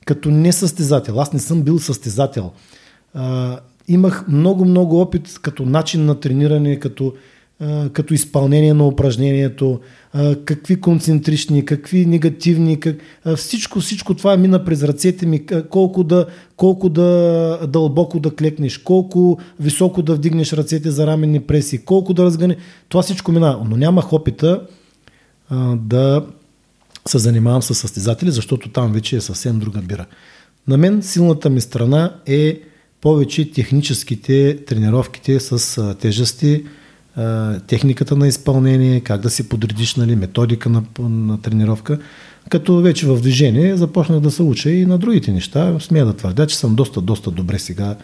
като 0.07 0.31
не 0.31 0.53
състезател. 0.53 1.21
Аз 1.21 1.33
не 1.33 1.41
съм 1.41 1.63
бил 1.63 1.79
състезател. 1.79 2.53
А, 3.19 3.59
имах 3.89 4.29
много, 4.29 4.65
много 4.65 5.01
опит 5.01 5.39
като 5.43 5.67
начин 5.67 6.05
на 6.05 6.21
трениране, 6.21 6.79
като 6.79 7.15
като 7.93 8.15
изпълнение 8.15 8.75
на 8.75 8.87
упражнението, 8.87 9.81
какви 10.45 10.81
концентрични, 10.81 11.65
какви 11.65 12.07
негативни, 12.07 12.81
как, 12.81 12.97
всичко, 13.37 13.81
всичко 13.81 14.15
това 14.15 14.37
мина 14.37 14.65
през 14.65 14.83
ръцете 14.83 15.27
ми, 15.27 15.47
колко 15.71 16.05
да, 16.05 16.27
колко 16.57 16.89
да 16.89 17.61
дълбоко 17.69 18.21
да 18.21 18.35
клекнеш, 18.35 18.79
колко 18.79 19.39
високо 19.61 20.03
да 20.03 20.15
вдигнеш 20.15 20.53
ръцете 20.53 20.91
за 20.91 21.07
раменни 21.07 21.41
преси, 21.41 21.85
колко 21.85 22.15
да 22.15 22.25
разгъне. 22.25 22.57
Това 22.89 23.03
всичко 23.03 23.33
мина, 23.33 23.61
но 23.71 23.77
нямах 23.77 24.13
опита 24.13 24.63
а, 25.51 25.77
да 25.77 26.27
се 27.09 27.19
занимавам 27.19 27.63
с 27.63 27.75
състезатели, 27.75 28.31
защото 28.31 28.69
там 28.73 28.93
вече 28.93 29.17
е 29.17 29.21
съвсем 29.21 29.59
друга 29.59 29.81
бира. 29.81 30.07
На 30.69 30.77
мен 30.77 31.03
силната 31.03 31.51
ми 31.51 31.61
страна 31.61 32.15
е 32.27 32.61
повече 33.01 33.53
техническите 33.53 34.59
тренировките 34.67 35.41
с 35.41 35.95
тежести, 35.95 36.65
техниката 37.67 38.17
на 38.17 38.29
изпълнение, 38.29 39.01
как 39.01 39.21
да 39.21 39.31
си 39.31 39.49
подредиш 39.49 39.95
нали, 39.95 40.17
методика 40.17 40.69
на, 40.69 40.83
на 40.99 41.41
тренировка. 41.43 41.99
Като 42.49 42.77
вече 42.77 43.07
в 43.07 43.21
движение 43.21 43.77
започнах 43.77 44.21
да 44.21 44.31
се 44.31 44.43
уча 44.43 44.71
и 44.71 44.87
на 44.87 44.99
другите 44.99 45.33
неща. 45.33 45.81
Смея 45.81 46.07
да 46.07 46.17
твърдя, 46.17 46.47
че 46.47 46.57
съм 46.57 46.75
доста, 46.75 47.01
доста 47.01 47.31
добре 47.31 47.59
сега 47.59 47.97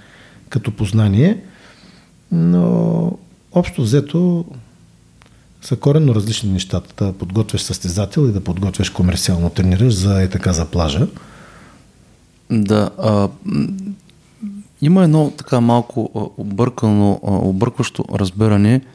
като 0.48 0.70
познание, 0.70 1.38
но 2.32 3.18
общо 3.52 3.82
взето 3.82 4.44
са 5.62 5.76
коренно 5.76 6.14
различни 6.14 6.52
нещата. 6.52 7.04
Да 7.04 7.12
подготвяш 7.12 7.62
състезател 7.62 8.28
и 8.28 8.32
да 8.32 8.40
подготвяш 8.40 8.90
комерциално 8.90 9.50
тренираш 9.50 9.94
за 9.94 10.22
е 10.22 10.28
така 10.28 10.52
за 10.52 10.64
плажа. 10.64 11.06
Да. 12.50 12.90
А, 12.98 13.28
има 14.84 15.04
едно 15.04 15.30
така 15.30 15.60
малко 15.60 16.10
объркано, 16.38 17.20
объркващо 17.22 18.04
разбиране– 18.14 18.80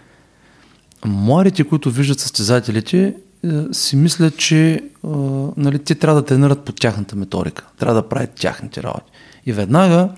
младите, 1.06 1.64
които 1.64 1.92
виждат 1.92 2.20
състезателите, 2.20 3.16
е, 3.44 3.50
си 3.72 3.96
мислят, 3.96 4.38
че 4.38 4.84
нали, 5.58 5.80
те 5.80 5.96
трябва 5.96 6.22
да 6.22 6.26
тренират 6.26 6.66
по 6.66 6.72
тяхната 6.72 7.16
методика, 7.16 7.66
трябва 7.78 8.02
да 8.02 8.10
правят 8.10 8.32
тяхните 8.32 8.84
работи. 8.84 9.12
И 9.46 9.54
веднага, 9.54 10.10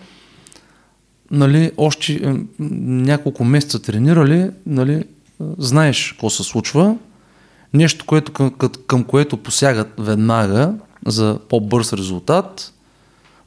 нали, 1.31 1.71
още 1.77 2.37
няколко 2.59 3.43
месеца 3.43 3.81
тренирали, 3.81 4.49
нали, 4.65 5.03
знаеш 5.57 6.11
какво 6.11 6.29
се 6.29 6.43
случва, 6.43 6.95
нещо, 7.73 8.05
което, 8.05 8.31
към, 8.31 8.51
към 8.87 9.03
което 9.03 9.37
посягат 9.37 9.93
веднага 9.97 10.73
за 11.05 11.39
по-бърз 11.49 11.93
резултат, 11.93 12.73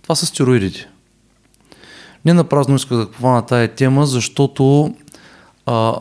това 0.03 0.15
са 0.15 0.27
стероидите. 0.27 0.89
Не 2.25 2.33
на 2.33 2.45
празно 2.45 2.75
исках 2.75 2.99
да 2.99 3.07
хвана 3.07 3.47
тая 3.47 3.75
тема, 3.75 4.07
защото 4.07 4.95
а, 5.67 5.95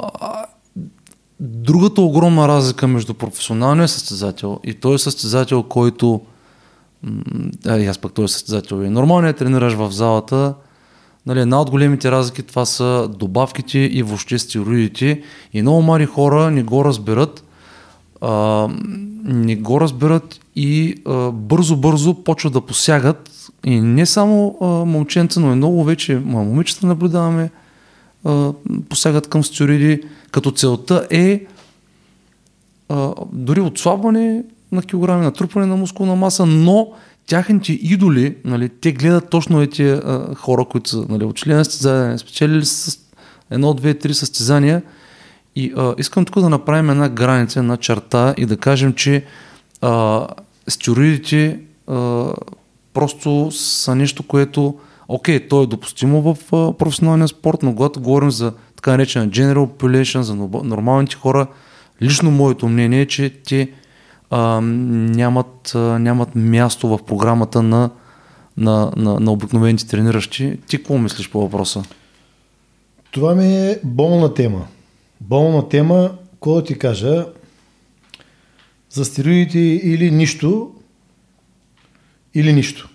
Другата 1.46 2.02
огромна 2.02 2.48
разлика 2.48 2.88
между 2.88 3.14
професионалния 3.14 3.88
състезател 3.88 4.60
и 4.64 4.74
той 4.74 4.96
е 4.96 4.98
състезател, 4.98 5.64
който 5.64 6.22
а, 7.68 7.78
и 7.78 7.86
аз 7.86 7.98
пък 7.98 8.14
той 8.14 8.26
е 8.26 8.28
състезател 8.28 8.84
и 8.84 8.90
нормалният 8.90 9.38
тренираш 9.38 9.74
в 9.74 9.92
залата, 9.92 10.54
нали, 11.26 11.40
една 11.40 11.62
от 11.62 11.70
големите 11.70 12.12
разлики 12.12 12.44
това 12.44 12.66
са 12.66 13.10
добавките 13.18 13.80
и 13.80 14.04
въобще 14.04 14.40
стероидите. 14.40 15.22
И 15.54 15.62
много 15.62 15.82
млади 15.82 16.06
хора 16.06 16.52
не 16.52 16.64
го 16.64 16.86
разберат. 16.86 17.44
А, 18.22 18.68
не 19.24 19.56
го 19.56 19.82
разберат 19.82 20.40
и 20.56 20.96
бързо-бързо 21.34 22.24
почват 22.24 22.54
да 22.54 22.62
посягат 22.62 23.30
и 23.66 23.82
не 23.82 24.06
само 24.06 24.58
а, 24.62 24.66
момченца, 24.66 25.40
но 25.40 25.54
и 25.54 25.56
много 25.56 25.84
вече 25.84 26.16
момичета 26.16 26.88
наблюдаваме 26.88 27.52
а, 28.24 28.54
посягат 28.90 29.28
към 29.28 29.44
стероиди, 29.44 30.02
като 30.32 30.52
целта 30.52 31.08
е 31.12 31.46
а, 32.90 33.14
дори 33.32 33.62
отслабване 33.62 34.44
на 34.72 34.82
килограми, 34.82 35.24
натрупване 35.24 35.68
на 35.68 35.76
мускулна 35.76 36.16
маса, 36.16 36.46
но 36.46 36.88
тяхните 37.28 37.74
идоли, 37.74 38.36
нали, 38.46 38.70
те 38.70 38.92
гледат 38.92 39.30
точно 39.30 39.62
ети 39.62 39.84
а, 39.84 40.36
хора, 40.36 40.66
които 40.66 40.90
са 40.90 41.06
нали, 41.10 41.26
учили 41.26 41.54
на 41.54 41.66
състезания, 41.66 42.20
спечелили 42.20 42.66
с 42.66 43.00
едно, 43.52 43.74
две, 43.74 43.94
три 43.94 44.14
състезания. 44.14 44.82
И 45.56 45.74
а, 45.78 45.96
искам 45.98 46.26
тук 46.26 46.40
да 46.40 46.50
направим 46.50 46.90
една 46.90 47.10
граница, 47.10 47.60
една 47.60 47.78
черта 47.78 48.34
и 48.38 48.46
да 48.46 48.58
кажем, 48.58 48.94
че 48.94 49.26
а, 49.82 50.28
стероидите 50.68 51.60
а, 51.88 52.26
просто 52.94 53.52
са 53.52 53.96
нещо, 53.96 54.24
което 54.24 54.76
окей, 55.08 55.48
то 55.48 55.64
е 55.64 55.68
допустимо 55.68 56.22
в 56.22 56.54
а, 56.54 56.74
професионалния 56.74 57.28
спорт, 57.28 57.64
но 57.64 57.76
когато 57.76 58.02
говорим 58.02 58.32
за 58.32 58.54
така 58.76 58.92
наречена 58.92 59.28
general 59.28 59.68
population, 59.68 60.22
за 60.22 60.36
нормалните 60.64 61.16
хора, 61.16 61.48
лично 62.02 62.32
моето 62.32 62.68
мнение 62.68 63.02
е, 63.02 63.06
че 63.06 63.30
те 63.30 63.70
а, 64.30 64.62
нямат, 64.62 65.72
а, 65.76 65.80
нямат 65.80 66.36
място 66.36 66.88
в 66.88 67.00
програмата 67.06 67.62
на, 67.62 67.90
на, 68.58 68.92
на, 68.96 69.20
на 69.20 69.32
обикновените 69.32 69.88
трениращи. 69.88 70.58
Ти 70.68 70.78
какво 70.78 70.98
мислиш 70.98 71.30
по 71.30 71.42
въпроса? 71.42 71.84
Това 73.12 73.36
ми 73.36 73.70
е 73.70 73.80
болна 73.84 74.34
тема. 74.34 74.68
Болна 75.30 75.70
тема, 75.70 76.18
какво 76.32 76.64
ти 76.64 76.80
кажа, 76.80 77.28
за 78.90 79.06
стероидите 79.06 79.60
или 79.60 80.12
нищо, 80.12 80.76
или 82.34 82.54
нищо. 82.54 82.90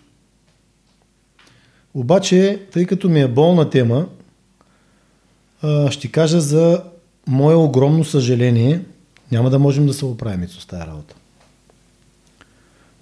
Обаче, 1.94 2.66
тъй 2.72 2.86
като 2.86 3.08
ми 3.08 3.20
е 3.20 3.28
болна 3.28 3.70
тема, 3.70 4.06
ще 5.90 6.10
кажа 6.10 6.40
за 6.40 6.82
мое 7.26 7.54
огромно 7.54 8.04
съжаление, 8.04 8.84
няма 9.32 9.50
да 9.50 9.58
можем 9.58 9.86
да 9.86 9.94
се 9.94 10.04
оправим 10.04 10.48
с 10.48 10.66
тази 10.66 10.82
работа. 10.82 11.14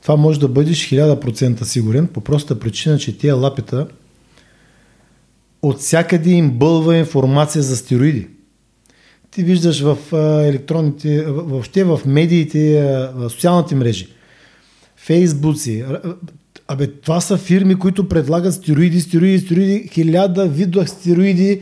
Това 0.02 0.16
може 0.16 0.40
да 0.40 0.48
бъдеш 0.48 0.90
1000% 0.90 1.62
сигурен, 1.62 2.08
по 2.08 2.20
проста 2.20 2.60
причина, 2.60 2.98
че 2.98 3.18
тия 3.18 3.36
лапета 3.36 3.88
от 5.62 5.78
всякъде 5.78 6.30
им 6.30 6.50
бълва 6.50 6.96
информация 6.96 7.62
за 7.62 7.76
стероиди. 7.76 8.28
Ти 9.36 9.42
виждаш 9.42 9.80
в 9.80 9.98
електронните, 10.48 11.24
въобще 11.26 11.84
в 11.84 12.00
медиите, 12.06 12.82
в 13.14 13.30
социалните 13.30 13.74
мрежи, 13.74 14.08
фейсбуци, 14.96 15.84
Абе, 16.68 16.86
това 16.86 17.20
са 17.20 17.36
фирми, 17.36 17.74
които 17.74 18.08
предлагат 18.08 18.54
стероиди, 18.54 19.00
стероиди, 19.00 19.38
стероиди, 19.38 19.88
хиляда 19.92 20.46
вида 20.46 20.86
стероиди, 20.86 21.60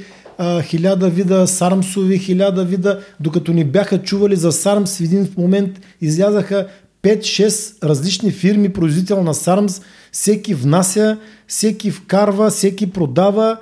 хиляда 0.62 1.10
вида 1.10 1.46
сармсови, 1.46 2.18
хиляда 2.18 2.64
вида, 2.64 3.00
докато 3.20 3.52
ни 3.52 3.64
бяха 3.64 4.02
чували 4.02 4.36
за 4.36 4.52
сармс, 4.52 4.98
в 4.98 5.00
един 5.00 5.28
момент 5.36 5.80
излязаха 6.00 6.66
5-6 7.02 7.84
различни 7.84 8.30
фирми, 8.30 8.68
производител 8.68 9.22
на 9.22 9.34
сармс, 9.34 9.80
всеки 10.12 10.54
внася, 10.54 11.18
всеки 11.48 11.90
вкарва, 11.90 12.50
всеки 12.50 12.90
продава, 12.90 13.56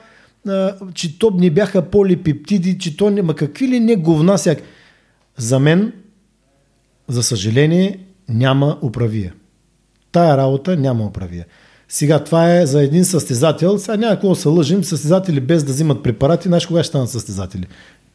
че 0.95 1.19
то 1.19 1.31
не 1.31 1.51
бяха 1.51 1.83
полипептиди, 1.83 2.79
че 2.79 2.97
то 2.97 3.11
не... 3.11 3.23
Ма 3.23 3.35
какви 3.35 3.69
ли 3.69 3.81
не 3.81 3.97
го 3.97 4.17
внасяк? 4.17 4.63
За 5.37 5.59
мен, 5.59 5.93
за 7.09 7.23
съжаление, 7.23 7.99
няма 8.29 8.79
управия. 8.83 9.35
Тая 10.13 10.37
работа 10.37 10.77
няма 10.77 11.05
управия. 11.05 11.47
Сега 11.89 12.25
това 12.25 12.57
е 12.57 12.67
за 12.67 12.83
един 12.83 13.05
състезател. 13.05 13.79
Сега 13.79 13.97
няма 13.97 14.15
какво 14.15 14.35
се 14.35 14.49
лъжим. 14.49 14.85
Състезатели 14.85 15.41
без 15.41 15.65
да 15.65 15.73
взимат 15.73 16.03
препарати, 16.03 16.49
знаеш 16.49 16.67
кога 16.67 16.83
ще 16.83 16.89
станат 16.89 17.11
състезатели? 17.11 17.67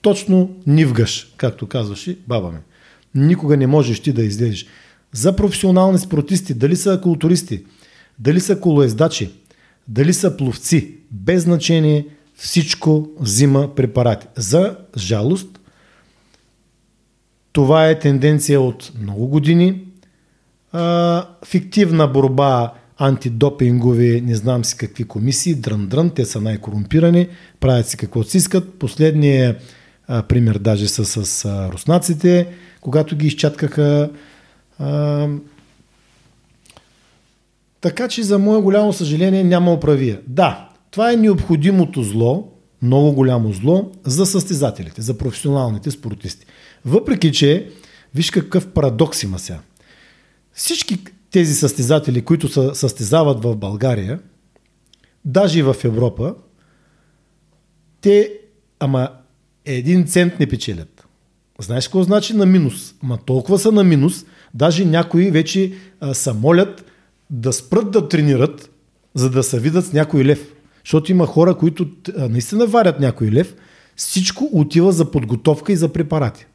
Точно 0.02 0.50
нивгаш, 0.68 1.34
както 1.38 1.68
казваше 1.68 2.18
баба 2.28 2.52
ми. 2.52 2.58
Никога 3.16 3.58
не 3.58 3.68
можеш 3.68 4.00
ти 4.00 4.14
да 4.14 4.24
излезеш. 4.24 4.66
За 5.12 5.36
професионални 5.36 6.00
спортисти, 6.00 6.54
дали 6.54 6.76
са 6.76 7.00
културисти, 7.04 7.66
дали 8.20 8.40
са 8.40 8.60
колоездачи, 8.60 9.32
дали 9.88 10.14
са 10.14 10.38
пловци, 10.38 10.96
без 11.12 11.44
значение 11.44 12.08
всичко 12.38 13.10
взима 13.20 13.76
препарати. 13.76 14.28
За 14.36 14.78
жалост, 14.98 15.60
това 17.52 17.90
е 17.90 18.00
тенденция 18.00 18.62
от 18.62 18.92
много 19.02 19.28
години. 19.28 19.82
А, 20.72 21.26
фиктивна 21.46 22.08
борба 22.08 22.74
антидопингови, 22.98 24.22
не 24.22 24.36
знам 24.36 24.66
си 24.66 24.78
какви 24.78 25.04
комисии, 25.04 25.56
дрън-дрън, 25.56 26.14
те 26.14 26.26
са 26.26 26.42
най-корумпирани, 26.42 27.28
правят 27.60 27.88
си 27.88 27.98
какво 27.98 28.24
си 28.24 28.38
искат. 28.38 28.80
Последният 28.80 29.62
пример 30.08 30.58
даже 30.58 30.88
са 30.88 31.06
с 31.06 31.46
а, 31.46 31.72
руснаците, 31.72 32.48
когато 32.82 33.16
ги 33.16 33.28
изчаткаха. 33.28 34.10
А, 34.80 35.28
така 37.82 38.08
че 38.08 38.24
за 38.24 38.40
мое 38.40 38.62
голямо 38.62 38.94
съжаление 38.94 39.44
няма 39.44 39.74
оправия. 39.74 40.20
Да, 40.28 40.67
Това 40.92 41.12
е 41.12 41.18
необходимото 41.18 42.04
зло, 42.04 42.52
много 42.82 43.12
голямо 43.12 43.54
зло 43.54 43.92
за 44.06 44.26
състезателите, 44.26 45.02
за 45.02 45.18
професионалните 45.18 45.92
спортисти. 45.92 46.46
Въпреки, 46.86 47.32
че 47.32 47.70
виж 48.16 48.32
какъв 48.32 48.68
парадокс 48.68 49.24
има 49.24 49.40
сега. 49.40 49.60
Всички 50.54 50.98
тези 51.32 51.54
състезатели, 51.54 52.22
които 52.22 52.50
се 52.50 52.70
състезават 52.74 53.44
в 53.44 53.56
България, 53.56 54.20
даже 55.26 55.60
и 55.60 55.64
в 55.64 55.76
Европа, 55.84 56.36
те, 58.02 58.34
ама 58.80 59.10
един 59.66 60.08
цент 60.08 60.40
не 60.40 60.48
печелят. 60.48 61.08
Знаеш 61.60 61.88
какво 61.88 62.04
значи 62.04 62.34
на 62.34 62.46
минус? 62.46 62.96
Ма 63.04 63.18
толкова 63.26 63.60
са 63.60 63.72
на 63.72 63.84
минус, 63.84 64.26
даже 64.54 64.86
някои 64.86 65.32
вече 65.32 65.74
а, 66.00 66.14
са 66.14 66.34
молят 66.34 66.86
да 67.30 67.54
спрат 67.54 67.92
да 67.92 68.10
тренират, 68.10 68.70
за 69.14 69.30
да 69.30 69.44
се 69.44 69.60
видят 69.60 69.86
с 69.86 69.94
някой 69.94 70.26
лев. 70.26 70.54
Защото 70.88 71.12
има 71.12 71.26
хора, 71.26 71.56
които 71.56 71.88
наистина 72.18 72.66
варят 72.66 73.00
някой 73.00 73.32
лев, 73.32 73.56
всичко 73.96 74.50
отива 74.54 74.92
за 74.92 75.12
подготовка 75.12 75.74
и 75.74 75.76
за 75.76 75.90
препарати. 75.90 76.46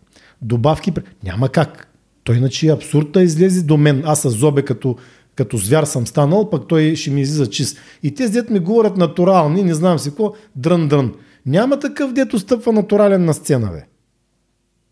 Добавки, 0.42 0.92
няма 1.24 1.48
как. 1.48 1.88
Той 2.24 2.36
иначе 2.36 2.66
е 2.66 2.72
абсурд 2.72 3.12
да 3.12 3.22
излезе 3.22 3.62
до 3.62 3.76
мен. 3.76 4.02
Аз 4.06 4.20
с 4.20 4.30
зобе 4.30 4.62
като, 4.62 4.96
като 5.34 5.56
звяр 5.56 5.84
съм 5.84 6.06
станал, 6.06 6.50
пък 6.50 6.68
той 6.68 6.96
ще 6.96 7.10
ми 7.10 7.20
излиза 7.20 7.50
чист. 7.50 7.78
И 8.02 8.14
те 8.14 8.28
дет 8.28 8.50
ми 8.50 8.58
говорят 8.58 8.96
натурални, 8.96 9.62
не 9.62 9.74
знам 9.74 9.98
си 9.98 10.08
какво, 10.08 10.32
дрън-дрън. 10.58 11.12
Няма 11.46 11.78
такъв 11.78 12.12
дето 12.12 12.38
стъпва 12.38 12.72
натурален 12.72 13.24
на 13.24 13.34
сцена, 13.34 13.70
бе. 13.72 13.84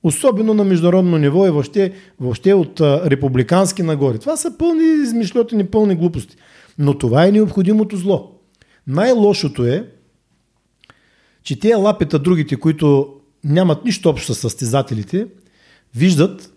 Особено 0.02 0.54
на 0.54 0.64
международно 0.64 1.18
ниво 1.18 1.46
и 1.46 1.50
въобще, 1.50 1.92
въобще 2.20 2.54
от 2.54 2.80
а, 2.80 3.10
републикански 3.10 3.82
нагоре. 3.82 4.18
Това 4.18 4.36
са 4.36 4.58
пълни 4.58 5.02
измишлетени, 5.02 5.66
пълни 5.66 5.94
глупости. 5.94 6.36
Но 6.78 6.98
това 6.98 7.26
е 7.26 7.32
необходимото 7.32 7.96
зло. 7.96 8.39
Най-лошото 8.90 9.66
е, 9.66 9.86
че 11.42 11.60
тези 11.60 11.74
лапета, 11.74 12.18
другите, 12.18 12.56
които 12.56 13.14
нямат 13.44 13.84
нищо 13.84 14.08
общо 14.08 14.34
с 14.34 14.38
състезателите, 14.38 15.26
виждат, 15.94 16.52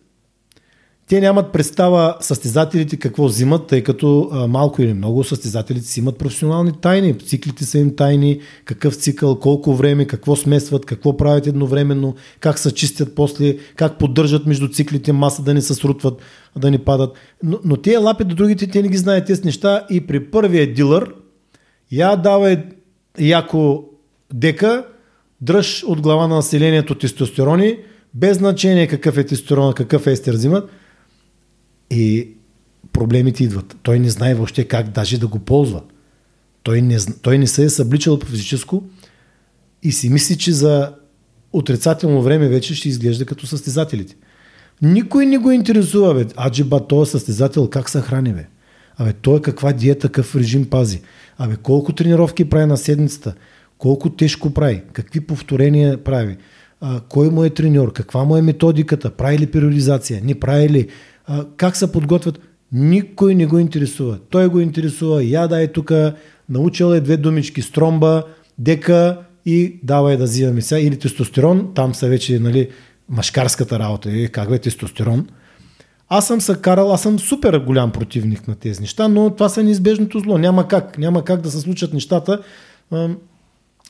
те 1.07 1.21
нямат 1.21 1.51
представа 1.51 2.17
състезателите 2.19 2.97
какво 2.97 3.25
взимат, 3.25 3.67
тъй 3.67 3.83
като 3.83 4.29
а, 4.31 4.47
малко 4.47 4.81
или 4.81 4.93
много 4.93 5.23
състезателите 5.23 5.85
си 5.85 5.99
имат 5.99 6.17
професионални 6.17 6.71
тайни. 6.81 7.19
Циклите 7.19 7.65
са 7.65 7.79
им 7.79 7.95
тайни, 7.95 8.41
какъв 8.65 8.95
цикъл, 8.95 9.39
колко 9.39 9.73
време, 9.73 10.07
какво 10.07 10.35
смесват, 10.35 10.85
какво 10.85 11.17
правят 11.17 11.47
едновременно, 11.47 12.15
как 12.39 12.59
се 12.59 12.73
чистят 12.73 13.15
после, 13.15 13.57
как 13.75 13.99
поддържат 13.99 14.45
между 14.45 14.69
циклите 14.69 15.13
маса 15.13 15.43
да 15.43 15.53
не 15.53 15.61
се 15.61 15.73
срутват, 15.73 16.21
да 16.57 16.71
не 16.71 16.77
падат. 16.77 17.13
Но, 17.43 17.59
но 17.63 17.77
тези 17.77 17.97
лапи 17.97 18.23
до 18.23 18.35
другите, 18.35 18.67
те 18.67 18.81
не 18.81 18.89
ги 18.89 18.97
знаят 18.97 19.25
тези 19.25 19.45
неща 19.45 19.85
и 19.89 20.07
при 20.07 20.31
първия 20.31 20.73
дилър 20.73 21.13
я 21.97 22.15
давай 22.15 22.63
яко 23.19 23.85
дека, 24.33 24.85
дръж 25.41 25.83
от 25.83 26.01
глава 26.01 26.27
на 26.27 26.35
населението 26.35 26.95
тестостерони, 26.95 27.77
без 28.13 28.37
значение 28.37 28.87
какъв 28.87 29.17
е 29.17 29.25
тестостерон, 29.25 29.73
какъв 29.73 30.07
естер 30.07 30.33
взимат, 30.33 30.69
и 31.91 32.29
проблемите 32.93 33.43
идват. 33.43 33.77
Той 33.83 33.99
не 33.99 34.09
знае 34.09 34.35
въобще 34.35 34.67
как 34.67 34.89
даже 34.89 35.17
да 35.17 35.27
го 35.27 35.39
ползва. 35.39 35.81
Той 36.63 36.81
не, 36.81 36.97
той 37.21 37.37
не 37.37 37.47
се 37.47 37.63
е 37.63 37.69
събличал 37.69 38.19
по 38.19 38.25
физическо 38.25 38.83
и 39.83 39.91
си 39.91 40.09
мисли, 40.09 40.37
че 40.37 40.51
за 40.51 40.93
отрицателно 41.53 42.21
време 42.21 42.47
вече 42.47 42.75
ще 42.75 42.89
изглежда 42.89 43.25
като 43.25 43.47
състезателите. 43.47 44.15
Никой 44.81 45.25
не 45.25 45.37
го 45.37 45.51
интересува, 45.51 46.13
бе. 46.13 46.25
Аджиба, 46.45 46.87
този 46.87 47.11
състезател 47.11 47.69
как 47.69 47.89
се 47.89 48.01
храни, 48.01 48.33
бе? 48.33 48.47
Абе, 48.97 49.13
той 49.13 49.41
каква 49.41 49.73
диета, 49.73 50.07
какъв 50.07 50.35
режим 50.35 50.69
пази? 50.69 51.01
Абе, 51.37 51.55
колко 51.55 51.93
тренировки 51.93 52.49
прави 52.49 52.65
на 52.65 52.77
седмицата? 52.77 53.33
Колко 53.77 54.09
тежко 54.09 54.53
прави? 54.53 54.81
Какви 54.93 55.21
повторения 55.21 56.03
прави? 56.03 56.37
А, 56.81 57.01
кой 57.09 57.29
му 57.29 57.43
е 57.43 57.49
треньор? 57.49 57.93
Каква 57.93 58.23
му 58.23 58.37
е 58.37 58.41
методиката? 58.41 59.11
Прави 59.11 59.39
ли 59.39 59.47
периодизация? 59.47 60.21
Не 60.23 60.39
прави 60.39 60.69
ли? 60.69 60.87
А, 61.27 61.45
как 61.57 61.75
се 61.75 61.91
подготвят? 61.91 62.39
Никой 62.71 63.35
не 63.35 63.45
го 63.45 63.59
интересува. 63.59 64.19
Той 64.29 64.47
го 64.47 64.59
интересува. 64.59 65.23
Я 65.23 65.47
да 65.47 65.61
е 65.61 65.67
тук, 65.67 65.91
научил 66.49 66.93
е 66.93 66.99
две 66.99 67.17
думички 67.17 67.61
стромба, 67.61 68.23
дека 68.57 69.17
и 69.45 69.79
давай 69.83 70.17
да 70.17 70.23
взимаме 70.23 70.61
сега. 70.61 70.81
Или 70.81 70.99
тестостерон, 70.99 71.71
там 71.75 71.95
са 71.95 72.07
вече 72.07 72.39
нали, 72.39 72.69
машкарската 73.09 73.79
работа. 73.79 74.09
Е, 74.11 74.27
как 74.27 74.49
бе 74.49 74.59
тестостерон? 74.59 75.27
Аз 76.15 76.27
съм 76.27 76.41
се 76.41 76.55
карал, 76.61 76.93
аз 76.93 77.01
съм 77.01 77.19
супер 77.19 77.59
голям 77.59 77.91
противник 77.91 78.47
на 78.47 78.55
тези 78.55 78.81
неща, 78.81 79.07
но 79.07 79.29
това 79.29 79.49
са 79.49 79.63
неизбежното 79.63 80.19
зло. 80.19 80.37
Няма 80.37 80.67
как. 80.67 80.97
Няма 80.97 81.23
как 81.23 81.41
да 81.41 81.51
се 81.51 81.59
случат 81.59 81.93
нещата. 81.93 82.41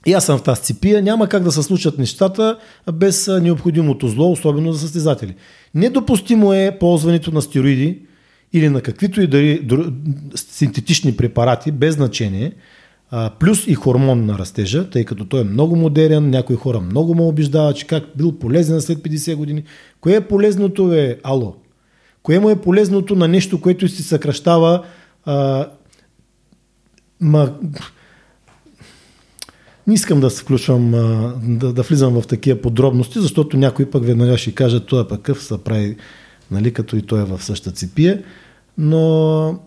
И 0.05 0.13
аз 0.13 0.25
съм 0.25 0.37
в 0.37 0.43
тази 0.43 0.61
цепия. 0.61 1.01
Няма 1.01 1.27
как 1.27 1.43
да 1.43 1.51
се 1.51 1.63
случат 1.63 1.97
нещата 1.97 2.57
без 2.93 3.27
необходимото 3.41 4.07
зло, 4.07 4.31
особено 4.31 4.73
за 4.73 4.79
състезатели. 4.79 5.35
Недопустимо 5.75 6.53
е 6.53 6.77
ползването 6.79 7.31
на 7.31 7.41
стероиди 7.41 7.99
или 8.53 8.69
на 8.69 8.81
каквито 8.81 9.21
и 9.21 9.27
дали 9.27 9.67
синтетични 10.35 11.15
препарати, 11.15 11.71
без 11.71 11.95
значение, 11.95 12.51
плюс 13.39 13.67
и 13.67 13.73
хормон 13.73 14.25
на 14.25 14.37
растежа, 14.37 14.89
тъй 14.89 15.05
като 15.05 15.25
той 15.25 15.41
е 15.41 15.43
много 15.43 15.75
модерен, 15.75 16.29
някои 16.29 16.55
хора 16.55 16.79
много 16.79 17.15
му 17.15 17.27
убеждават, 17.27 17.77
че 17.77 17.87
как 17.87 18.03
бил 18.17 18.31
полезен 18.31 18.81
след 18.81 18.97
50 18.97 19.35
години. 19.35 19.63
Кое 20.01 20.15
е 20.15 20.21
полезното 20.21 20.93
е, 20.93 21.17
ало? 21.23 21.55
Кое 22.23 22.39
му 22.39 22.49
е 22.49 22.61
полезното 22.61 23.15
на 23.15 23.27
нещо, 23.27 23.61
което 23.61 23.87
си 23.87 24.03
съкръщава 24.03 24.83
а, 25.25 25.67
ма, 27.19 27.53
не 29.87 29.93
искам 29.93 30.19
да 30.19 30.29
се 30.29 30.41
включвам, 30.41 30.91
да, 31.43 31.73
да 31.73 31.81
влизам 31.81 32.21
в 32.21 32.27
такива 32.27 32.61
подробности, 32.61 33.19
защото 33.19 33.57
някой 33.57 33.89
пък 33.89 34.05
веднага 34.05 34.37
ще 34.37 34.51
каже, 34.51 34.79
това 34.79 35.07
пък 35.07 35.21
къв 35.21 35.43
се 35.43 35.63
прави, 35.63 35.97
нали, 36.51 36.73
като 36.73 36.95
и 36.95 37.01
той 37.01 37.21
е 37.21 37.25
в 37.25 37.43
същата 37.43 37.75
цепия. 37.75 38.23
Но 38.77 39.59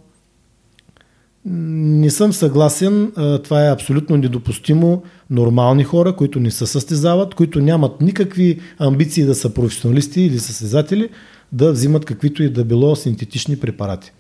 не 1.44 2.11
съм 2.11 2.32
съгласен. 2.32 3.12
Това 3.44 3.66
е 3.66 3.72
абсолютно 3.72 4.16
недопустимо. 4.16 5.02
Нормални 5.30 5.84
хора, 5.84 6.16
които 6.16 6.40
не 6.40 6.50
се 6.50 6.66
състезават, 6.66 7.34
които 7.34 7.61
нямат 7.61 8.00
никакви 8.00 8.61
амбиции 8.78 9.24
да 9.24 9.34
са 9.34 9.54
професионалисти 9.54 10.22
или 10.22 10.38
състезатели, 10.38 11.09
да 11.53 11.72
взимат 11.72 12.05
каквито 12.05 12.42
и 12.42 12.49
да 12.49 12.64
било 12.64 12.97
синтетични 12.97 13.57
препарати. 13.59 14.12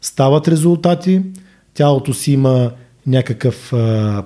Стават 0.00 0.48
резултати, 0.48 1.22
тялото 1.74 2.14
си 2.14 2.32
има 2.32 2.70
някакъв 3.06 3.68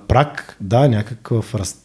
прак, 0.08 0.56
да, 0.60 0.88
някакъв 0.88 1.54
раз, 1.54 1.84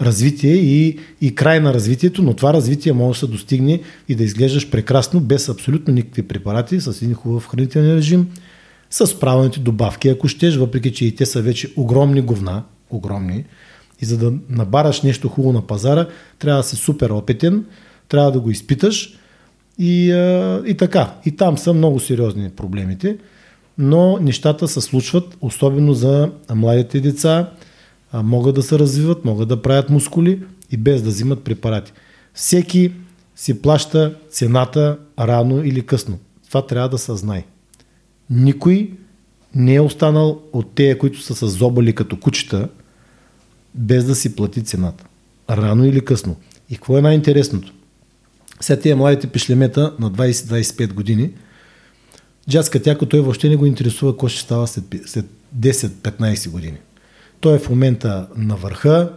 развитие 0.00 0.54
и, 0.54 0.98
и 1.20 1.34
край 1.34 1.60
на 1.60 1.74
развитието, 1.74 2.22
но 2.22 2.34
това 2.34 2.52
развитие 2.52 2.92
може 2.92 3.20
да 3.20 3.26
се 3.26 3.32
достигне 3.32 3.80
и 4.08 4.14
да 4.14 4.24
изглеждаш 4.24 4.70
прекрасно, 4.70 5.20
без 5.20 5.48
абсолютно 5.48 5.94
никакви 5.94 6.22
препарати, 6.22 6.80
с 6.80 7.02
един 7.02 7.14
хубав 7.14 7.48
хранителен 7.48 7.96
режим, 7.96 8.28
с 8.90 9.20
правилните 9.20 9.60
добавки, 9.60 10.08
ако 10.08 10.28
щеш, 10.28 10.56
въпреки 10.56 10.92
че 10.92 11.04
и 11.04 11.14
те 11.14 11.26
са 11.26 11.42
вече 11.42 11.72
огромни 11.76 12.20
говна, 12.20 12.62
огромни, 12.90 13.44
и 14.02 14.04
за 14.04 14.18
да 14.18 14.32
набараш 14.48 15.02
нещо 15.02 15.28
хубаво 15.28 15.52
на 15.52 15.66
пазара, 15.66 16.06
трябва 16.38 16.60
да 16.60 16.68
си 16.68 16.76
супер 16.76 17.10
опитен, 17.10 17.64
трябва 18.08 18.32
да 18.32 18.40
го 18.40 18.50
изпиташ 18.50 19.19
и, 19.80 20.10
и 20.66 20.76
така. 20.76 21.14
И 21.24 21.36
там 21.36 21.58
са 21.58 21.72
много 21.72 22.00
сериозни 22.00 22.50
проблемите 22.50 23.18
но 23.80 24.18
нещата 24.18 24.68
се 24.68 24.80
случват, 24.80 25.36
особено 25.40 25.94
за 25.94 26.30
младите 26.54 27.00
деца, 27.00 27.50
могат 28.14 28.54
да 28.54 28.62
се 28.62 28.78
развиват, 28.78 29.24
могат 29.24 29.48
да 29.48 29.62
правят 29.62 29.90
мускули 29.90 30.42
и 30.70 30.76
без 30.76 31.02
да 31.02 31.10
взимат 31.10 31.44
препарати. 31.44 31.92
Всеки 32.34 32.92
си 33.36 33.62
плаща 33.62 34.14
цената 34.30 34.98
рано 35.18 35.64
или 35.64 35.86
късно. 35.86 36.18
Това 36.48 36.66
трябва 36.66 36.88
да 36.88 36.98
се 36.98 37.16
знае. 37.16 37.44
Никой 38.30 38.92
не 39.54 39.74
е 39.74 39.80
останал 39.80 40.40
от 40.52 40.74
тея, 40.74 40.98
които 40.98 41.20
са 41.20 41.34
се 41.34 41.46
зобали 41.46 41.94
като 41.94 42.20
кучета, 42.20 42.68
без 43.74 44.04
да 44.04 44.14
си 44.14 44.36
плати 44.36 44.64
цената. 44.64 45.04
Рано 45.50 45.84
или 45.84 46.00
късно. 46.00 46.36
И 46.70 46.74
какво 46.74 46.98
е 46.98 47.02
най-интересното? 47.02 47.72
Сега 48.60 48.80
тия 48.80 48.96
младите 48.96 49.26
пишлемета 49.26 49.96
на 49.98 50.10
20-25 50.10 50.92
години– 50.92 51.30
Джаз 52.50 52.70
Катяко 52.70 53.06
той 53.06 53.20
въобще 53.20 53.48
не 53.48 53.56
го 53.56 53.66
интересува 53.66 54.12
какво 54.12 54.28
ще 54.28 54.40
става 54.40 54.66
след, 54.66 54.84
след 55.06 55.26
10-15 55.58 56.50
години. 56.50 56.78
Той 57.40 57.54
е 57.54 57.58
в 57.58 57.70
момента 57.70 58.28
на 58.36 58.56
върха, 58.56 59.12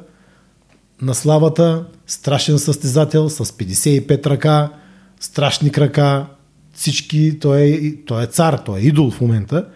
на 1.01 1.13
славата, 1.13 1.85
страшен 2.07 2.59
състезател 2.59 3.29
с 3.29 3.45
55 3.45 4.25
ръка, 4.25 4.71
страшни 5.19 5.71
крака, 5.71 6.25
всички, 6.73 7.39
той 7.39 7.61
е, 7.61 7.95
той 8.05 8.23
е 8.23 8.27
цар, 8.27 8.57
той 8.65 8.79
е 8.79 8.83
идол 8.83 9.11
в 9.11 9.21
момента. 9.21 9.67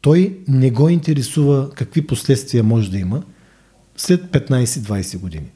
Той 0.00 0.38
не 0.48 0.70
го 0.70 0.88
интересува 0.88 1.70
какви 1.70 2.06
последствия 2.06 2.62
може 2.62 2.90
да 2.90 2.98
има 2.98 3.22
след 3.96 4.22
15-20 4.22 5.18
години. 5.18 5.50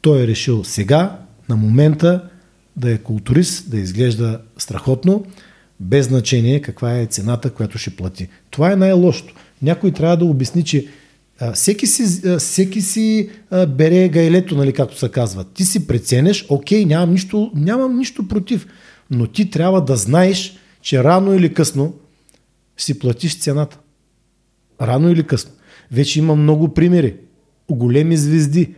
Той 0.00 0.22
е 0.22 0.26
решил 0.26 0.64
сега, 0.64 1.18
на 1.48 1.56
момента, 1.56 2.30
да 2.76 2.92
е 2.92 2.98
културист, 2.98 3.70
да 3.70 3.78
изглежда 3.78 4.40
страхотно, 4.58 5.24
без 5.80 6.06
значение 6.06 6.62
каква 6.62 6.98
е 6.98 7.06
цената, 7.06 7.50
която 7.50 7.78
ще 7.78 7.96
плати. 7.96 8.28
Това 8.50 8.72
е 8.72 8.76
най-лошото. 8.76 9.34
Някой 9.62 9.90
трябва 9.90 10.16
да 10.16 10.24
обясни, 10.24 10.64
че 10.64 10.86
А, 11.42 11.52
всеки 11.52 11.86
си, 11.86 12.28
а, 12.28 12.38
всеки 12.38 12.82
си 12.82 13.30
а, 13.50 13.66
бере 13.66 14.08
гайлето, 14.08 14.56
нали, 14.56 14.72
както 14.72 14.98
се 14.98 15.08
казва. 15.08 15.44
Ти 15.44 15.64
си 15.64 15.86
преценеш, 15.86 16.46
окей, 16.48 16.84
нямам 16.84 17.12
нищо, 17.12 17.52
нямам 17.54 17.96
нищо 17.96 18.28
против, 18.28 18.66
но 19.10 19.26
ти 19.26 19.50
трябва 19.50 19.84
да 19.84 19.96
знаеш, 19.96 20.56
че 20.82 21.04
рано 21.04 21.34
или 21.34 21.54
късно 21.54 21.94
си 22.76 22.98
платиш 22.98 23.38
цената. 23.38 23.78
Рано 24.80 25.10
или 25.10 25.22
късно. 25.22 25.50
Вече 25.92 26.18
има 26.18 26.36
много 26.36 26.74
примери. 26.74 27.16
Големи 27.70 28.16
звезди, 28.16 28.74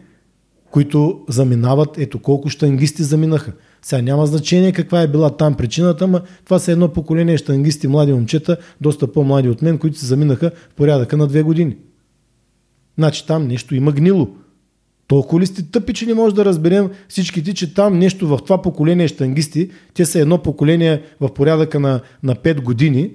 които 0.73 1.21
заминават, 1.29 1.99
ето 1.99 2.19
колко 2.19 2.49
штангисти 2.49 3.03
заминаха. 3.03 3.53
Сега 3.83 4.03
няма 4.03 4.27
значение 4.27 4.73
каква 4.73 5.03
е 5.03 5.09
била 5.09 5.31
там 5.31 5.55
причината, 5.55 6.07
но 6.07 6.21
това 6.45 6.59
са 6.59 6.73
едно 6.73 6.89
поколение 6.89 7.39
штангисти, 7.39 7.89
млади 7.89 8.13
момчета, 8.13 8.57
доста 8.81 9.13
по-млади 9.13 9.49
от 9.49 9.63
мен, 9.63 9.79
които 9.79 9.99
се 9.99 10.07
заминаха 10.07 10.51
в 10.71 10.75
порядъка 10.75 11.17
на 11.17 11.27
две 11.27 11.43
години. 11.43 11.77
Значи 12.99 13.27
там 13.27 13.47
нещо 13.47 13.75
има 13.75 13.93
гнило. 13.93 14.29
Толкова 15.07 15.41
ли 15.41 15.47
сте 15.47 15.63
тъпи, 15.63 15.95
че 15.95 16.07
не 16.07 16.15
може 16.15 16.35
да 16.35 16.45
разберем 16.45 16.91
всичките, 17.09 17.55
че 17.55 17.75
там 17.75 17.99
нещо 17.99 18.29
в 18.29 18.39
това 18.45 18.63
поколение 18.63 19.09
штангисти, 19.09 19.71
те 19.95 20.05
са 20.05 20.21
едно 20.21 20.39
поколение 20.39 21.03
в 21.21 21.35
порядъка 21.35 21.81
на, 21.81 22.01
на 22.23 22.35
5 22.35 22.61
години, 22.61 23.11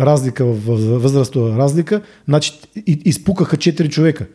разлика 0.00 0.44
в, 0.44 0.58
възрастова 0.98 1.58
разлика, 1.58 2.02
значи 2.28 2.52
изпукаха 2.86 3.56
4 3.56 3.88
човека. 3.88 4.26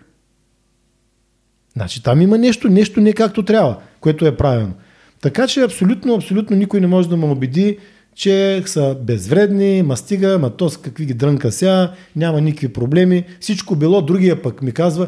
Значи 1.73 2.03
там 2.03 2.21
има 2.21 2.37
нещо, 2.37 2.69
нещо 2.69 3.01
не 3.01 3.13
както 3.13 3.45
трябва, 3.45 3.77
което 3.99 4.25
е 4.25 4.37
правилно. 4.37 4.73
Така 5.21 5.47
че 5.47 5.61
абсолютно, 5.61 6.15
абсолютно 6.15 6.55
никой 6.55 6.81
не 6.81 6.87
може 6.87 7.09
да 7.09 7.17
ме 7.17 7.25
убеди, 7.25 7.77
че 8.15 8.63
са 8.65 8.97
безвредни, 9.01 9.83
мастига, 9.83 10.39
ма 10.39 10.49
то 10.49 10.71
какви 10.83 11.05
ги 11.05 11.13
дрънка 11.13 11.51
ся, 11.51 11.93
няма 12.15 12.41
никакви 12.41 12.73
проблеми. 12.73 13.23
Всичко 13.39 13.75
било, 13.75 14.01
другия 14.01 14.41
пък 14.41 14.61
ми 14.61 14.71
казва, 14.71 15.07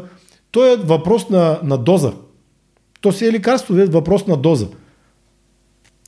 то 0.50 0.72
е 0.72 0.76
въпрос 0.76 1.28
на, 1.28 1.60
на 1.62 1.78
доза. 1.78 2.12
То 3.00 3.12
си 3.12 3.26
е 3.26 3.32
лекарство, 3.32 3.78
е 3.78 3.84
въпрос 3.84 4.26
на 4.26 4.36
доза. 4.36 4.68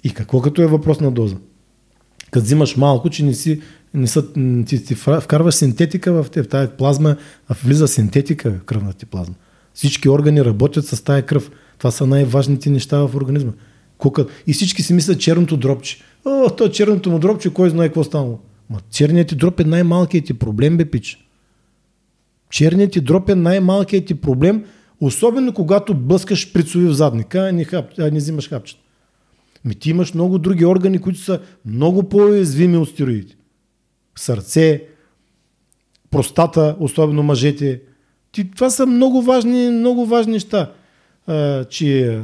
И 0.04 0.10
какво 0.10 0.40
като 0.40 0.62
е 0.62 0.66
въпрос 0.66 1.00
на 1.00 1.10
доза? 1.10 1.36
Като 2.30 2.44
взимаш 2.44 2.76
малко, 2.76 3.10
че 3.10 3.24
не 3.24 3.34
си, 3.34 3.62
не 3.94 4.06
са, 4.06 4.32
ти, 4.66 4.84
ти 4.84 4.94
вкарваш 4.94 5.54
синтетика 5.54 6.12
в, 6.12 6.30
те, 6.30 6.42
в 6.42 6.48
тази 6.48 6.70
плазма, 6.78 7.16
а 7.48 7.54
влиза 7.64 7.88
синтетика 7.88 8.50
в 8.50 8.64
кръвната 8.64 8.98
ти 8.98 9.06
плазма. 9.06 9.34
Всички 9.76 10.08
органи 10.08 10.44
работят 10.44 10.86
с 10.86 11.04
тая 11.04 11.26
кръв. 11.26 11.50
Това 11.78 11.90
са 11.90 12.06
най-важните 12.06 12.70
неща 12.70 12.98
в 12.98 13.16
организма. 13.16 13.52
Кука. 13.98 14.26
И 14.46 14.52
всички 14.52 14.82
си 14.82 14.94
мислят 14.94 15.20
черното 15.20 15.56
дропче. 15.56 15.98
О, 16.24 16.50
то 16.56 16.68
черното 16.68 17.10
му 17.10 17.18
дропче, 17.18 17.54
кой 17.54 17.70
знае 17.70 17.88
какво 17.88 18.04
станало. 18.04 18.38
Ма 18.70 18.80
черният 18.90 19.28
ти 19.28 19.34
дроп 19.34 19.60
е 19.60 19.64
най-малкият 19.64 20.26
ти 20.26 20.34
проблем, 20.34 20.76
бе, 20.76 20.84
пич. 20.84 21.28
Черният 22.50 22.92
ти 22.92 23.00
дроп 23.00 23.30
е 23.30 23.34
най-малкият 23.34 24.06
ти 24.06 24.14
проблем, 24.14 24.64
особено 25.00 25.52
когато 25.52 25.94
блъскаш 25.94 26.52
прицови 26.52 26.86
в 26.86 26.92
задника, 26.92 27.38
а 27.38 27.52
не, 27.52 27.64
хап, 27.64 27.86
а 27.98 28.10
не 28.10 28.18
взимаш 28.18 28.48
хапчета. 28.48 28.80
Ми 29.64 29.74
ти 29.74 29.90
имаш 29.90 30.14
много 30.14 30.38
други 30.38 30.64
органи, 30.64 30.98
които 30.98 31.18
са 31.18 31.40
много 31.64 32.08
по-уязвими 32.08 32.76
от 32.76 32.88
стероидите. 32.88 33.36
Сърце, 34.18 34.82
простата, 36.10 36.76
особено 36.80 37.22
мъжете. 37.22 37.80
Ти, 38.36 38.50
това 38.50 38.70
са 38.70 38.86
много 38.86 39.22
важни, 39.22 39.70
много 39.70 40.06
важни 40.06 40.32
неща. 40.32 40.72
А, 41.26 41.64
че 41.64 42.20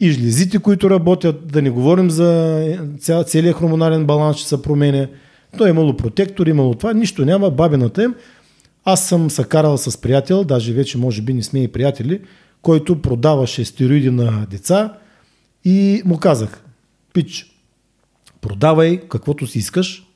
и 0.00 0.10
жлезите, 0.10 0.58
които 0.58 0.90
работят, 0.90 1.46
да 1.46 1.62
не 1.62 1.70
говорим 1.70 2.10
за 2.10 2.62
ця, 3.00 3.24
целият 3.24 3.56
хормонален 3.56 4.06
баланс, 4.06 4.36
че 4.36 4.48
се 4.48 4.62
променя. 4.62 5.06
То 5.58 5.66
е 5.66 5.70
имало 5.70 5.96
протектор, 5.96 6.46
имало 6.46 6.74
това, 6.74 6.92
нищо 6.92 7.24
няма, 7.24 7.50
бабината 7.50 8.02
им. 8.02 8.14
Аз 8.84 9.08
съм 9.08 9.30
се 9.30 9.44
карал 9.44 9.78
с 9.78 10.00
приятел, 10.00 10.44
даже 10.44 10.72
вече 10.72 10.98
може 10.98 11.22
би 11.22 11.34
не 11.34 11.42
сме 11.42 11.62
и 11.62 11.68
приятели, 11.68 12.20
който 12.62 13.02
продаваше 13.02 13.64
стероиди 13.64 14.10
на 14.10 14.46
деца 14.50 14.94
и 15.64 16.02
му 16.04 16.18
казах, 16.18 16.64
пич, 17.12 17.54
продавай 18.40 19.00
каквото 19.08 19.46
си 19.46 19.58
искаш. 19.58 20.06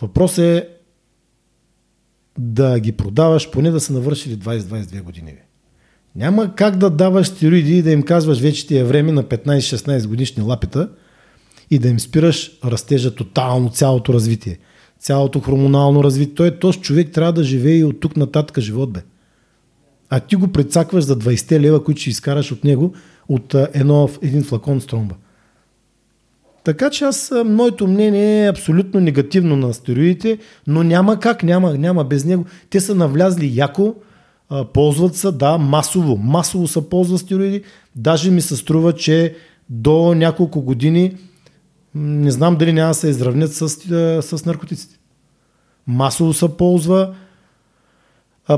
Въпрос 0.00 0.38
е 0.38 0.68
да 2.38 2.80
ги 2.80 2.92
продаваш 2.92 3.50
поне 3.50 3.70
да 3.70 3.80
са 3.80 3.92
навършили 3.92 4.38
20-22 4.38 5.02
години. 5.02 5.32
Няма 6.16 6.54
как 6.54 6.76
да 6.76 6.90
даваш 6.90 7.26
стероиди 7.26 7.78
и 7.78 7.82
да 7.82 7.90
им 7.90 8.02
казваш 8.02 8.40
вече 8.40 8.66
ти 8.66 8.76
е 8.76 8.84
време 8.84 9.12
на 9.12 9.24
15-16 9.24 10.06
годишни 10.06 10.42
лапета 10.42 10.88
и 11.70 11.78
да 11.78 11.88
им 11.88 12.00
спираш 12.00 12.58
растежа 12.64 13.14
тотално, 13.14 13.70
цялото 13.70 14.14
развитие. 14.14 14.58
Цялото 14.98 15.40
хормонално 15.40 16.04
развитие. 16.04 16.34
Той 16.34 16.58
този 16.58 16.80
човек 16.80 17.12
трябва 17.12 17.32
да 17.32 17.44
живее 17.44 17.76
и 17.76 17.84
от 17.84 18.00
тук 18.00 18.16
нататък 18.16 18.60
живот 18.60 18.92
бе. 18.92 19.00
А 20.10 20.20
ти 20.20 20.36
го 20.36 20.48
прецакваш 20.48 21.04
за 21.04 21.18
20 21.18 21.60
лева, 21.60 21.84
които 21.84 22.00
ще 22.00 22.10
изкараш 22.10 22.52
от 22.52 22.64
него 22.64 22.94
от 23.28 23.54
едно, 23.54 24.10
един 24.22 24.44
флакон 24.44 24.80
стромба. 24.80 25.14
Така 26.64 26.90
че 26.90 27.04
аз, 27.04 27.32
моето 27.44 27.86
мнение 27.86 28.44
е 28.44 28.48
абсолютно 28.48 29.00
негативно 29.00 29.56
на 29.56 29.74
стероидите, 29.74 30.38
но 30.66 30.82
няма 30.82 31.20
как, 31.20 31.42
няма, 31.42 31.74
няма 31.74 32.04
без 32.04 32.24
него. 32.24 32.44
Те 32.70 32.80
са 32.80 32.94
навлязли 32.94 33.50
яко, 33.54 33.94
ползват 34.74 35.14
се, 35.14 35.32
да, 35.32 35.58
масово. 35.58 36.16
Масово 36.16 36.68
се 36.68 36.88
ползват 36.88 37.20
стероиди. 37.20 37.62
Даже 37.96 38.30
ми 38.30 38.40
се 38.40 38.56
струва, 38.56 38.92
че 38.92 39.34
до 39.70 40.14
няколко 40.14 40.62
години 40.62 41.16
не 41.94 42.30
знам 42.30 42.56
дали 42.56 42.72
няма 42.72 42.88
да 42.88 42.94
се 42.94 43.08
изравнят 43.08 43.52
с, 43.54 43.68
с 44.22 44.46
наркотиците. 44.46 44.98
Масово 45.86 46.32
се 46.32 46.48
ползва, 46.56 47.14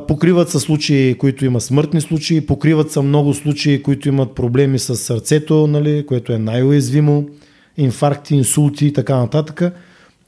покриват 0.09 0.51
се 0.51 0.61
случаи, 0.61 1.19
които 1.19 1.45
има 1.45 1.61
смъртни 1.61 2.01
случаи, 2.01 2.47
покриват 2.47 2.91
се 2.91 3.01
много 3.01 3.35
случаи, 3.35 3.83
които 3.83 4.09
имат 4.09 4.35
проблеми 4.35 4.79
с 4.79 4.97
сърцето, 4.97 5.67
нали, 5.67 6.07
което 6.07 6.33
е 6.33 6.39
най-уязвимо, 6.39 7.29
инфаркти, 7.77 8.35
инсулти 8.35 8.87
и 8.87 8.93
така 8.93 9.17
нататък. 9.17 9.63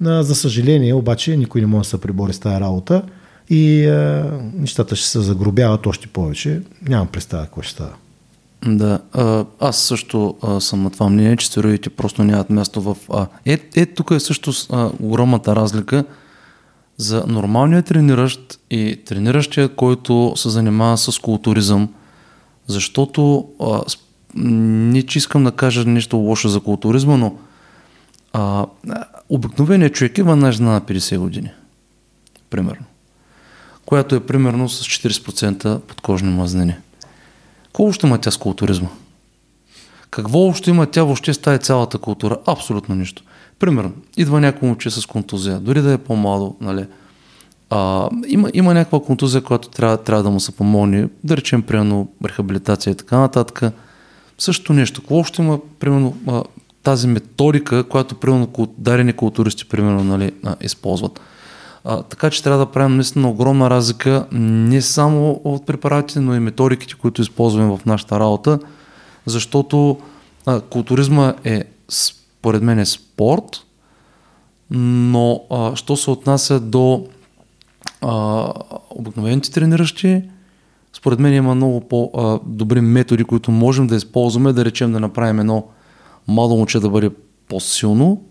За 0.00 0.34
съжаление, 0.34 0.94
обаче, 0.94 1.36
никой 1.36 1.60
не 1.60 1.66
може 1.66 1.86
да 1.86 1.88
се 1.88 2.00
прибори 2.00 2.32
с 2.32 2.38
тази 2.38 2.60
работа 2.60 3.02
и 3.50 3.86
а, 3.86 4.24
нещата 4.54 4.96
ще 4.96 5.08
се 5.08 5.20
загробяват 5.20 5.86
още 5.86 6.06
повече. 6.06 6.60
Нямам 6.88 7.08
представа 7.08 7.44
какво 7.44 7.62
ще 7.62 7.72
става. 7.72 7.92
Да, 8.66 8.98
аз 9.60 9.78
също 9.78 10.36
съм 10.60 10.82
на 10.82 10.90
това 10.90 11.08
мнение, 11.08 11.36
че 11.36 11.46
стероидите 11.46 11.90
просто 11.90 12.24
нямат 12.24 12.50
място 12.50 12.82
в... 12.82 12.96
А, 13.12 13.26
е, 13.46 13.58
е, 13.76 13.86
тук 13.86 14.10
е 14.10 14.20
също 14.20 14.52
а, 14.70 14.90
огромната 15.00 15.56
разлика 15.56 16.04
за 16.96 17.24
нормалния 17.26 17.82
трениращ 17.82 18.60
и 18.70 19.00
трениращия, 19.06 19.68
който 19.68 20.32
се 20.36 20.48
занимава 20.48 20.98
с 20.98 21.18
културизъм, 21.18 21.88
защото 22.66 23.48
а, 23.60 23.80
не 24.44 25.02
че 25.02 25.18
искам 25.18 25.44
да 25.44 25.52
кажа 25.52 25.84
нещо 25.84 26.16
лошо 26.16 26.48
за 26.48 26.60
културизма, 26.60 27.16
но 27.16 27.34
а, 28.32 28.66
обикновеният 29.28 29.94
човек 29.94 30.18
една 30.18 30.52
жена 30.52 30.72
на 30.72 30.80
50 30.80 31.18
години. 31.18 31.50
Примерно 32.50 32.84
която 33.88 34.14
е 34.14 34.20
примерно 34.20 34.68
с 34.68 34.84
40% 34.84 35.78
подкожни 35.78 36.30
мазнини. 36.30 36.74
Колко 37.72 37.92
ще 37.92 38.06
има 38.06 38.18
тя 38.18 38.30
с 38.30 38.36
културизма? 38.36 38.88
Какво 40.10 40.38
още 40.38 40.70
има 40.70 40.86
тя 40.86 41.02
въобще 41.02 41.34
с 41.34 41.38
тази 41.38 41.62
цялата 41.62 41.98
култура? 41.98 42.38
Абсолютно 42.46 42.94
нищо. 42.94 43.22
Примерно, 43.58 43.92
идва 44.16 44.40
някой 44.40 44.68
момче 44.68 44.90
с 44.90 45.06
контузия, 45.06 45.60
дори 45.60 45.82
да 45.82 45.92
е 45.92 45.98
по-мало, 45.98 46.56
нали? 46.60 46.86
А, 47.70 48.08
има, 48.26 48.50
има 48.54 48.74
някаква 48.74 49.00
контузия, 49.00 49.42
която 49.42 49.68
трябва, 49.68 49.96
трябва 49.96 50.22
да 50.22 50.30
му 50.30 50.40
се 50.40 50.52
помогне, 50.52 51.08
да 51.24 51.36
речем, 51.36 51.62
примерно, 51.62 52.08
рехабилитация 52.24 52.90
и 52.90 52.94
така 52.94 53.18
нататък. 53.18 53.72
Също 54.38 54.72
нещо. 54.72 55.00
Какво 55.00 55.16
още 55.16 55.42
има, 55.42 55.58
примерно, 55.78 56.16
тази 56.82 57.06
методика, 57.06 57.84
която, 57.84 58.14
примерно, 58.14 58.68
дарени 58.78 59.12
културисти, 59.12 59.68
примерно, 59.68 60.04
нали, 60.04 60.32
използват. 60.60 61.20
А, 61.84 62.02
така 62.02 62.30
че 62.30 62.42
трябва 62.42 62.66
да 62.66 62.72
правим 62.72 62.96
наистина 62.96 63.30
огромна 63.30 63.70
разлика 63.70 64.26
не 64.32 64.82
само 64.82 65.40
от 65.44 65.66
препаратите, 65.66 66.20
но 66.20 66.34
и 66.34 66.40
методиките, 66.40 66.94
които 66.94 67.22
използваме 67.22 67.76
в 67.76 67.80
нашата 67.86 68.20
работа, 68.20 68.58
защото 69.26 69.98
а, 70.46 70.60
културизма 70.60 71.34
е, 71.44 71.64
според 71.88 72.62
мен, 72.62 72.78
е 72.78 72.86
спорт, 72.86 73.64
но 74.70 75.40
а, 75.50 75.76
що 75.76 75.96
се 75.96 76.10
отнася 76.10 76.60
до 76.60 77.06
а, 78.00 78.52
обикновените 78.90 79.50
трениращи, 79.50 80.22
според 80.98 81.18
мен 81.18 81.34
има 81.34 81.54
много 81.54 81.80
по-добри 81.80 82.80
методи, 82.80 83.24
които 83.24 83.50
можем 83.50 83.86
да 83.86 83.96
използваме, 83.96 84.52
да 84.52 84.64
речем 84.64 84.92
да 84.92 85.00
направим 85.00 85.40
едно 85.40 85.66
мало 86.28 86.56
момче 86.56 86.80
да 86.80 86.90
бъде 86.90 87.10
по-силно, 87.48 88.22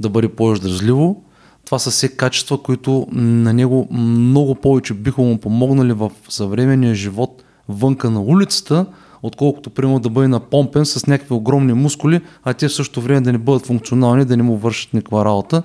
да 0.00 0.08
бъде 0.08 0.28
по-издържливо, 0.28 1.24
това 1.64 1.78
са 1.78 1.90
все 1.90 2.08
качества, 2.08 2.62
които 2.62 3.06
на 3.12 3.52
него 3.52 3.88
много 3.90 4.54
повече 4.54 4.94
биха 4.94 5.22
му 5.22 5.38
помогнали 5.38 5.92
в 5.92 6.10
съвременния 6.28 6.94
живот 6.94 7.42
вънка 7.68 8.10
на 8.10 8.20
улицата, 8.20 8.86
отколкото 9.22 9.70
примерно 9.70 10.00
да 10.00 10.10
бъде 10.10 10.28
напомпен 10.28 10.86
с 10.86 11.06
някакви 11.06 11.34
огромни 11.34 11.72
мускули, 11.72 12.20
а 12.44 12.54
те 12.54 12.68
в 12.68 12.74
същото 12.74 13.00
време 13.00 13.20
да 13.20 13.32
не 13.32 13.38
бъдат 13.38 13.66
функционални, 13.66 14.24
да 14.24 14.36
не 14.36 14.42
му 14.42 14.56
вършат 14.56 14.94
никаква 14.94 15.24
работа. 15.24 15.62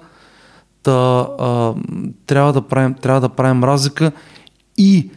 Та, 0.84 1.28
а, 1.40 1.74
трябва, 2.26 2.54
да 2.54 2.62
правим, 2.62 2.94
трябва 2.94 3.22
да 3.22 3.30
правим 3.30 3.64
разлика 3.64 4.12
и 4.78 5.10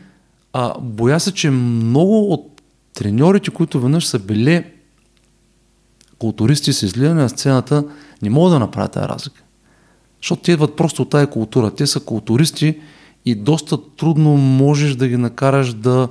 А, 0.53 0.75
боя 0.81 1.21
се, 1.21 1.35
че 1.35 1.51
много 1.51 2.33
от 2.33 2.63
треньорите, 2.95 3.51
които 3.51 3.81
веднъж 3.81 4.07
са 4.07 4.19
били 4.19 4.65
културисти 6.19 6.73
с 6.73 6.83
излизане 6.83 7.23
на 7.23 7.29
сцената, 7.29 7.85
не 8.23 8.31
могат 8.31 8.53
да 8.53 8.59
направят 8.59 8.93
тази 8.93 9.09
разлика. 9.09 9.43
Защото 10.23 10.43
те 10.43 10.53
идват 10.53 10.77
просто 10.77 11.03
от 11.03 11.11
тази 11.11 11.27
култура. 11.27 11.71
Те 11.71 11.87
са 11.87 12.01
културисти 12.01 12.81
и 13.25 13.35
доста 13.35 13.79
трудно 13.97 14.37
можеш 14.37 14.95
да 14.95 15.09
ги 15.09 15.17
накараш 15.17 15.73
да 15.73 16.09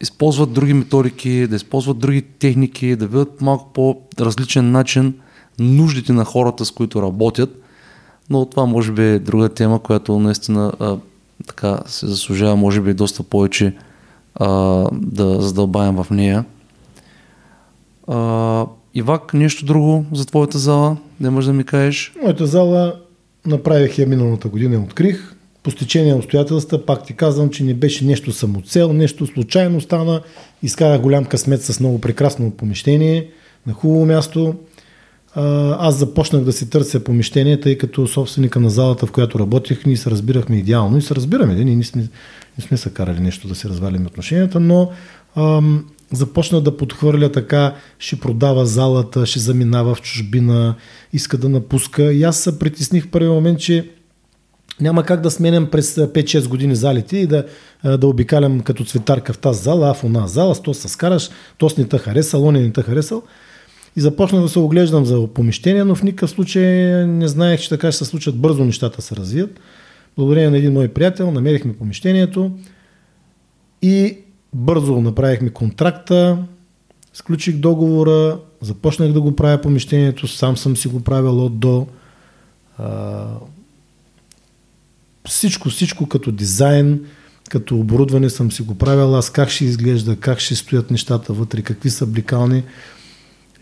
използват 0.00 0.52
други 0.52 0.74
методики, 0.74 1.46
да 1.46 1.56
използват 1.56 1.98
други 1.98 2.22
техники, 2.22 2.96
да 2.96 3.06
видят 3.06 3.40
малко 3.40 3.72
по-различен 3.72 4.70
начин 4.70 5.14
нуждите 5.58 6.12
на 6.12 6.24
хората, 6.24 6.64
с 6.64 6.70
които 6.70 7.02
работят. 7.02 7.62
Но 8.30 8.46
това 8.46 8.66
може 8.66 8.92
би 8.92 9.02
е 9.02 9.18
друга 9.18 9.48
тема, 9.48 9.78
която 9.78 10.18
наистина 10.18 10.72
така 11.46 11.80
се 11.86 12.06
заслужава, 12.06 12.56
може 12.56 12.80
би 12.80 12.94
доста 12.94 13.22
повече 13.22 13.74
а, 14.34 14.48
да 14.92 15.42
задълбаем 15.42 15.96
в 15.96 16.06
нея. 16.10 16.44
А, 18.08 18.66
Ивак, 18.94 19.34
нещо 19.34 19.64
друго 19.64 20.04
за 20.12 20.26
твоята 20.26 20.58
зала? 20.58 20.96
Не 21.20 21.30
можеш 21.30 21.46
да 21.46 21.52
ми 21.52 21.64
кажеш? 21.64 22.12
Моята 22.22 22.46
зала 22.46 22.94
направих 23.46 23.98
я 23.98 24.06
миналата 24.06 24.48
година, 24.48 24.84
открих. 24.84 25.34
По 25.62 25.70
стечение 25.70 26.14
обстоятелства, 26.14 26.86
пак 26.86 27.06
ти 27.06 27.16
казвам, 27.16 27.50
че 27.50 27.64
не 27.64 27.74
беше 27.74 28.04
нещо 28.04 28.32
самоцел, 28.32 28.92
нещо 28.92 29.26
случайно 29.26 29.80
стана. 29.80 30.20
Изкарах 30.62 31.00
голям 31.00 31.24
късмет 31.24 31.62
с 31.62 31.80
много 31.80 32.00
прекрасно 32.00 32.50
помещение, 32.50 33.30
на 33.66 33.72
хубаво 33.72 34.06
място. 34.06 34.54
Аз 35.78 35.98
започнах 35.98 36.42
да 36.42 36.52
си 36.52 36.70
търся 36.70 37.04
помещение, 37.04 37.60
тъй 37.60 37.78
като 37.78 38.06
собственика 38.06 38.60
на 38.60 38.70
залата, 38.70 39.06
в 39.06 39.12
която 39.12 39.38
работех, 39.38 39.86
ние 39.86 39.96
се 39.96 40.10
разбирахме 40.10 40.56
идеално 40.56 40.96
и 40.96 41.02
се 41.02 41.14
разбираме. 41.14 41.54
Ние 41.54 41.76
не 41.76 41.84
сме, 41.84 42.02
не 42.58 42.64
сме 42.64 42.76
се 42.76 42.90
карали 42.90 43.20
нещо 43.20 43.48
да 43.48 43.54
се 43.54 43.68
развалим 43.68 44.06
отношенията, 44.06 44.60
но 44.60 44.90
ам, 45.36 45.84
започна 46.12 46.60
да 46.60 46.76
подхвърля 46.76 47.32
така, 47.32 47.74
ще 47.98 48.20
продава 48.20 48.66
залата, 48.66 49.26
ще 49.26 49.38
заминава 49.38 49.94
в 49.94 50.02
чужбина, 50.02 50.74
иска 51.12 51.38
да 51.38 51.48
напуска. 51.48 52.12
И 52.12 52.22
аз 52.22 52.36
се 52.36 52.58
притесних 52.58 53.04
в 53.04 53.10
първи 53.10 53.28
момент, 53.28 53.58
че 53.58 53.90
няма 54.80 55.02
как 55.02 55.20
да 55.20 55.30
сменям 55.30 55.66
през 55.66 55.94
5-6 55.94 56.48
години 56.48 56.76
залите 56.76 57.16
и 57.16 57.26
да, 57.26 57.44
да 57.98 58.06
обикалям 58.06 58.60
като 58.60 58.84
цветарка 58.84 59.32
в 59.32 59.38
тази 59.38 59.62
зала, 59.62 59.90
а 59.90 59.94
в 59.94 60.04
една 60.04 60.26
зала, 60.26 60.54
с 60.54 60.62
то 60.62 60.74
се 60.74 60.88
скараш, 60.88 61.30
то 61.58 61.70
с 61.70 61.76
не 61.76 61.84
те 61.84 61.98
харесал, 61.98 62.46
он 62.46 62.54
не 62.54 62.72
те 62.72 62.82
харесал. 62.82 63.22
И 63.96 64.00
започнах 64.00 64.42
да 64.42 64.48
се 64.48 64.58
оглеждам 64.58 65.04
за 65.04 65.26
помещение, 65.26 65.84
но 65.84 65.94
в 65.94 66.02
никакъв 66.02 66.30
случай 66.30 66.64
не 67.06 67.28
знаех, 67.28 67.60
че 67.60 67.68
така 67.68 67.92
ще 67.92 68.04
се 68.04 68.10
случат 68.10 68.36
бързо 68.36 68.64
нещата 68.64 69.02
се 69.02 69.16
развият. 69.16 69.60
Благодарение 70.16 70.50
на 70.50 70.58
един 70.58 70.72
мой 70.72 70.88
приятел 70.88 71.30
намерихме 71.30 71.76
помещението 71.76 72.50
и 73.82 74.18
бързо 74.54 75.00
направихме 75.00 75.50
контракта, 75.50 76.38
сключих 77.14 77.56
договора, 77.56 78.38
започнах 78.60 79.12
да 79.12 79.20
го 79.20 79.36
правя 79.36 79.60
помещението, 79.60 80.28
сам 80.28 80.56
съм 80.56 80.76
си 80.76 80.88
го 80.88 81.00
правил 81.00 81.44
от 81.44 81.58
до. 81.58 81.86
А, 82.78 83.24
всичко, 85.28 85.68
всичко 85.68 86.08
като 86.08 86.32
дизайн, 86.32 87.04
като 87.50 87.78
оборудване 87.78 88.30
съм 88.30 88.52
си 88.52 88.62
го 88.62 88.74
правил 88.74 89.16
аз, 89.16 89.30
как 89.30 89.48
ще 89.48 89.64
изглежда, 89.64 90.16
как 90.16 90.38
ще 90.38 90.54
стоят 90.54 90.90
нещата 90.90 91.32
вътре, 91.32 91.62
какви 91.62 91.90
са 91.90 92.06
бликални. 92.06 92.62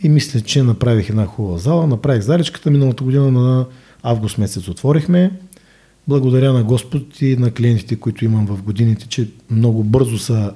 И 0.03 0.09
мисля, 0.09 0.41
че 0.41 0.63
направих 0.63 1.09
една 1.09 1.27
хубава 1.27 1.59
зала. 1.59 1.87
Направих 1.87 2.23
заличката 2.23 2.71
миналата 2.71 3.05
година 3.05 3.33
на 3.33 3.67
август 4.03 4.39
месец 4.39 4.69
отворихме. 4.69 5.31
Благодаря 6.09 6.53
на 6.53 6.65
Господ 6.65 7.21
и 7.21 7.37
на 7.37 7.51
клиентите, 7.51 7.97
които 7.97 8.25
имам 8.25 8.47
в 8.47 8.63
годините, 8.63 9.09
че 9.09 9.29
много 9.51 9.85
бързо 9.85 10.19
са 10.19 10.53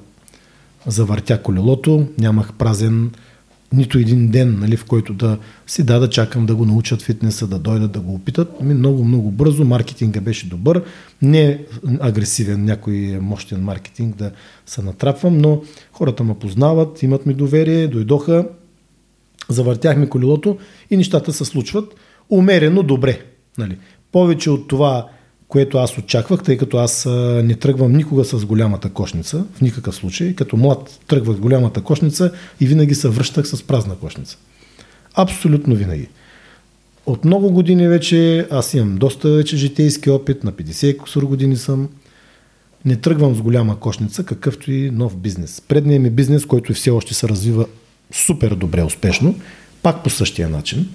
завъртя 0.86 1.42
колелото, 1.42 2.06
нямах 2.18 2.52
празен 2.52 3.10
нито 3.72 3.98
един 3.98 4.28
ден, 4.28 4.58
нали, 4.58 4.76
в 4.76 4.84
който 4.84 5.14
да 5.14 5.38
си 5.66 5.82
да, 5.82 6.00
да 6.00 6.10
чакам 6.10 6.46
да 6.46 6.54
го 6.54 6.64
научат 6.64 7.02
фитнеса, 7.02 7.46
да 7.46 7.58
дойдат 7.58 7.92
да 7.92 8.00
го 8.00 8.14
опитат. 8.14 8.60
Ми 8.62 8.74
много, 8.74 9.04
много 9.04 9.30
бързо, 9.30 9.64
маркетинга 9.64 10.20
беше 10.20 10.48
добър, 10.48 10.82
не 11.22 11.64
агресивен 12.00 12.64
някой 12.64 13.18
мощен 13.20 13.60
маркетинг 13.60 14.16
да 14.16 14.30
се 14.66 14.82
натрапвам, 14.82 15.38
но 15.38 15.62
хората 15.92 16.24
ме 16.24 16.38
познават, 16.38 17.02
имат 17.02 17.26
ми 17.26 17.34
доверие, 17.34 17.88
дойдоха, 17.88 18.48
завъртяхме 19.48 20.08
колелото 20.08 20.58
и 20.90 20.96
нещата 20.96 21.32
се 21.32 21.44
случват 21.44 21.94
умерено 22.30 22.82
добре. 22.82 23.20
Нали. 23.58 23.78
Повече 24.12 24.50
от 24.50 24.68
това 24.68 25.08
което 25.48 25.78
аз 25.78 25.98
очаквах, 25.98 26.42
тъй 26.42 26.56
като 26.56 26.76
аз 26.76 27.06
не 27.44 27.54
тръгвам 27.54 27.92
никога 27.92 28.24
с 28.24 28.44
голямата 28.44 28.90
кошница, 28.90 29.44
в 29.54 29.60
никакъв 29.60 29.94
случай. 29.94 30.34
Като 30.34 30.56
млад 30.56 31.00
тръгвах 31.06 31.36
голямата 31.36 31.82
кошница 31.82 32.32
и 32.60 32.66
винаги 32.66 32.94
се 32.94 33.08
връщах 33.08 33.48
с 33.48 33.62
празна 33.62 33.96
кошница. 33.96 34.38
Абсолютно 35.14 35.74
винаги. 35.74 36.08
От 37.06 37.24
много 37.24 37.50
години 37.50 37.88
вече, 37.88 38.46
аз 38.50 38.74
имам 38.74 38.96
доста 38.96 39.30
вече 39.30 39.56
житейски 39.56 40.10
опит, 40.10 40.44
на 40.44 40.52
50 40.52 40.96
кусор 40.96 41.22
години 41.22 41.56
съм. 41.56 41.88
Не 42.84 42.96
тръгвам 42.96 43.34
с 43.34 43.40
голяма 43.40 43.80
кошница, 43.80 44.24
какъвто 44.24 44.72
и 44.72 44.90
нов 44.90 45.16
бизнес. 45.16 45.62
Предният 45.68 46.02
ми 46.02 46.10
бизнес, 46.10 46.46
който 46.46 46.74
все 46.74 46.90
още 46.90 47.14
се 47.14 47.28
развива 47.28 47.66
супер 48.12 48.54
добре, 48.54 48.82
успешно, 48.82 49.34
пак 49.82 50.02
по 50.02 50.10
същия 50.10 50.48
начин. 50.48 50.88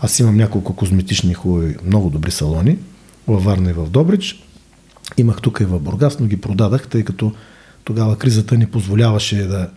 Аз 0.00 0.18
имам 0.18 0.36
няколко 0.36 0.76
козметични 0.76 1.34
хубави, 1.34 1.76
много 1.84 2.10
добри 2.10 2.30
салони– 2.30 2.78
във 3.28 3.44
Варна 3.44 3.70
и 3.70 3.72
в 3.72 3.90
Добрич. 3.90 4.42
Имах 5.16 5.40
тук 5.40 5.60
и 5.60 5.64
в 5.64 5.78
Бургас, 5.80 6.18
но 6.20 6.26
ги 6.26 6.36
продадах, 6.36 6.88
тъй 6.88 7.04
като 7.04 7.32
тогава 7.84 8.16
кризата 8.16 8.56
ни 8.56 8.66
позволяваше 8.66 9.36
да, 9.36 9.70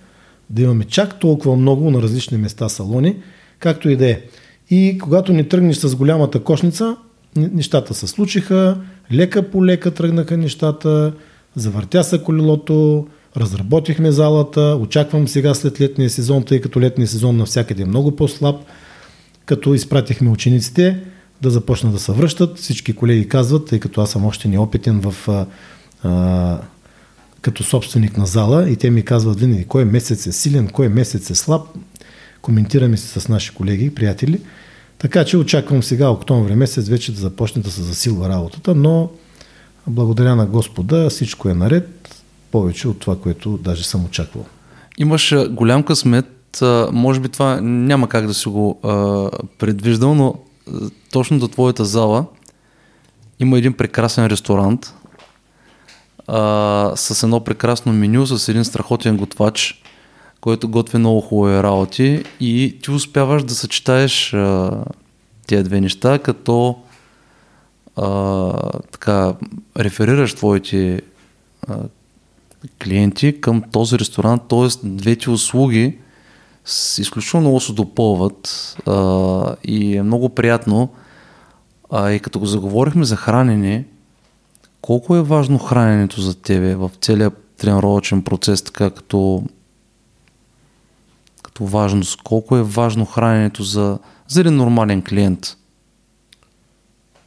да 0.49 0.61
имаме 0.61 0.83
чак 0.83 1.19
толкова 1.19 1.55
много 1.55 1.91
на 1.91 2.01
различни 2.01 2.37
места 2.37 2.69
салони, 2.69 3.15
както 3.59 3.89
и 3.89 3.95
да 3.95 4.09
е. 4.09 4.21
И 4.69 4.97
когато 5.01 5.33
ни 5.33 5.49
тръгнеш 5.49 5.77
с 5.77 5.95
голямата 5.95 6.43
кошница, 6.43 6.97
нещата 7.35 7.93
се 7.93 8.07
случиха, 8.07 8.77
лека 9.11 9.51
по 9.51 9.65
лека 9.65 9.91
тръгнаха 9.91 10.37
нещата, 10.37 11.13
завъртя 11.55 12.03
се 12.03 12.23
колелото, 12.23 13.07
разработихме 13.37 14.11
залата, 14.11 14.77
очаквам 14.81 15.27
сега 15.27 15.53
след 15.53 15.81
летния 15.81 16.09
сезон, 16.09 16.43
тъй 16.43 16.61
като 16.61 16.81
летния 16.81 17.07
сезон 17.07 17.37
навсякъде 17.37 17.83
е 17.83 17.85
много 17.85 18.15
по-слаб, 18.15 18.55
като 19.45 19.73
изпратихме 19.73 20.29
учениците, 20.29 20.99
да 21.41 21.49
започнат 21.49 21.93
да 21.93 21.99
се 21.99 22.11
връщат. 22.11 22.59
Всички 22.59 22.93
колеги 22.93 23.27
казват, 23.27 23.65
тъй 23.65 23.79
като 23.79 24.01
аз 24.01 24.11
съм 24.11 24.25
още 24.25 24.47
неопитен 24.47 25.01
в, 25.01 25.29
а, 25.29 25.45
а, 26.03 26.61
като 27.41 27.63
собственик 27.63 28.17
на 28.17 28.25
зала 28.25 28.69
и 28.69 28.75
те 28.75 28.89
ми 28.89 29.05
казват 29.05 29.39
винаги 29.39 29.65
кой 29.65 29.85
месец 29.85 30.25
е 30.25 30.31
силен, 30.31 30.67
кой 30.67 30.89
месец 30.89 31.29
е 31.29 31.35
слаб. 31.35 31.61
Коментираме 32.41 32.97
се 32.97 33.19
с 33.19 33.27
наши 33.27 33.53
колеги 33.53 33.95
приятели. 33.95 34.41
Така 34.97 35.25
че 35.25 35.37
очаквам 35.37 35.83
сега, 35.83 36.09
октомври 36.09 36.55
месец, 36.55 36.87
вече 36.87 37.11
да 37.11 37.19
започне 37.19 37.61
да 37.61 37.71
се 37.71 37.81
засилва 37.81 38.29
работата, 38.29 38.75
но 38.75 39.09
благодаря 39.87 40.35
на 40.35 40.45
Господа 40.45 41.09
всичко 41.09 41.49
е 41.49 41.53
наред, 41.53 42.00
повече 42.51 42.87
от 42.87 42.99
това, 42.99 43.19
което 43.19 43.57
даже 43.57 43.83
съм 43.83 44.05
очаквал. 44.05 44.45
Имаш 44.97 45.35
голям 45.49 45.83
късмет, 45.83 46.61
може 46.91 47.19
би 47.19 47.29
това 47.29 47.61
няма 47.61 48.09
как 48.09 48.27
да 48.27 48.33
си 48.33 48.49
го 48.49 48.79
а, 48.83 49.29
предвиждал, 49.57 50.15
но 50.15 50.35
точно 51.11 51.39
до 51.39 51.47
твоята 51.47 51.85
зала 51.85 52.25
има 53.39 53.57
един 53.57 53.73
прекрасен 53.73 54.27
ресторант 54.27 54.93
а, 56.27 56.91
с 56.95 57.23
едно 57.23 57.39
прекрасно 57.39 57.93
меню, 57.93 58.27
с 58.27 58.49
един 58.49 58.65
страхотен 58.65 59.17
готвач, 59.17 59.83
който 60.41 60.69
готви 60.69 60.97
много 60.97 61.21
хубави 61.21 61.63
работи 61.63 62.23
и 62.39 62.77
ти 62.83 62.91
успяваш 62.91 63.43
да 63.43 63.55
съчетаеш 63.55 64.35
тези 65.47 65.63
две 65.63 65.81
неща, 65.81 66.19
като 66.19 66.77
а, 67.95 68.51
така, 68.91 69.33
реферираш 69.77 70.33
твоите 70.33 71.01
а, 71.67 71.77
клиенти 72.83 73.41
към 73.41 73.63
този 73.71 73.99
ресторант, 73.99 74.41
т.е. 74.49 74.87
двете 74.87 75.29
услуги 75.29 75.97
с 76.65 76.97
изключително 76.97 77.41
много 77.41 77.59
се 77.59 77.73
допълват 77.73 78.75
а, 78.87 79.55
и 79.63 79.97
е 79.97 80.03
много 80.03 80.29
приятно. 80.29 80.89
А, 81.91 82.11
и 82.11 82.19
като 82.19 82.39
го 82.39 82.45
заговорихме 82.45 83.05
за 83.05 83.15
хранене, 83.15 83.85
колко 84.81 85.15
е 85.15 85.21
важно 85.21 85.57
храненето 85.57 86.21
за 86.21 86.41
тебе 86.41 86.75
в 86.75 86.91
целия 87.01 87.31
тренировъчен 87.57 88.23
процес, 88.23 88.61
така 88.61 88.89
като, 88.89 89.43
като 91.43 91.65
важност? 91.65 92.21
Колко 92.21 92.57
е 92.57 92.63
важно 92.63 93.05
храненето 93.05 93.63
за, 93.63 93.99
за 94.27 94.39
един 94.39 94.55
нормален 94.55 95.01
клиент? 95.01 95.57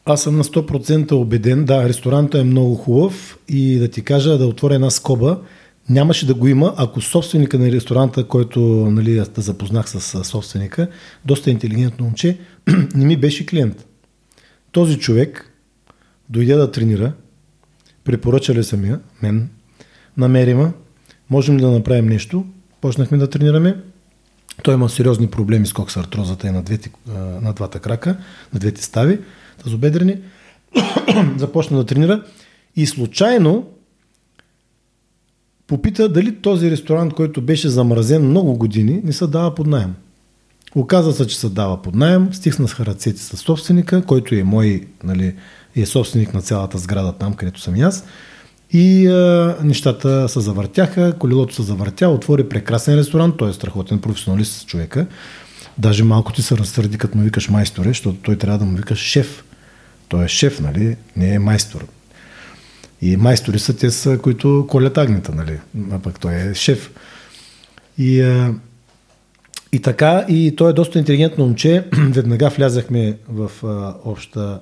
Аз 0.06 0.22
съм 0.22 0.36
на 0.36 0.44
100% 0.44 1.12
убеден. 1.12 1.64
Да, 1.64 1.88
ресторанта 1.88 2.40
е 2.40 2.44
много 2.44 2.74
хубав 2.74 3.38
и 3.48 3.78
да 3.78 3.88
ти 3.88 4.02
кажа, 4.02 4.38
да 4.38 4.46
отворя 4.46 4.74
една 4.74 4.90
скоба– 4.90 5.38
нямаше 5.90 6.26
да 6.26 6.34
го 6.34 6.48
има, 6.48 6.74
ако 6.76 7.00
собственика 7.00 7.58
на 7.58 7.72
ресторанта, 7.72 8.28
който 8.28 8.60
нали, 8.90 9.18
аз 9.18 9.28
да 9.28 9.40
запознах 9.40 9.88
с 9.88 10.24
собственика, 10.24 10.88
доста 11.24 11.50
интелигентно 11.50 12.04
момче, 12.04 12.38
не 12.94 13.04
ми 13.04 13.16
беше 13.16 13.46
клиент. 13.46 13.86
Този 14.72 14.98
човек 14.98 15.50
дойде 16.28 16.54
да 16.54 16.70
тренира, 16.70 17.12
препоръча 18.04 18.54
ли 18.54 18.64
самия, 18.64 19.00
мен, 19.22 19.48
намерима, 20.16 20.72
можем 21.30 21.56
ли 21.56 21.60
да 21.60 21.70
направим 21.70 22.06
нещо. 22.06 22.46
Почнахме 22.80 23.18
да 23.18 23.30
тренираме. 23.30 23.76
Той 24.62 24.74
има 24.74 24.88
сериозни 24.88 25.26
проблеми 25.26 25.66
с 25.66 25.72
коксартрозата 25.72 26.48
и 26.48 26.50
на, 26.50 26.62
двете, 26.62 26.90
на 27.42 27.52
двата 27.52 27.78
крака, 27.80 28.16
на 28.52 28.60
двете 28.60 28.82
стави, 28.82 29.18
тазобедрени. 29.62 30.16
Започна 31.36 31.76
да 31.76 31.86
тренира 31.86 32.22
и 32.76 32.86
случайно 32.86 33.66
попита 35.66 36.08
дали 36.08 36.36
този 36.36 36.70
ресторант, 36.70 37.14
който 37.14 37.42
беше 37.42 37.68
замразен 37.68 38.28
много 38.28 38.54
години, 38.54 39.00
не 39.04 39.12
се 39.12 39.26
дава 39.26 39.54
под 39.54 39.66
найем. 39.66 39.94
Оказва 40.74 41.12
се, 41.12 41.26
че 41.26 41.38
се 41.38 41.48
дава 41.48 41.82
под 41.82 41.94
найем, 41.94 42.28
стихнах 42.32 42.80
ръцете 42.80 43.20
с 43.20 43.36
собственика, 43.36 44.02
който 44.02 44.34
е 44.34 44.42
мой, 44.42 44.86
нали, 45.04 45.34
е 45.76 45.86
собственик 45.86 46.34
на 46.34 46.42
цялата 46.42 46.78
сграда 46.78 47.12
там, 47.12 47.34
където 47.34 47.60
съм 47.60 47.76
и 47.76 47.82
аз. 47.82 48.04
И 48.72 49.06
а, 49.06 49.56
нещата 49.64 50.28
се 50.28 50.40
завъртяха, 50.40 51.14
колелото 51.18 51.54
се 51.54 51.62
завъртя, 51.62 52.08
отвори 52.08 52.48
прекрасен 52.48 52.98
ресторант, 52.98 53.36
той 53.36 53.50
е 53.50 53.52
страхотен 53.52 53.98
професионалист 53.98 54.66
човека. 54.66 55.06
Даже 55.78 56.04
малко 56.04 56.32
ти 56.32 56.42
се 56.42 56.56
разсърди, 56.56 56.98
като 56.98 57.18
му 57.18 57.24
викаш 57.24 57.48
майсторе, 57.48 57.88
защото 57.88 58.18
той 58.22 58.36
трябва 58.36 58.58
да 58.58 58.64
му 58.64 58.76
викаш 58.76 58.98
шеф. 58.98 59.43
Той 60.14 60.24
е 60.24 60.28
шеф, 60.28 60.60
нали? 60.60 60.96
Не 61.16 61.34
е 61.34 61.38
майстор. 61.38 61.86
И 63.02 63.16
майстори 63.16 63.58
са 63.58 63.76
те, 63.76 63.90
са, 63.90 64.18
които 64.18 64.66
колят 64.68 64.98
агнета, 64.98 65.32
нали? 65.34 65.58
А 65.90 65.98
пък 65.98 66.20
той 66.20 66.34
е 66.34 66.54
шеф. 66.54 66.90
И, 67.98 68.20
а, 68.20 68.54
и 69.72 69.78
така, 69.78 70.24
и 70.28 70.56
той 70.56 70.70
е 70.70 70.72
доста 70.72 70.98
интелигентно 70.98 71.44
момче. 71.44 71.84
Веднага 71.92 72.50
влязахме 72.50 73.18
в 73.28 73.50
а, 73.64 73.94
обща, 74.04 74.60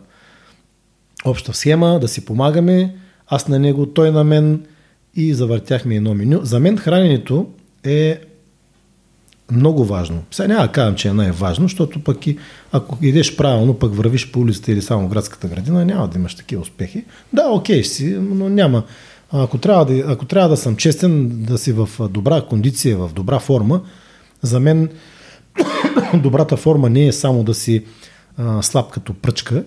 обща 1.24 1.54
схема, 1.54 1.98
да 2.00 2.08
си 2.08 2.24
помагаме. 2.24 2.94
Аз 3.28 3.48
на 3.48 3.58
него, 3.58 3.86
той 3.86 4.10
на 4.10 4.24
мен 4.24 4.66
и 5.14 5.34
завъртяхме 5.34 5.96
едно 5.96 6.14
меню. 6.14 6.40
За 6.42 6.60
мен 6.60 6.78
храненето 6.78 7.50
е 7.84 8.20
много 9.52 9.84
важно. 9.84 10.22
Сега 10.30 10.48
няма 10.48 10.62
да 10.62 10.72
казвам, 10.72 10.94
че 10.94 11.08
е 11.08 11.12
най-важно, 11.12 11.64
защото 11.64 12.00
пък 12.00 12.26
и 12.26 12.38
ако 12.72 12.98
идеш 13.02 13.36
правилно, 13.36 13.74
пък 13.74 13.94
вървиш 13.94 14.30
по 14.30 14.40
улицата 14.40 14.72
или 14.72 14.82
само 14.82 15.08
градската 15.08 15.48
градина, 15.48 15.84
няма 15.84 16.08
да 16.08 16.18
имаш 16.18 16.34
такива 16.34 16.62
успехи. 16.62 17.04
Да, 17.32 17.48
окей 17.50 17.84
си, 17.84 18.16
но 18.20 18.48
няма. 18.48 18.82
Ако 19.32 19.58
трябва, 19.58 19.84
да, 19.84 20.12
ако 20.12 20.24
трябва 20.24 20.48
да 20.48 20.56
съм 20.56 20.76
честен, 20.76 21.28
да 21.28 21.58
си 21.58 21.72
в 21.72 21.88
добра 22.08 22.42
кондиция, 22.42 22.96
в 22.96 23.10
добра 23.14 23.38
форма, 23.38 23.80
за 24.42 24.60
мен 24.60 24.88
добрата 26.14 26.56
форма 26.56 26.90
не 26.90 27.06
е 27.06 27.12
само 27.12 27.44
да 27.44 27.54
си 27.54 27.84
а, 28.38 28.62
слаб 28.62 28.90
като 28.90 29.14
пръчка, 29.14 29.64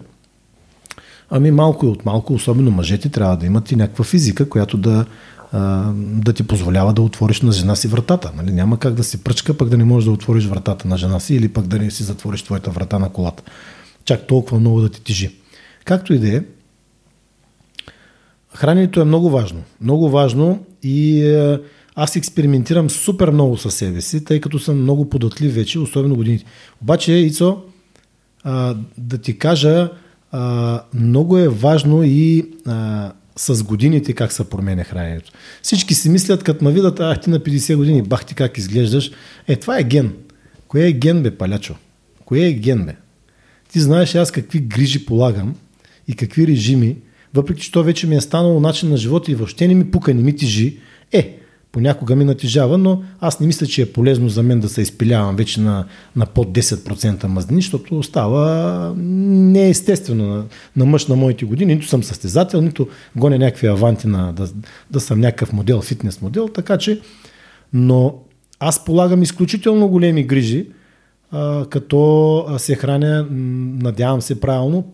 ами 1.30 1.52
малко 1.52 1.86
и 1.86 1.90
от 1.90 2.06
малко, 2.06 2.34
особено 2.34 2.72
мъжете, 2.72 3.10
трябва 3.10 3.38
да 3.38 3.46
имат 3.46 3.72
и 3.72 3.76
някаква 3.76 4.06
физика, 4.06 4.50
която 4.50 4.78
да, 4.78 5.06
да 5.98 6.34
ти 6.34 6.44
позволява 6.44 6.94
да 6.94 7.02
отвориш 7.02 7.42
на 7.42 7.52
жена 7.52 7.76
си 7.76 7.88
вратата. 7.88 8.32
Нали? 8.36 8.52
Няма 8.52 8.80
как 8.80 8.94
да 8.94 9.04
си 9.04 9.24
пръчка, 9.24 9.58
пък 9.58 9.70
да 9.70 9.78
не 9.78 9.84
можеш 9.84 10.06
да 10.06 10.12
отвориш 10.12 10.46
вратата 10.46 10.88
на 10.88 10.98
жена 10.98 11.20
си 11.20 11.36
или 11.36 11.50
пък 11.50 11.68
да 11.68 11.80
не 11.80 11.92
си 11.92 12.04
затвориш 12.04 12.42
твоята 12.42 12.72
врата 12.72 13.00
на 13.00 13.10
колата. 13.10 13.44
Чак 14.06 14.28
толкова 14.28 14.60
много 14.60 14.82
да 14.82 14.90
ти 14.90 15.04
тежи. 15.04 15.36
Както 15.86 16.14
и 16.14 16.20
да 16.20 16.36
е, 16.36 16.44
храненето 18.56 19.02
е 19.02 19.06
много 19.06 19.30
важно. 19.30 19.64
Много 19.82 20.10
важно 20.10 20.66
и 20.84 21.28
е, 21.28 21.60
аз 21.96 22.16
експериментирам 22.16 22.90
супер 22.90 23.30
много 23.30 23.58
със 23.58 23.76
себе 23.76 24.02
си, 24.02 24.26
тъй 24.26 24.42
като 24.42 24.60
съм 24.60 24.82
много 24.82 25.10
податлив 25.10 25.56
вече, 25.56 25.80
особено 25.80 26.16
годините. 26.16 26.46
Обаче, 26.82 27.14
Ицо, 27.14 27.64
да 28.98 29.18
ти 29.22 29.38
кажа, 29.38 29.90
много 30.94 31.38
е 31.38 31.48
важно 31.48 32.04
и 32.04 32.52
с 33.36 33.64
годините 33.64 34.14
как 34.14 34.32
се 34.32 34.50
променя 34.50 34.84
храненето. 34.84 35.32
Всички 35.62 35.94
си 35.94 36.10
мислят, 36.10 36.44
като 36.44 36.66
ме 36.66 36.72
видят, 36.72 37.00
ах 37.00 37.22
ти 37.22 37.30
на 37.30 37.40
50 37.40 37.76
години, 37.76 38.02
бах 38.02 38.26
ти 38.26 38.36
как 38.36 38.58
изглеждаш. 38.58 39.12
Е, 39.48 39.56
това 39.56 39.80
е 39.80 39.84
ген. 39.84 40.14
Кое 40.68 40.88
е 40.88 40.92
ген, 40.92 41.24
бе, 41.24 41.32
палячо? 41.32 41.76
Кое 42.26 42.46
е 42.46 42.54
ген, 42.54 42.86
бе? 42.86 42.96
Ти 43.72 43.80
знаеш 43.80 44.16
аз 44.16 44.32
какви 44.32 44.60
грижи 44.60 45.06
полагам 45.06 45.56
и 46.08 46.16
какви 46.16 46.48
режими, 46.48 46.98
въпреки 47.34 47.62
че 47.62 47.72
то 47.72 47.84
вече 47.84 48.08
ми 48.08 48.16
е 48.16 48.22
станало 48.22 48.60
начин 48.60 48.90
на 48.90 48.98
живота 48.98 49.32
и 49.32 49.36
въобще 49.36 49.68
не 49.68 49.76
ми 49.76 49.92
пука, 49.92 50.14
не 50.14 50.24
ми 50.24 50.36
тежи. 50.36 50.78
Е, 51.12 51.38
понякога 51.76 52.16
ми 52.16 52.24
натежава, 52.24 52.78
но 52.78 53.04
аз 53.20 53.40
не 53.40 53.48
мисля, 53.48 53.68
че 53.68 53.82
е 53.82 53.92
полезно 53.92 54.30
за 54.30 54.44
мен 54.44 54.60
да 54.60 54.70
се 54.70 54.82
изпилявам 54.82 55.36
вече 55.36 55.62
на, 55.62 55.86
на 56.16 56.26
под 56.26 56.48
10% 56.48 57.26
мазнини, 57.26 57.62
защото 57.62 58.04
става 58.04 58.94
неестествено 58.98 60.28
на, 60.28 60.44
на 60.76 60.86
мъж 60.86 61.08
на 61.08 61.16
моите 61.16 61.46
години. 61.46 61.76
Нито 61.76 61.88
съм 61.88 62.04
състезател, 62.04 62.62
нито 62.62 62.88
гоня 63.16 63.38
някакви 63.38 63.68
аванти 63.68 64.08
на, 64.08 64.34
да, 64.34 64.50
да 64.92 65.00
съм 65.00 65.20
някакъв 65.20 65.54
модел, 65.54 65.82
фитнес 65.82 66.22
модел, 66.22 66.48
така 66.48 66.78
че, 66.78 67.02
но 67.74 68.16
аз 68.60 68.86
полагам 68.86 69.24
изключително 69.24 69.88
големи 69.88 70.24
грижи, 70.24 70.70
а, 71.32 71.66
като 71.66 72.46
се 72.58 72.76
храня, 72.76 73.28
надявам 73.82 74.22
се 74.22 74.40
правилно, 74.40 74.94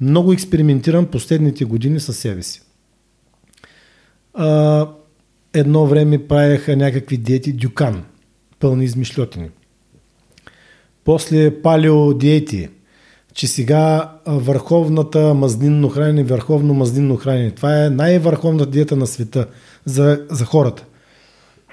много 0.00 0.32
експериментирам 0.32 1.06
последните 1.06 1.64
години 1.64 2.00
със 2.00 2.18
себе 2.18 2.42
си. 2.42 2.62
А, 4.34 4.86
едно 5.54 5.86
време 5.86 6.26
правяха 6.26 6.76
някакви 6.76 7.16
диети 7.16 7.52
дюкан, 7.52 8.04
пълни 8.58 8.84
измишлетини. 8.84 9.48
После 11.04 11.62
палео 11.62 12.14
диети, 12.14 12.68
че 13.34 13.46
сега 13.46 14.12
върховната 14.26 15.34
мазнинно 15.34 15.88
хранене, 15.88 16.24
върховно 16.24 16.74
мазнинно 16.74 17.16
хранене. 17.16 17.50
Това 17.50 17.84
е 17.84 17.90
най-върховната 17.90 18.70
диета 18.70 18.96
на 18.96 19.06
света 19.06 19.46
за, 19.84 20.26
за 20.30 20.44
хората. 20.44 20.84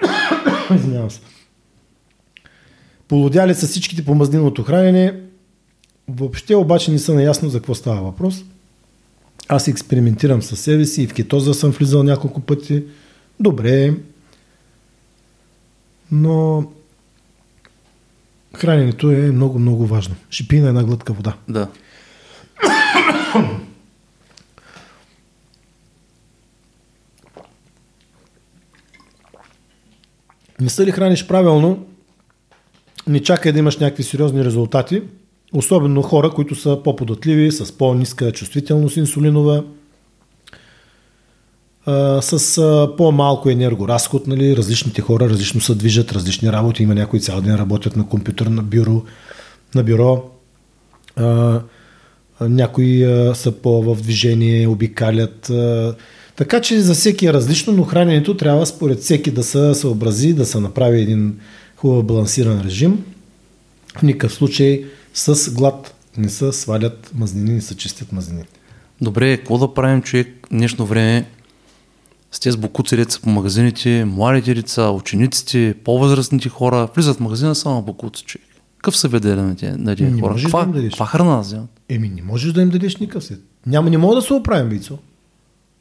Извинявам 0.75 1.11
се. 1.11 1.19
Полудяли 3.07 3.55
са 3.55 3.67
всичките 3.67 4.05
по 4.05 4.15
мазнинното 4.15 4.63
хранене. 4.63 5.13
Въобще 6.07 6.55
обаче 6.55 6.91
не 6.91 6.99
са 6.99 7.13
наясно 7.13 7.49
за 7.49 7.57
какво 7.57 7.75
става 7.75 8.01
въпрос. 8.01 8.43
Аз 9.47 9.67
експериментирам 9.67 10.41
със 10.41 10.59
себе 10.59 10.85
си 10.85 11.03
и 11.03 11.07
в 11.07 11.13
кетоза 11.13 11.53
съм 11.53 11.71
влизал 11.71 12.03
няколко 12.03 12.41
пъти. 12.41 12.83
Добре, 13.39 13.93
но 16.11 16.65
храненето 18.55 19.11
е 19.11 19.31
много, 19.31 19.59
много 19.59 19.85
важно. 19.85 20.15
Ще 20.29 20.47
пи 20.47 20.59
на 20.59 20.67
една 20.67 20.83
глътка 20.83 21.13
вода. 21.13 21.37
Да. 21.49 21.67
Не 30.61 30.69
се 30.69 30.85
ли 30.85 30.91
храниш 30.91 31.27
правилно, 31.27 31.85
не 33.07 33.19
чакай 33.19 33.51
да 33.51 33.59
имаш 33.59 33.77
някакви 33.77 34.03
сериозни 34.03 34.45
резултати, 34.45 35.01
особено 35.53 36.01
хора, 36.01 36.29
които 36.29 36.55
са 36.55 36.83
по-податливи, 36.83 37.51
с 37.51 37.77
по-ниска 37.77 38.31
чувствителност 38.31 38.97
инсулинова, 38.97 39.63
с 42.21 42.57
а, 42.57 42.95
по-малко 42.97 43.49
енергоразход. 43.49 44.27
Нали? 44.27 44.57
Различните 44.57 45.01
хора 45.01 45.29
различно 45.29 45.61
се 45.61 45.75
движат, 45.75 46.11
различни 46.11 46.51
работи. 46.51 46.83
Има 46.83 46.95
някои 46.95 47.19
цял 47.19 47.41
ден 47.41 47.55
работят 47.55 47.95
на 47.95 48.07
компютър, 48.07 48.45
на 48.45 48.63
бюро. 48.63 49.03
На 49.75 49.83
бюро. 49.83 50.23
А, 51.15 51.61
някои 52.41 53.03
а, 53.03 53.35
са 53.35 53.51
по-в 53.51 54.01
движение, 54.01 54.67
обикалят. 54.67 55.49
А, 55.49 55.95
така 56.35 56.61
че 56.61 56.81
за 56.81 56.93
всеки 56.93 57.25
е 57.25 57.33
различно, 57.33 57.73
но 57.73 57.83
храненето 57.83 58.37
трябва 58.37 58.65
според 58.65 58.99
всеки 58.99 59.31
да 59.31 59.43
се 59.43 59.73
съобрази, 59.73 60.33
да 60.33 60.45
се 60.45 60.59
направи 60.59 61.01
един 61.01 61.39
хубав 61.75 62.05
балансиран 62.05 62.61
режим. 62.61 63.03
В 63.97 64.01
никакъв 64.01 64.33
случай 64.33 64.85
с 65.13 65.51
глад 65.53 65.93
не 66.17 66.29
се 66.29 66.51
свалят 66.51 67.11
мазнини, 67.15 67.53
не 67.53 67.61
се 67.61 67.77
чистят 67.77 68.11
мазнини. 68.11 68.43
Добре, 69.01 69.37
какво 69.37 69.57
да 69.57 69.73
правим 69.73 70.01
човек 70.01 70.47
днешно 70.51 70.85
време? 70.85 71.25
С 72.31 72.39
тези 72.39 72.57
букуци 72.57 72.95
деца 72.95 73.19
по 73.23 73.29
магазините, 73.29 74.05
младите 74.05 74.53
деца, 74.53 74.89
учениците, 74.89 75.75
по-възрастните 75.83 76.49
хора, 76.49 76.87
влизат 76.95 77.17
в 77.17 77.19
магазина 77.19 77.55
само 77.55 77.81
букуци, 77.81 78.23
човек. 78.23 78.47
Какъв 78.77 78.97
съвет 78.97 79.23
да 79.23 79.35
на 79.35 79.55
тези, 79.55 79.71
на 79.71 79.95
тези 79.95 80.21
хора? 80.21 80.35
Каква, 80.35 80.65
да 80.65 80.83
каква 80.83 81.05
храна 81.05 81.39
вземат? 81.39 81.81
Еми, 81.89 82.09
не 82.09 82.21
можеш 82.21 82.53
да 82.53 82.61
им 82.61 82.69
дадеш 82.69 82.97
никакъв 82.97 83.23
свет. 83.23 83.39
Няма, 83.65 83.89
не 83.89 83.97
мога 83.97 84.15
да 84.15 84.21
се 84.21 84.33
оправим, 84.33 84.69
Бицо. 84.69 84.97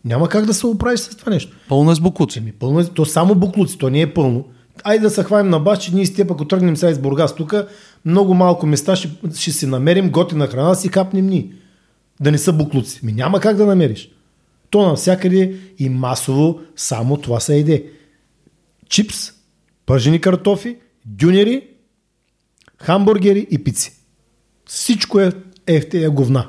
Няма 0.04 0.28
как 0.28 0.46
да 0.46 0.54
се 0.54 0.66
оправиш 0.66 1.00
с 1.00 1.16
това 1.16 1.32
нещо. 1.32 1.56
Пълно 1.68 1.90
е 1.90 1.94
с 1.94 2.00
букуци. 2.00 2.38
Еми, 2.38 2.52
пълно 2.52 2.80
е, 2.80 2.84
то 2.84 3.04
само 3.04 3.34
буклуци, 3.34 3.78
то 3.78 3.90
не 3.90 4.00
е 4.00 4.14
пълно. 4.14 4.44
Айде 4.84 5.02
да 5.02 5.10
се 5.10 5.24
хванем 5.24 5.50
на 5.50 5.60
баш, 5.60 5.78
че 5.78 5.94
ние 5.94 6.06
с 6.06 6.14
теб, 6.14 6.30
ако 6.30 6.44
тръгнем 6.44 6.76
сега 6.76 6.90
из 6.90 6.98
Бургас 6.98 7.34
тук, 7.34 7.54
много 8.04 8.34
малко 8.34 8.66
места 8.66 8.96
ще, 8.96 9.10
ще 9.34 9.52
си 9.52 9.66
намерим 9.66 10.10
готина 10.10 10.46
храна, 10.46 10.74
си 10.74 10.88
капнем 10.88 11.26
ни. 11.26 11.52
Да 12.20 12.32
не 12.32 12.38
са 12.38 12.52
буклуци. 12.52 13.00
Ми 13.02 13.12
няма 13.12 13.40
как 13.40 13.56
да 13.56 13.66
намериш. 13.66 14.10
То 14.70 14.82
навсякъде 14.82 15.56
и 15.78 15.88
масово 15.88 16.60
само 16.76 17.16
това 17.16 17.40
се 17.40 17.58
еде. 17.58 17.84
Чипс, 18.88 19.32
пържени 19.86 20.20
картофи, 20.20 20.76
дюнери, 21.06 21.66
хамбургери 22.78 23.46
и 23.50 23.64
пици. 23.64 23.92
Всичко 24.66 25.20
е 25.20 25.32
ефтия 25.66 26.10
говна. 26.10 26.48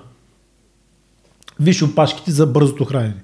Виж 1.59 1.84
опашките 1.84 2.32
за 2.32 2.47
бързото 2.47 2.86
хранене. 2.86 3.24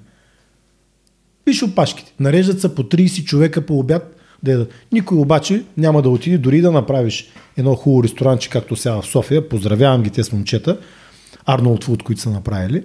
Виж 1.46 1.62
опашките. 1.62 2.14
Нареждат 2.20 2.60
се 2.60 2.74
по 2.74 2.82
30 2.82 3.24
човека 3.24 3.66
по 3.66 3.78
обяд 3.78 4.16
да 4.42 4.50
ядат. 4.50 4.72
Никой 4.92 5.18
обаче 5.18 5.64
няма 5.76 6.02
да 6.02 6.10
отиде 6.10 6.38
дори 6.38 6.60
да 6.60 6.72
направиш 6.72 7.28
едно 7.56 7.74
хубаво 7.74 8.04
ресторанче, 8.04 8.50
както 8.50 8.76
сега 8.76 9.02
в 9.02 9.06
София. 9.06 9.48
Поздравявам 9.48 10.02
ги 10.02 10.10
те 10.10 10.24
с 10.24 10.32
момчета. 10.32 10.78
Арнолд 11.46 11.84
Фуд, 11.84 12.02
които 12.02 12.20
са 12.20 12.30
направили. 12.30 12.82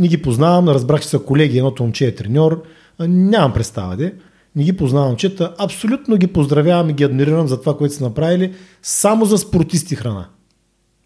Не 0.00 0.08
ги 0.08 0.22
познавам, 0.22 0.68
разбрах, 0.68 1.00
че 1.00 1.08
са 1.08 1.18
колеги, 1.18 1.58
едното 1.58 1.82
момче 1.82 2.06
е 2.06 2.14
треньор. 2.14 2.62
Нямам 3.00 3.52
представа, 3.52 3.96
де. 3.96 4.14
Не 4.56 4.64
ги 4.64 4.72
познавам, 4.72 5.16
чета. 5.16 5.54
Абсолютно 5.58 6.16
ги 6.16 6.26
поздравявам 6.26 6.90
и 6.90 6.92
ги 6.92 7.04
адмирирам 7.04 7.48
за 7.48 7.60
това, 7.60 7.76
което 7.76 7.94
са 7.94 8.04
направили. 8.04 8.52
Само 8.82 9.24
за 9.24 9.38
спортисти 9.38 9.96
храна. 9.96 10.28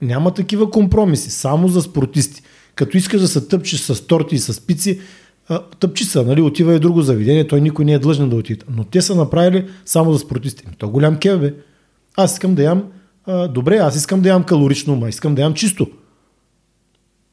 Няма 0.02 0.34
такива 0.34 0.70
компромиси, 0.70 1.30
само 1.30 1.68
за 1.68 1.82
спортисти. 1.82 2.42
Като 2.74 2.96
искаш 2.96 3.20
да 3.20 3.28
се 3.28 3.48
тъпчеш 3.48 3.80
с 3.80 4.06
торти 4.06 4.34
и 4.34 4.38
с 4.38 4.66
пици, 4.66 5.00
тъпчи 5.80 6.04
са, 6.04 6.22
нали, 6.22 6.42
отива 6.42 6.74
и 6.74 6.78
друго 6.78 7.02
заведение, 7.02 7.46
той 7.46 7.60
никой 7.60 7.84
не 7.84 7.92
е 7.92 7.98
длъжен 7.98 8.28
да 8.28 8.36
отиде. 8.36 8.64
Но 8.70 8.84
те 8.84 9.02
са 9.02 9.14
направили 9.14 9.66
само 9.84 10.12
за 10.12 10.18
спортисти. 10.18 10.64
Ами 10.66 10.76
То 10.76 10.88
голям 10.88 11.16
кев, 11.16 11.40
бе. 11.40 11.54
Аз 12.16 12.32
искам 12.32 12.54
да 12.54 12.62
ям, 12.62 12.84
а, 13.26 13.48
добре, 13.48 13.76
аз 13.76 13.96
искам 13.96 14.20
да 14.20 14.28
ям 14.28 14.44
калорично, 14.44 14.96
ма 14.96 15.08
искам 15.08 15.34
да 15.34 15.42
ям 15.42 15.54
чисто. 15.54 15.86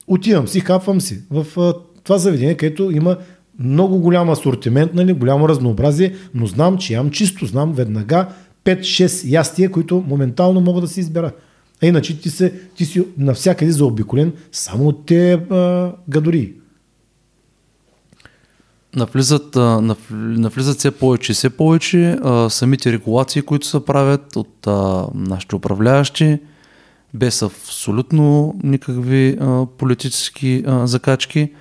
Отивам 0.08 0.48
си, 0.48 0.60
хапвам 0.60 1.02
си 1.02 1.22
в 1.32 1.74
това 2.04 2.18
заведение, 2.18 2.58
където 2.58 2.92
има 2.92 3.18
много 3.60 4.00
голям 4.00 4.30
асортимент, 4.30 4.94
нали, 4.94 5.14
голямо 5.14 5.50
разнообразие, 5.50 6.14
но 6.34 6.46
знам, 6.46 6.78
че 6.78 6.94
ям 6.94 7.12
чисто, 7.12 7.46
знам 7.46 7.74
веднага 7.74 8.28
5-6 8.66 9.32
ястия, 9.32 9.72
които 9.72 10.04
моментално 10.08 10.62
мога 10.62 10.82
да 10.82 10.88
си 10.88 11.00
избера. 11.00 11.32
А 11.84 11.88
иначе 11.88 12.20
ти, 12.22 12.30
се, 12.30 12.54
ти 12.76 12.86
си 12.86 13.04
навсякъде 13.18 13.72
заобиколен 13.72 14.34
само 14.52 14.88
от 14.88 15.06
те 15.06 15.40
гадори. 16.10 16.54
Навлизат, 18.96 19.56
а, 19.56 19.82
нав- 19.82 20.12
навлизат 20.12 20.78
все 20.78 20.92
повече 20.92 21.32
и 21.32 21.36
все 21.36 21.50
повече 21.50 22.18
а, 22.24 22.50
самите 22.50 22.92
регулации, 22.92 23.42
които 23.42 23.68
се 23.68 23.86
правят 23.86 24.36
от 24.36 24.68
а, 24.68 25.08
нашите 25.16 25.56
управляващи, 25.56 26.40
без 27.14 27.42
абсолютно 27.42 28.56
никакви 28.64 29.38
а, 29.42 29.66
политически 29.78 30.64
а, 30.68 30.88
закачки. 30.88 31.52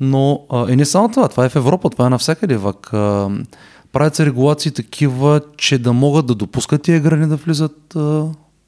Но 0.00 0.42
а, 0.50 0.72
и 0.72 0.76
не 0.76 0.84
само 0.84 1.08
това, 1.08 1.28
това 1.28 1.44
е 1.44 1.48
в 1.48 1.56
Европа, 1.56 1.90
това 1.90 2.06
е 2.06 2.10
навсякъде. 2.10 2.56
Вак, 2.56 2.92
а, 2.92 3.28
правят 3.92 4.14
се 4.14 4.26
регулации 4.26 4.72
такива, 4.72 5.40
че 5.56 5.78
да 5.78 5.92
могат 5.92 6.26
да 6.26 6.34
допускат 6.34 6.82
тия 6.82 7.00
грани 7.00 7.26
да 7.26 7.36
влизат 7.36 7.96
а, 7.96 8.24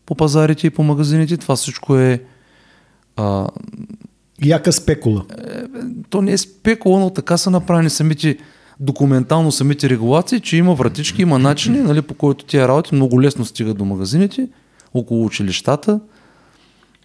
по 0.06 0.14
пазарите 0.14 0.66
и 0.66 0.70
по 0.70 0.82
магазините. 0.82 1.36
Това 1.36 1.56
всичко 1.56 1.96
е 1.96 2.22
а, 3.16 3.48
Яка 4.44 4.72
спекула. 4.72 5.24
то 6.10 6.22
не 6.22 6.32
е 6.32 6.38
спекула, 6.38 7.00
но 7.00 7.10
така 7.10 7.36
са 7.36 7.50
направени 7.50 7.90
самите 7.90 8.38
документално 8.80 9.52
самите 9.52 9.90
регулации, 9.90 10.40
че 10.40 10.56
има 10.56 10.74
вратички, 10.74 11.22
има 11.22 11.38
начини, 11.38 11.78
нали, 11.78 12.02
по 12.02 12.14
които 12.14 12.44
тия 12.44 12.68
работи 12.68 12.94
много 12.94 13.22
лесно 13.22 13.44
стигат 13.44 13.78
до 13.78 13.84
магазините, 13.84 14.48
около 14.94 15.24
училищата, 15.24 16.00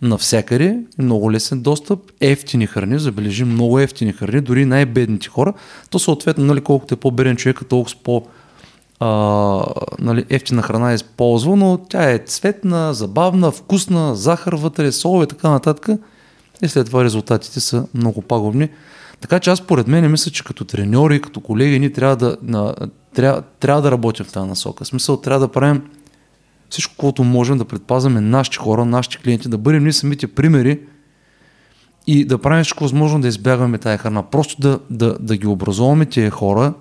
навсякъде, 0.02 0.80
много 1.00 1.32
лесен 1.32 1.62
достъп, 1.62 2.00
ефтини 2.22 2.68
храни, 2.68 3.00
забележи 3.00 3.44
много 3.44 3.80
ефтини 3.80 4.14
храни, 4.14 4.42
дори 4.42 4.66
най-бедните 4.66 5.28
хора, 5.28 5.54
то 5.90 6.00
съответно, 6.00 6.46
нали, 6.46 6.62
колкото 6.62 6.94
е 6.94 6.98
по-беден 6.98 7.36
човек, 7.36 7.62
толкова 7.70 7.96
по 8.04 8.26
а, 9.00 9.64
нали, 10.00 10.26
ефтина 10.30 10.62
храна 10.62 10.92
е 10.92 10.96
използва, 10.96 11.56
но 11.56 11.78
тя 11.90 12.12
е 12.12 12.18
цветна, 12.18 12.94
забавна, 12.94 13.52
вкусна, 13.52 14.16
захар 14.16 14.54
вътре, 14.54 14.92
солове 14.92 15.24
и 15.24 15.28
така 15.28 15.50
нататък. 15.50 15.90
И 16.62 16.68
след 16.68 16.88
това 16.88 17.04
резултатите 17.04 17.60
са 17.60 17.88
много 17.94 18.22
пагубни. 18.22 18.70
Така 19.22 19.40
че 19.40 19.50
аз 19.50 19.62
поред 19.62 19.88
мен 19.88 20.12
мисля, 20.12 20.32
че 20.32 20.44
като 20.44 20.66
треньори, 20.66 21.22
като 21.22 21.40
колеги, 21.40 21.80
ние 21.80 21.94
трябва 21.94 22.16
да, 22.16 22.38
на, 22.42 22.76
трябва, 23.14 23.42
трябва 23.60 23.82
да 23.82 23.92
работим 23.92 24.26
в 24.26 24.32
тази 24.32 24.48
насока. 24.48 24.84
В 24.84 24.88
смисъл, 24.88 25.18
трябва 25.18 25.48
да 25.48 25.52
правим 25.52 25.82
всичко, 26.70 26.96
което 26.98 27.24
можем 27.24 27.58
да 27.58 27.66
предпазваме 27.66 28.22
нашите 28.22 28.58
хора, 28.58 28.86
нашите 28.86 29.18
клиенти, 29.18 29.50
да 29.50 29.58
бъдем 29.58 29.84
ние 29.84 29.94
самите 29.94 30.28
примери 30.28 30.80
и 32.08 32.26
да 32.26 32.38
правим 32.38 32.64
всичко 32.64 32.84
възможно 32.84 33.22
да 33.22 33.28
избягваме 33.28 33.78
тая 33.78 33.98
храна. 33.98 34.24
Просто 34.24 34.62
да, 34.62 34.80
да, 34.90 35.18
да 35.20 35.38
ги 35.38 35.48
образуваме 35.48 36.06
тия 36.06 36.32
хора 36.32 36.74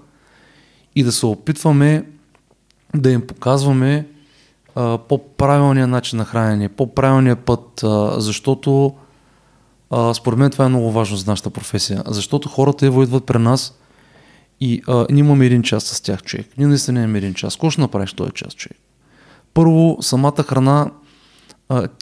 и 0.95 1.03
да 1.03 1.13
се 1.13 1.27
опитваме 1.27 2.05
да 2.95 3.11
им 3.11 3.27
показваме 3.27 4.07
а, 4.75 4.99
по-правилния 4.99 5.87
начин 5.87 6.17
на 6.17 6.25
хранене, 6.25 6.69
по-правилния 6.69 7.37
път, 7.37 7.83
а, 7.83 8.21
защото 8.21 8.95
а, 9.91 10.15
според 10.15 10.39
мен 10.39 10.51
това 10.51 10.65
е 10.65 10.69
много 10.69 10.93
важно 10.93 11.17
за 11.17 11.31
нашата 11.31 11.51
професия, 11.51 12.03
защото 12.07 12.49
хората 12.49 12.87
ево 12.87 13.03
идват 13.03 13.27
при 13.27 13.39
нас 13.39 13.79
и 14.61 14.83
а, 14.89 15.07
ние 15.11 15.21
имаме 15.21 15.47
един 15.47 15.63
час 15.63 15.85
с 15.85 16.01
тях, 16.01 16.23
човек. 16.23 16.47
Ние 16.59 16.67
наистина 16.67 17.03
имаме 17.03 17.19
един 17.19 17.35
час. 17.35 17.55
Какво 17.55 17.71
ще 17.71 17.81
направиш 17.81 18.13
този 18.13 18.31
час, 18.35 18.55
човек? 18.55 18.79
Първо, 19.57 19.97
самата 20.01 20.43
храна, 20.49 20.91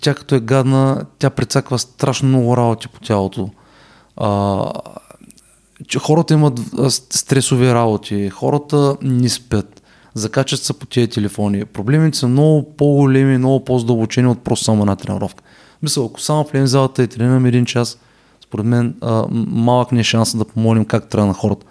тя 0.02 0.14
като 0.14 0.34
е 0.34 0.40
гадна, 0.40 1.04
тя 1.18 1.30
прецаква 1.30 1.78
страшно 1.78 2.28
много 2.28 2.56
работи 2.56 2.88
по 2.88 3.00
тялото. 3.00 3.50
А, 4.16 4.62
че 5.88 5.98
хората 5.98 6.34
имат 6.34 6.60
стресови 6.90 7.74
работи, 7.74 8.30
хората 8.30 8.96
не 9.02 9.28
спят, 9.28 9.82
закачат 10.14 10.60
се 10.60 10.78
по 10.78 10.86
тия 10.86 11.08
телефони. 11.08 11.64
Проблемите 11.64 12.18
са 12.18 12.28
много 12.28 12.76
по-големи, 12.76 13.38
много 13.38 13.64
по-задълбочени 13.64 14.28
от 14.28 14.44
просто 14.44 14.64
само 14.64 14.82
една 14.82 14.96
тренировка. 14.96 15.44
Мисля, 15.82 16.04
ако 16.04 16.20
само 16.20 16.44
влезем 16.44 16.66
в 16.66 16.70
залата 16.70 17.02
и 17.02 17.08
тренираме 17.08 17.48
един 17.48 17.64
час, 17.64 17.98
според 18.44 18.66
мен 18.66 18.94
а, 19.00 19.24
малък 19.30 19.92
не 19.92 20.00
е 20.00 20.04
шанса 20.04 20.38
да 20.38 20.44
помолим 20.44 20.84
как 20.84 21.08
трябва 21.08 21.26
на 21.26 21.34
хората. 21.34 21.66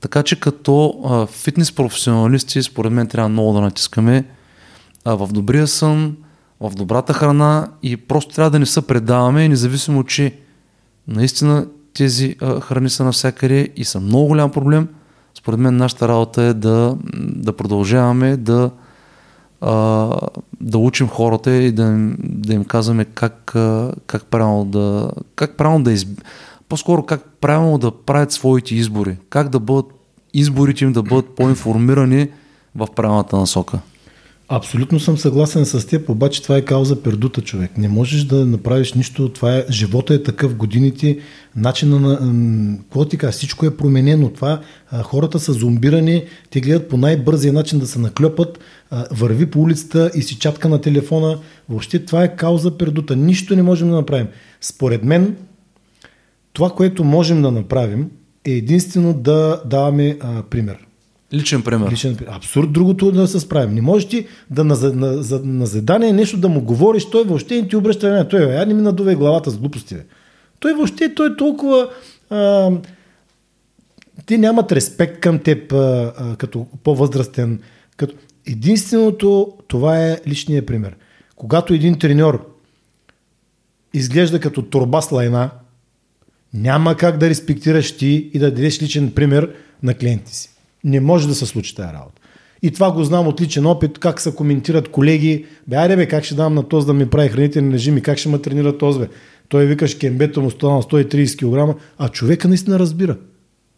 Така 0.00 0.22
че 0.22 0.40
като 0.40 1.00
а, 1.04 1.26
фитнес 1.26 1.72
професионалисти, 1.72 2.62
според 2.62 2.92
мен 2.92 3.06
трябва 3.06 3.28
много 3.28 3.52
да 3.52 3.60
натискаме 3.60 4.24
а, 5.04 5.14
в 5.14 5.28
добрия 5.32 5.66
сън, 5.66 6.16
в 6.60 6.72
добрата 6.74 7.12
храна 7.12 7.68
и 7.82 7.96
просто 7.96 8.34
трябва 8.34 8.50
да 8.50 8.58
не 8.58 8.66
се 8.66 8.86
предаваме, 8.86 9.48
независимо, 9.48 10.04
че 10.04 10.38
наистина 11.08 11.66
тези 11.94 12.36
а, 12.40 12.60
храни 12.60 12.90
са 12.90 13.04
навсякъде 13.04 13.68
и 13.76 13.84
са 13.84 14.00
много 14.00 14.26
голям 14.26 14.50
проблем. 14.50 14.88
Според 15.34 15.60
мен 15.60 15.76
нашата 15.76 16.08
работа 16.08 16.42
е 16.42 16.54
да, 16.54 16.96
да 17.14 17.52
продължаваме 17.52 18.36
да, 18.36 18.70
а, 19.60 20.10
да 20.60 20.78
учим 20.78 21.08
хората 21.08 21.52
и 21.52 21.72
да 21.72 22.10
да 22.18 22.54
им 22.54 22.64
казваме 22.64 23.04
как, 23.04 23.56
как 24.06 24.24
правилно 24.24 24.64
да, 24.64 25.10
как 25.34 25.56
правилно 25.56 25.84
да 25.84 25.92
изб... 25.92 26.22
по-скоро 26.68 27.02
как 27.02 27.24
правилно 27.40 27.78
да 27.78 27.90
правят 27.90 28.32
своите 28.32 28.74
избори, 28.74 29.16
как 29.28 29.48
да 29.48 29.60
бъдат 29.60 29.86
изборите 30.34 30.84
им 30.84 30.92
да 30.92 31.02
бъдат 31.02 31.34
по-информирани 31.36 32.28
в 32.76 32.88
правилната 32.96 33.36
насока. 33.36 33.78
Абсолютно 34.52 35.00
съм 35.00 35.18
съгласен 35.18 35.66
с 35.66 35.86
теб, 35.86 36.08
обаче 36.08 36.42
това 36.42 36.56
е 36.56 36.62
кауза 36.62 37.02
пердута, 37.02 37.40
човек. 37.40 37.78
Не 37.78 37.88
можеш 37.88 38.24
да 38.24 38.46
направиш 38.46 38.92
нищо, 38.92 39.28
това 39.28 39.56
е, 39.56 39.64
живота 39.70 40.14
е 40.14 40.22
такъв, 40.22 40.54
годините, 40.54 41.18
начина 41.56 42.00
на, 42.00 42.18
какво 42.78 43.04
ти 43.04 43.18
кажа, 43.18 43.32
всичко 43.32 43.66
е 43.66 43.76
променено. 43.76 44.28
Това, 44.28 44.60
хората 45.02 45.38
са 45.38 45.52
зомбирани, 45.52 46.24
те 46.50 46.60
гледат 46.60 46.88
по 46.88 46.96
най-бързия 46.96 47.52
начин 47.52 47.78
да 47.78 47.86
се 47.86 47.98
наклепат, 47.98 48.58
върви 49.10 49.46
по 49.46 49.60
улицата 49.60 50.10
и 50.14 50.22
си 50.22 50.38
чатка 50.38 50.68
на 50.68 50.80
телефона. 50.80 51.38
Въобще 51.68 52.04
това 52.04 52.24
е 52.24 52.36
кауза 52.36 52.78
пердута. 52.78 53.16
Нищо 53.16 53.56
не 53.56 53.62
можем 53.62 53.88
да 53.88 53.94
направим. 53.94 54.28
Според 54.60 55.04
мен, 55.04 55.36
това, 56.52 56.70
което 56.70 57.04
можем 57.04 57.42
да 57.42 57.50
направим, 57.50 58.10
е 58.44 58.50
единствено 58.50 59.14
да 59.14 59.62
даваме 59.66 60.16
а, 60.20 60.42
пример. 60.42 60.89
Личен 61.34 61.62
пример. 61.62 61.90
Личен. 61.92 62.18
Абсурд 62.28 62.72
другото 62.72 63.12
да 63.12 63.28
се 63.28 63.40
справим. 63.40 63.74
Не 63.74 63.80
можеш 63.80 64.08
ти 64.08 64.26
да 64.50 64.64
на, 64.64 64.92
на, 64.94 65.22
за, 65.22 65.40
на 65.44 65.66
задание 65.66 66.12
нещо 66.12 66.36
да 66.36 66.48
му 66.48 66.60
говориш, 66.60 67.10
той 67.10 67.24
въобще 67.24 67.62
не 67.62 67.68
ти 67.68 67.76
обръща 67.76 68.06
внимание. 68.06 68.28
Той, 68.28 68.40
я 68.40 68.66
не 68.66 68.74
ми 68.74 68.82
надувай 68.82 69.14
главата 69.14 69.50
с 69.50 69.58
глупости. 69.58 69.94
Бе. 69.94 70.04
Той 70.60 70.72
въобще, 70.72 71.14
той 71.14 71.32
е 71.32 71.36
толкова... 71.36 71.90
А, 72.30 72.70
те 74.26 74.38
нямат 74.38 74.72
респект 74.72 75.20
към 75.20 75.38
теб 75.38 75.72
а, 75.72 76.12
а, 76.18 76.36
като 76.36 76.66
по-възрастен. 76.84 77.60
Като... 77.96 78.14
Единственото, 78.46 79.52
това 79.68 80.06
е 80.06 80.20
личният 80.26 80.66
пример. 80.66 80.96
Когато 81.36 81.74
един 81.74 81.98
треньор 81.98 82.46
изглежда 83.94 84.40
като 84.40 84.62
турба 84.62 85.00
с 85.00 85.12
лайна, 85.12 85.50
няма 86.54 86.96
как 86.96 87.18
да 87.18 87.30
респектираш 87.30 87.96
ти 87.96 88.30
и 88.34 88.38
да 88.38 88.50
дадеш 88.50 88.82
личен 88.82 89.12
пример 89.12 89.54
на 89.82 89.94
клиенти 89.94 90.34
си. 90.34 90.50
Не 90.84 91.00
може 91.00 91.28
да 91.28 91.34
се 91.34 91.46
случи 91.46 91.74
тази 91.74 91.92
работа. 91.92 92.20
И 92.62 92.70
това 92.70 92.92
го 92.92 93.04
знам 93.04 93.28
от 93.28 93.40
личен 93.40 93.66
опит, 93.66 93.98
как 93.98 94.20
се 94.20 94.34
коментират 94.34 94.88
колеги. 94.88 95.44
Бе, 95.66 95.76
айде 95.76 95.96
бе, 95.96 96.08
как 96.08 96.24
ще 96.24 96.34
дам 96.34 96.54
на 96.54 96.68
този 96.68 96.86
да 96.86 96.92
ми 96.94 97.10
прави 97.10 97.28
хранителен 97.28 97.72
режим 97.72 97.96
и 97.98 98.02
как 98.02 98.18
ще 98.18 98.28
ме 98.28 98.38
тренира 98.38 98.78
този 98.78 98.98
бе. 98.98 99.08
Той 99.48 99.66
викаш 99.66 99.94
кембето 99.94 100.42
му 100.42 100.50
стана 100.50 100.82
130 100.82 101.74
кг, 101.74 101.80
а 101.98 102.08
човека 102.08 102.48
наистина 102.48 102.78
разбира. 102.78 103.16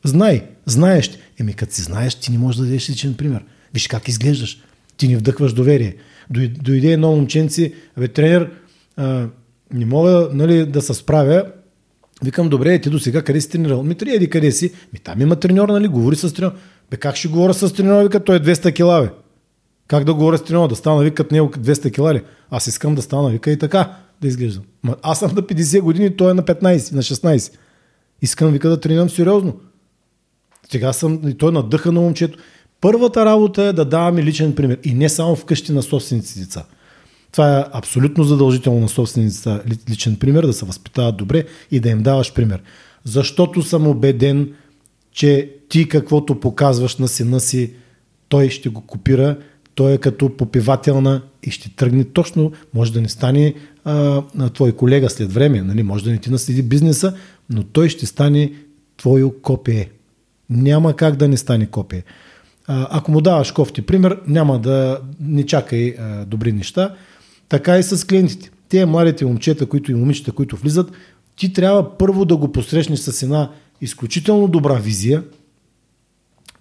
Знай, 0.04 0.44
знаеш. 0.66 1.10
Еми, 1.40 1.54
като 1.54 1.74
си 1.74 1.82
знаеш, 1.82 2.14
ти 2.14 2.32
не 2.32 2.38
можеш 2.38 2.58
да 2.58 2.64
дадеш 2.64 2.90
личен 2.90 3.14
пример. 3.14 3.44
Виж 3.74 3.88
как 3.88 4.08
изглеждаш. 4.08 4.58
Ти 4.96 5.08
ни 5.08 5.16
вдъхваш 5.16 5.52
доверие. 5.52 5.96
Дой- 6.30 6.48
Дойде 6.48 6.92
едно 6.92 7.16
момченци, 7.16 7.74
бе, 7.98 8.08
тренер, 8.08 8.50
а, 8.96 9.28
не 9.72 9.86
мога 9.86 10.28
нали, 10.32 10.66
да 10.66 10.82
се 10.82 10.94
справя, 10.94 11.44
Викам, 12.24 12.48
добре, 12.48 12.80
ти 12.80 12.90
до 12.90 12.98
сега 12.98 13.22
къде 13.22 13.40
си 13.40 13.50
тренирал? 13.50 13.82
Ми, 13.82 13.96
еди 14.06 14.30
къде 14.30 14.52
си? 14.52 14.72
Ми, 14.92 14.98
там 14.98 15.20
има 15.20 15.36
треньор, 15.36 15.68
нали? 15.68 15.88
Говори 15.88 16.16
с 16.16 16.34
треньор. 16.34 16.52
Бе, 16.92 16.96
как 16.96 17.16
ще 17.16 17.28
говоря 17.28 17.54
с 17.54 17.72
треньор? 17.72 18.02
Вика, 18.02 18.24
той 18.24 18.36
е 18.36 18.40
200 18.40 18.74
кила, 18.74 19.02
бе. 19.02 19.10
Как 19.88 20.04
да 20.04 20.14
говоря 20.14 20.38
с 20.38 20.44
треньор? 20.44 20.68
Да 20.68 20.76
стана, 20.76 21.02
вика, 21.02 21.24
него 21.32 21.48
200 21.48 21.94
кила 21.94 22.14
ли? 22.14 22.22
Аз 22.50 22.66
искам 22.66 22.94
да 22.94 23.02
стана, 23.02 23.30
вика 23.30 23.50
и 23.50 23.58
така 23.58 23.96
да 24.20 24.28
изглеждам. 24.28 24.64
Ма, 24.82 24.96
аз 25.02 25.18
съм 25.18 25.34
на 25.34 25.42
50 25.42 25.80
години, 25.80 26.16
той 26.16 26.30
е 26.30 26.34
на 26.34 26.42
15, 26.42 26.92
на 26.92 27.02
16. 27.02 27.52
Искам, 28.22 28.52
вика, 28.52 28.68
да 28.68 28.80
тренирам 28.80 29.10
сериозно. 29.10 29.60
Сега 30.70 30.92
съм, 30.92 31.28
и 31.28 31.34
той 31.34 31.52
надъха 31.52 31.92
на 31.92 32.00
момчето. 32.00 32.38
Първата 32.80 33.24
работа 33.24 33.62
е 33.62 33.72
да 33.72 33.84
даваме 33.84 34.22
личен 34.22 34.54
пример. 34.54 34.78
И 34.84 34.94
не 34.94 35.08
само 35.08 35.36
вкъщи 35.36 35.72
на 35.72 35.82
собственици 35.82 36.40
деца. 36.40 36.64
Това 37.32 37.58
е 37.58 37.64
абсолютно 37.72 38.24
задължително 38.24 38.80
на 38.80 38.88
собствениците 38.88 39.60
личен 39.90 40.16
пример, 40.16 40.46
да 40.46 40.52
се 40.52 40.64
възпитават 40.64 41.16
добре 41.16 41.44
и 41.70 41.80
да 41.80 41.88
им 41.88 42.02
даваш 42.02 42.32
пример. 42.32 42.62
Защото 43.04 43.62
съм 43.62 43.86
убеден, 43.86 44.54
че 45.12 45.50
ти 45.68 45.88
каквото 45.88 46.40
показваш 46.40 46.96
на 46.96 47.08
сина 47.08 47.40
си, 47.40 47.72
той 48.28 48.50
ще 48.50 48.68
го 48.68 48.80
копира, 48.80 49.36
той 49.74 49.92
е 49.92 49.98
като 49.98 50.36
попивателна 50.36 51.22
и 51.42 51.50
ще 51.50 51.76
тръгне 51.76 52.04
точно, 52.04 52.52
може 52.74 52.92
да 52.92 53.00
не 53.00 53.08
стане 53.08 53.54
а, 53.84 54.22
твой 54.54 54.72
колега 54.72 55.10
след 55.10 55.32
време, 55.32 55.62
нали? 55.62 55.82
може 55.82 56.04
да 56.04 56.10
не 56.10 56.18
ти 56.18 56.30
наследи 56.30 56.62
бизнеса, 56.62 57.14
но 57.50 57.62
той 57.62 57.88
ще 57.88 58.06
стане 58.06 58.52
твое 58.96 59.30
копие. 59.42 59.90
Няма 60.50 60.96
как 60.96 61.16
да 61.16 61.28
не 61.28 61.36
стане 61.36 61.66
копие. 61.66 62.04
А, 62.66 62.88
ако 62.90 63.10
му 63.10 63.20
даваш 63.20 63.52
кофти 63.52 63.82
пример, 63.82 64.20
няма 64.26 64.58
да 64.58 65.00
не 65.20 65.46
чакай 65.46 65.94
а, 65.98 66.24
добри 66.24 66.52
неща. 66.52 66.94
Така 67.48 67.78
и 67.78 67.82
с 67.82 68.06
клиентите. 68.06 68.50
Те 68.68 68.86
младите 68.86 69.24
момчета, 69.24 69.66
които 69.66 69.92
и 69.92 69.94
момичета, 69.94 70.32
които 70.32 70.56
влизат, 70.56 70.92
ти 71.36 71.52
трябва 71.52 71.98
първо 71.98 72.24
да 72.24 72.36
го 72.36 72.52
посрещнеш 72.52 72.98
с 72.98 73.22
една 73.22 73.50
изключително 73.82 74.48
добра 74.48 74.74
визия, 74.74 75.24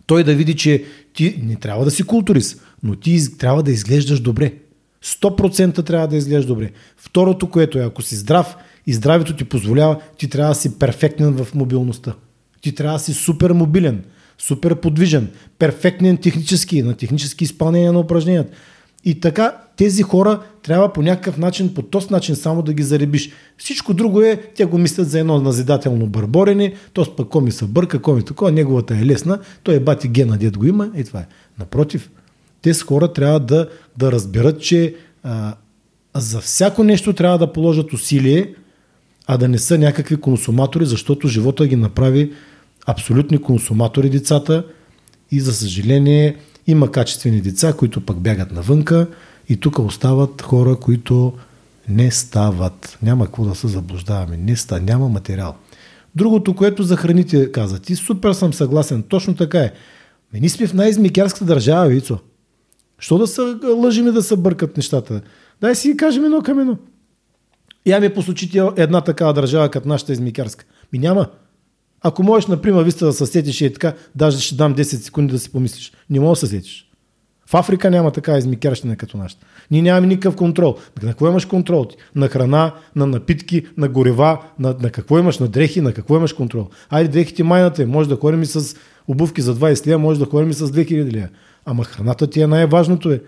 той 0.06 0.24
да 0.24 0.36
види, 0.36 0.56
че 0.56 0.86
ти 1.14 1.40
не 1.44 1.56
трябва 1.56 1.86
да 1.86 1.92
си 1.92 2.04
културист, 2.04 2.62
но 2.84 2.96
ти 2.96 3.38
трябва 3.38 3.64
да 3.64 3.72
изглеждаш 3.72 4.20
добре. 4.20 4.54
100% 5.04 5.86
трябва 5.86 6.08
да 6.08 6.18
изглеждаш 6.18 6.46
добре. 6.46 6.72
Второто, 6.98 7.50
което 7.50 7.80
е, 7.80 7.84
ако 7.84 8.02
си 8.02 8.16
здрав 8.16 8.56
и 8.88 8.94
здравето 8.94 9.36
ти 9.36 9.44
позволява, 9.44 10.02
ти 10.18 10.30
трябва 10.30 10.52
да 10.52 10.60
си 10.60 10.80
перфектен 10.80 11.34
в 11.44 11.56
мобилността. 11.56 12.14
Ти 12.62 12.76
трябва 12.76 12.98
да 12.98 13.04
си 13.04 13.14
супер 13.14 13.52
мобилен, 13.52 14.04
супер 14.38 14.76
подвижен, 14.76 15.30
перфектен 15.60 16.18
технически, 16.18 16.82
на 16.82 16.94
технически 16.94 17.44
изпълнение 17.44 17.92
на 17.92 18.00
упражненията. 18.00 18.54
И 19.06 19.20
така 19.20 19.58
тези 19.82 20.04
хора 20.04 20.40
трябва 20.64 20.94
по 20.94 21.02
някакъв 21.02 21.38
начин, 21.38 21.74
по 21.74 21.82
този 21.82 22.08
начин 22.12 22.36
само 22.36 22.62
да 22.62 22.74
ги 22.74 22.84
заребиш. 22.84 23.32
Всичко 23.58 23.94
друго 23.94 24.22
е, 24.22 24.38
те 24.56 24.66
го 24.66 24.78
мислят 24.78 25.10
за 25.10 25.20
едно 25.20 25.42
назидателно 25.42 26.08
бърборене, 26.08 26.74
то 26.94 27.16
пък 27.16 27.30
коми 27.30 27.52
се 27.52 27.66
бърка, 27.66 28.02
коми 28.02 28.24
такова, 28.24 28.52
неговата 28.52 28.96
е 28.96 29.06
лесна, 29.06 29.40
той 29.64 29.76
е 29.76 29.80
бати 29.80 30.08
гена, 30.08 30.38
дед 30.38 30.58
го 30.58 30.66
има 30.66 30.90
и 30.96 31.04
това 31.04 31.20
е. 31.20 31.28
Напротив, 31.60 32.10
тези 32.62 32.80
хора 32.80 33.14
трябва 33.14 33.40
да, 33.40 33.70
да 33.98 34.12
разберат, 34.12 34.62
че 34.62 34.96
а, 35.24 35.56
за 36.16 36.42
всяко 36.42 36.84
нещо 36.84 37.14
трябва 37.14 37.38
да 37.38 37.54
положат 37.54 37.94
усилие, 37.94 38.54
а 39.28 39.38
да 39.38 39.48
не 39.48 39.58
са 39.58 39.78
някакви 39.78 40.16
консуматори, 40.16 40.86
защото 40.86 41.28
живота 41.28 41.68
ги 41.68 41.76
направи 41.76 42.32
абсолютни 42.86 43.38
консуматори 43.42 44.10
децата 44.10 44.64
и 45.32 45.40
за 45.40 45.54
съжаление 45.54 46.36
има 46.68 46.92
качествени 46.92 47.42
деца, 47.42 47.74
които 47.74 48.06
пък 48.06 48.20
бягат 48.20 48.52
навънка 48.52 49.08
и 49.52 49.58
тук 49.58 49.80
остават 49.80 50.42
хора, 50.42 50.76
които 50.76 51.34
не 51.90 52.12
стават. 52.12 52.98
Няма 53.02 53.26
какво 53.26 53.44
да 53.44 53.56
се 53.56 53.68
заблуждаваме. 53.68 54.38
Не 54.38 54.56
ста, 54.56 54.82
няма 54.82 55.10
материал. 55.10 55.56
Другото, 56.16 56.56
което 56.56 56.84
за 56.84 56.98
храните 56.98 57.52
каза, 57.52 57.80
ти 57.80 57.96
супер 57.96 58.34
съм 58.34 58.54
съгласен, 58.54 59.04
точно 59.04 59.36
така 59.36 59.60
е. 59.60 59.72
Ме 60.34 60.40
ние 60.40 60.50
сме 60.50 60.68
в 60.68 60.74
най-измикярската 60.74 61.46
държава, 61.46 61.88
Вицо. 61.88 62.20
Що 63.00 63.18
да 63.18 63.28
се 63.28 63.42
лъжим 63.78 64.08
и 64.08 64.12
да 64.12 64.24
се 64.24 64.36
бъркат 64.36 64.78
нещата? 64.78 65.22
Дай 65.62 65.76
си 65.76 65.98
кажем 65.98 66.26
едно 66.26 66.42
към. 66.42 66.78
Я 67.86 68.00
ми 68.00 68.14
посочите 68.14 68.62
една 68.78 69.02
такава 69.02 69.34
държава, 69.34 69.70
като 69.70 69.88
нашата 69.88 70.14
измикярска. 70.14 70.66
Ми 70.94 71.00
няма. 71.00 71.28
Ако 72.02 72.24
можеш, 72.24 72.48
например, 72.48 72.84
виста 72.84 73.06
да 73.06 73.14
се 73.14 73.26
сетиш 73.26 73.62
и 73.62 73.74
така, 73.74 73.94
даже 74.16 74.40
ще 74.40 74.56
дам 74.56 74.76
10 74.76 74.84
секунди 74.84 75.34
да 75.34 75.40
си 75.40 75.52
помислиш. 75.52 75.92
Не 76.10 76.20
мога 76.20 76.32
да 76.32 76.36
се 76.36 76.48
сетиш. 76.48 76.91
В 77.52 77.56
Африка 77.56 77.92
няма 77.92 78.12
така 78.12 78.38
измикярщина 78.38 78.96
като 78.96 79.18
нашата. 79.18 79.46
Ние 79.72 79.82
нямаме 79.82 80.08
никакъв 80.08 80.36
контрол. 80.36 80.78
На 81.04 81.10
какво 81.10 81.28
имаш 81.28 81.46
контрол 81.46 81.86
ти? 81.86 81.96
На 82.16 82.28
храна, 82.28 82.74
на 82.96 83.06
напитки, 83.06 83.66
на 83.78 83.88
горева, 83.88 84.42
на, 84.60 84.76
на 84.82 84.90
какво 84.90 85.20
имаш, 85.20 85.40
на 85.40 85.48
дрехи, 85.48 85.82
на 85.82 85.94
какво 85.94 86.18
имаш 86.18 86.34
контрол? 86.34 86.68
Айде 86.90 87.10
дрехите 87.10 87.44
майната 87.44 87.84
е, 87.84 87.86
може 87.86 88.10
да 88.10 88.16
ходим 88.16 88.42
и 88.42 88.46
с 88.46 88.76
обувки 89.08 89.42
за 89.42 89.56
20 89.56 89.88
лева, 89.88 90.00
може 90.00 90.20
да 90.20 90.26
ходим 90.26 90.50
и 90.50 90.54
с 90.54 90.68
2000 90.68 91.14
лева. 91.14 91.28
Ама 91.66 91.84
храната 91.84 92.30
ти 92.30 92.42
е 92.42 92.48
най-важното 92.48 93.12
е. 93.12 93.22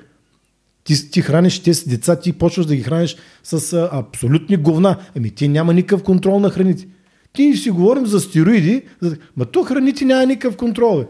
Ти, 0.84 1.12
ти 1.12 1.22
храниш 1.22 1.60
тези 1.60 1.90
деца, 1.90 2.20
ти 2.20 2.34
почваш 2.34 2.66
да 2.66 2.76
ги 2.76 2.84
храниш 2.84 3.16
с 3.44 3.74
а, 3.74 3.90
абсолютни 3.92 4.58
говна. 4.58 4.98
Ами 5.18 5.32
ти 5.32 5.48
няма 5.48 5.74
никакъв 5.74 6.04
контрол 6.04 6.40
на 6.40 6.50
храните. 6.50 6.88
Ти 7.34 7.56
си 7.56 7.70
говорим 7.70 8.06
за 8.06 8.20
стероиди, 8.20 8.84
за... 9.02 9.18
ма 9.38 9.46
то 9.46 9.64
храните 9.64 10.06
няма 10.06 10.26
никакъв 10.26 10.58
контрол. 10.58 11.00
Бе. 11.00 11.06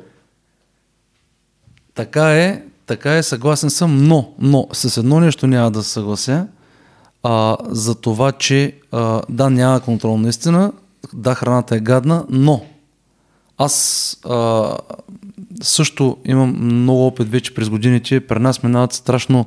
Така 1.93 2.35
е, 2.35 2.63
така 2.93 3.17
е, 3.17 3.23
съгласен 3.23 3.69
съм, 3.69 4.07
но, 4.07 4.29
но 4.39 4.67
с 4.73 4.97
едно 4.97 5.19
нещо 5.19 5.47
няма 5.47 5.71
да 5.71 5.83
съглася. 5.83 6.47
А, 7.23 7.57
за 7.69 7.95
това, 7.95 8.31
че 8.31 8.73
а, 8.91 9.21
да, 9.29 9.49
няма 9.49 9.79
контрол 9.79 10.17
наистина, 10.17 10.71
да, 11.13 11.35
храната 11.35 11.75
е 11.75 11.79
гадна, 11.79 12.25
но 12.29 12.61
аз 13.57 14.17
а, 14.29 14.69
също 15.61 16.17
имам 16.25 16.55
много 16.61 17.07
опит 17.07 17.29
вече 17.29 17.53
през 17.53 17.69
годините. 17.69 18.27
При 18.27 18.39
нас 18.39 18.63
минават 18.63 18.93
страшно 18.93 19.45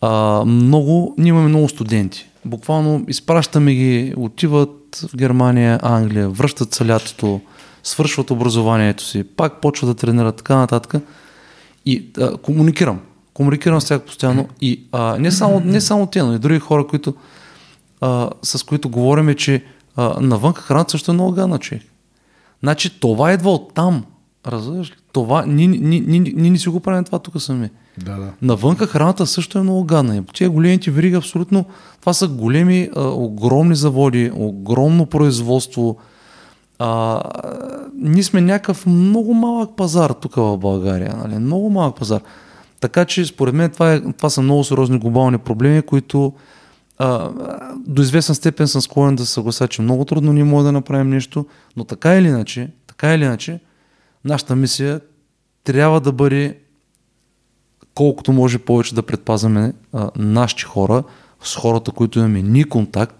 а, 0.00 0.42
много. 0.44 1.14
Ние 1.18 1.28
имаме 1.28 1.48
много 1.48 1.68
студенти. 1.68 2.28
Буквално 2.44 3.04
изпращаме 3.08 3.74
ги, 3.74 4.14
отиват 4.16 5.06
в 5.12 5.16
Германия, 5.16 5.78
Англия, 5.82 6.28
връщат 6.28 6.74
се 6.74 6.86
лятото, 6.86 7.40
свършват 7.82 8.30
образованието 8.30 9.04
си, 9.04 9.24
пак 9.24 9.60
почват 9.60 9.90
да 9.90 9.94
тренират, 9.94 10.36
така 10.36 10.56
нататък. 10.56 11.02
И 11.86 12.10
а, 12.18 12.36
комуникирам. 12.36 13.00
Комуникирам 13.34 13.80
с 13.80 13.84
тях 13.84 14.02
постоянно. 14.02 14.48
И 14.60 14.84
а, 14.92 15.18
не, 15.18 15.30
само, 15.30 15.60
не 15.60 15.80
само 15.80 16.06
те, 16.06 16.22
но 16.22 16.34
и 16.34 16.38
други 16.38 16.58
хора, 16.58 16.86
които, 16.86 17.14
а, 18.00 18.30
с 18.42 18.62
които 18.62 18.88
говорим, 18.88 19.34
че 19.34 19.64
а, 19.96 20.20
навън 20.20 20.52
храната 20.52 20.90
също 20.90 21.10
е 21.10 21.14
много 21.14 21.32
гадна, 21.32 21.58
човек. 21.58 21.82
Значи 22.62 23.00
това 23.00 23.32
идва 23.32 23.50
от 23.50 23.74
там. 23.74 24.04
Разбираш 24.46 24.90
ли? 24.90 24.94
Това, 25.12 25.44
ние, 25.46 25.66
ние, 25.66 26.00
ние, 26.00 26.20
ние 26.20 26.50
не 26.50 26.58
си 26.58 26.68
го 26.68 26.80
правим 26.80 27.04
това 27.04 27.18
тук 27.18 27.40
сами. 27.40 27.70
Да, 27.98 28.16
да. 28.16 28.32
Навънка 28.42 28.86
храната 28.86 29.26
също 29.26 29.58
е 29.58 29.62
много 29.62 29.84
гадна. 29.84 30.24
Тия 30.34 30.50
големите 30.50 30.90
вериги 30.90 31.14
абсолютно, 31.14 31.64
това 32.00 32.12
са 32.12 32.28
големи, 32.28 32.90
а, 32.96 33.08
огромни 33.08 33.74
заводи, 33.74 34.30
огромно 34.34 35.06
производство. 35.06 35.96
А, 36.78 37.22
ние 38.02 38.22
сме 38.22 38.40
някакъв 38.40 38.86
много 38.86 39.34
малък 39.34 39.76
пазар 39.76 40.10
тук 40.10 40.34
в 40.34 40.58
България. 40.58 41.16
Нали? 41.16 41.38
Много 41.38 41.70
малък 41.70 41.96
пазар. 41.96 42.20
Така 42.80 43.04
че 43.04 43.24
според 43.24 43.54
мен 43.54 43.70
това, 43.70 43.92
е, 43.92 44.00
това 44.12 44.30
са 44.30 44.42
много 44.42 44.64
сериозни 44.64 44.98
глобални 44.98 45.38
проблеми, 45.38 45.82
които 45.82 46.32
а, 46.98 47.30
до 47.86 48.02
известен 48.02 48.34
степен 48.34 48.68
съм 48.68 48.82
склонен 48.82 49.16
да 49.16 49.26
съглася, 49.26 49.68
че 49.68 49.82
много 49.82 50.04
трудно 50.04 50.32
ние 50.32 50.44
можем 50.44 50.64
да 50.64 50.72
направим 50.72 51.10
нещо, 51.10 51.46
но 51.76 51.84
така 51.84 52.14
или 52.14 52.28
иначе, 52.28 52.70
така 52.86 53.14
или 53.14 53.24
иначе, 53.24 53.60
нашата 54.24 54.56
мисия 54.56 55.00
трябва 55.64 56.00
да 56.00 56.12
бъде 56.12 56.58
колкото 57.94 58.32
може 58.32 58.58
повече 58.58 58.94
да 58.94 59.02
предпазваме 59.02 59.72
нашите 60.16 60.62
хора 60.62 61.02
с 61.42 61.56
хората, 61.56 61.90
които 61.90 62.18
имаме 62.18 62.42
ни 62.42 62.64
контакт, 62.64 63.16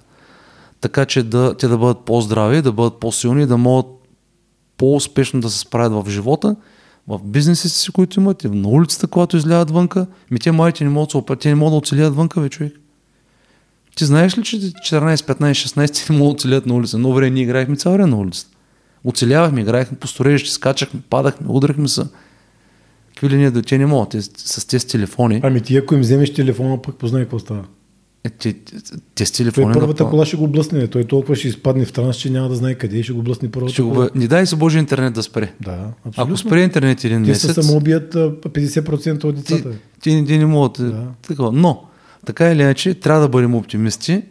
така 0.80 1.04
че 1.04 1.22
да, 1.22 1.56
те 1.56 1.68
да 1.68 1.78
бъдат 1.78 2.04
по-здрави, 2.04 2.62
да 2.62 2.72
бъдат 2.72 3.00
по-силни, 3.00 3.46
да 3.46 3.56
могат 3.56 3.86
по-успешно 4.82 5.40
да 5.40 5.50
се 5.50 5.58
справят 5.58 6.06
в 6.06 6.10
живота, 6.10 6.56
в 7.08 7.20
бизнесите 7.24 7.68
си, 7.68 7.92
които 7.92 8.20
имат, 8.20 8.44
и 8.44 8.48
на 8.48 8.68
улицата, 8.68 9.06
когато 9.06 9.36
излядат 9.36 9.70
вънка. 9.70 10.06
Ми 10.30 10.38
те 10.38 10.52
младите 10.52 10.84
не 10.84 10.90
могат, 10.90 11.40
те 11.40 11.48
не 11.48 11.54
могат 11.54 11.72
да 11.72 11.76
оцелят 11.76 12.14
вънка, 12.14 12.40
бе, 12.40 12.48
човек. 12.48 12.80
Ти 13.96 14.04
знаеш 14.04 14.38
ли, 14.38 14.42
че 14.42 14.56
14, 14.56 15.16
15, 15.16 15.52
16 15.52 16.10
не 16.10 16.18
могат 16.18 16.30
да 16.30 16.34
оцелят 16.34 16.66
на 16.66 16.74
улица? 16.74 16.98
Но 16.98 17.12
време 17.12 17.30
ние 17.30 17.42
играехме 17.42 17.76
цял 17.76 17.92
време 17.92 18.10
на 18.10 18.16
улицата. 18.16 18.56
Оцелявахме, 19.04 19.60
играехме 19.60 19.98
по 19.98 20.06
сторежище, 20.06 20.50
скачахме, 20.50 21.00
падахме, 21.10 21.46
удрахме 21.50 21.88
се. 21.88 22.02
Какви 23.08 23.30
ли 23.30 23.36
ние 23.36 23.62
те 23.62 23.78
не 23.78 23.86
могат 23.86 24.16
с 24.36 24.66
тези 24.66 24.86
телефони? 24.86 25.40
Ами 25.44 25.60
ти 25.60 25.76
ако 25.76 25.94
им 25.94 26.00
вземеш 26.00 26.34
телефона, 26.34 26.82
пък 26.82 26.96
познай 26.96 27.22
какво 27.22 27.38
става. 27.38 27.64
Те, 28.38 28.54
те, 29.14 29.26
с 29.26 29.32
телефони... 29.32 29.72
Той 29.72 29.80
първата 29.80 30.04
кола 30.04 30.26
ще 30.26 30.36
го 30.36 30.48
блъсне, 30.48 30.86
той 30.86 31.04
толкова 31.04 31.36
ще 31.36 31.48
изпадне 31.48 31.84
в 31.84 31.92
транс, 31.92 32.16
че 32.16 32.30
няма 32.30 32.48
да 32.48 32.54
знае 32.54 32.74
къде 32.74 32.96
и 32.96 33.02
ще 33.02 33.12
го 33.12 33.22
блъсне 33.22 33.50
първата 33.50 33.72
ще 33.72 33.82
го... 33.82 34.08
Не 34.14 34.28
дай 34.28 34.46
се 34.46 34.56
Боже 34.56 34.78
интернет 34.78 35.14
да 35.14 35.22
спре. 35.22 35.52
Да, 35.60 35.72
абсолютно. 36.06 36.34
Ако 36.34 36.36
спре 36.36 36.62
интернет 36.62 37.04
един 37.04 37.22
те 37.22 37.28
месец... 37.28 37.46
Те 37.46 37.54
се 37.54 37.62
самоубият 37.62 38.14
50% 38.14 39.24
от 39.24 39.34
децата. 39.34 39.70
Ти, 39.70 39.76
ти, 40.00 40.24
ти 40.26 40.38
не 40.38 40.46
могат. 40.46 40.72
Да. 40.78 41.06
Такова. 41.22 41.52
Но, 41.52 41.84
така 42.26 42.50
или 42.50 42.62
иначе, 42.62 42.94
трябва 42.94 43.22
да 43.22 43.28
бъдем 43.28 43.54
оптимисти, 43.54 44.22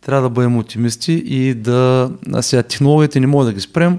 трябва 0.00 0.22
да 0.22 0.30
бъдем 0.30 0.58
оптимисти 0.58 1.12
и 1.12 1.54
да... 1.54 2.10
А 2.32 2.42
сега 2.42 2.62
технологията 2.62 3.20
не 3.20 3.26
може 3.26 3.46
да 3.46 3.52
ги 3.52 3.60
спрем, 3.60 3.98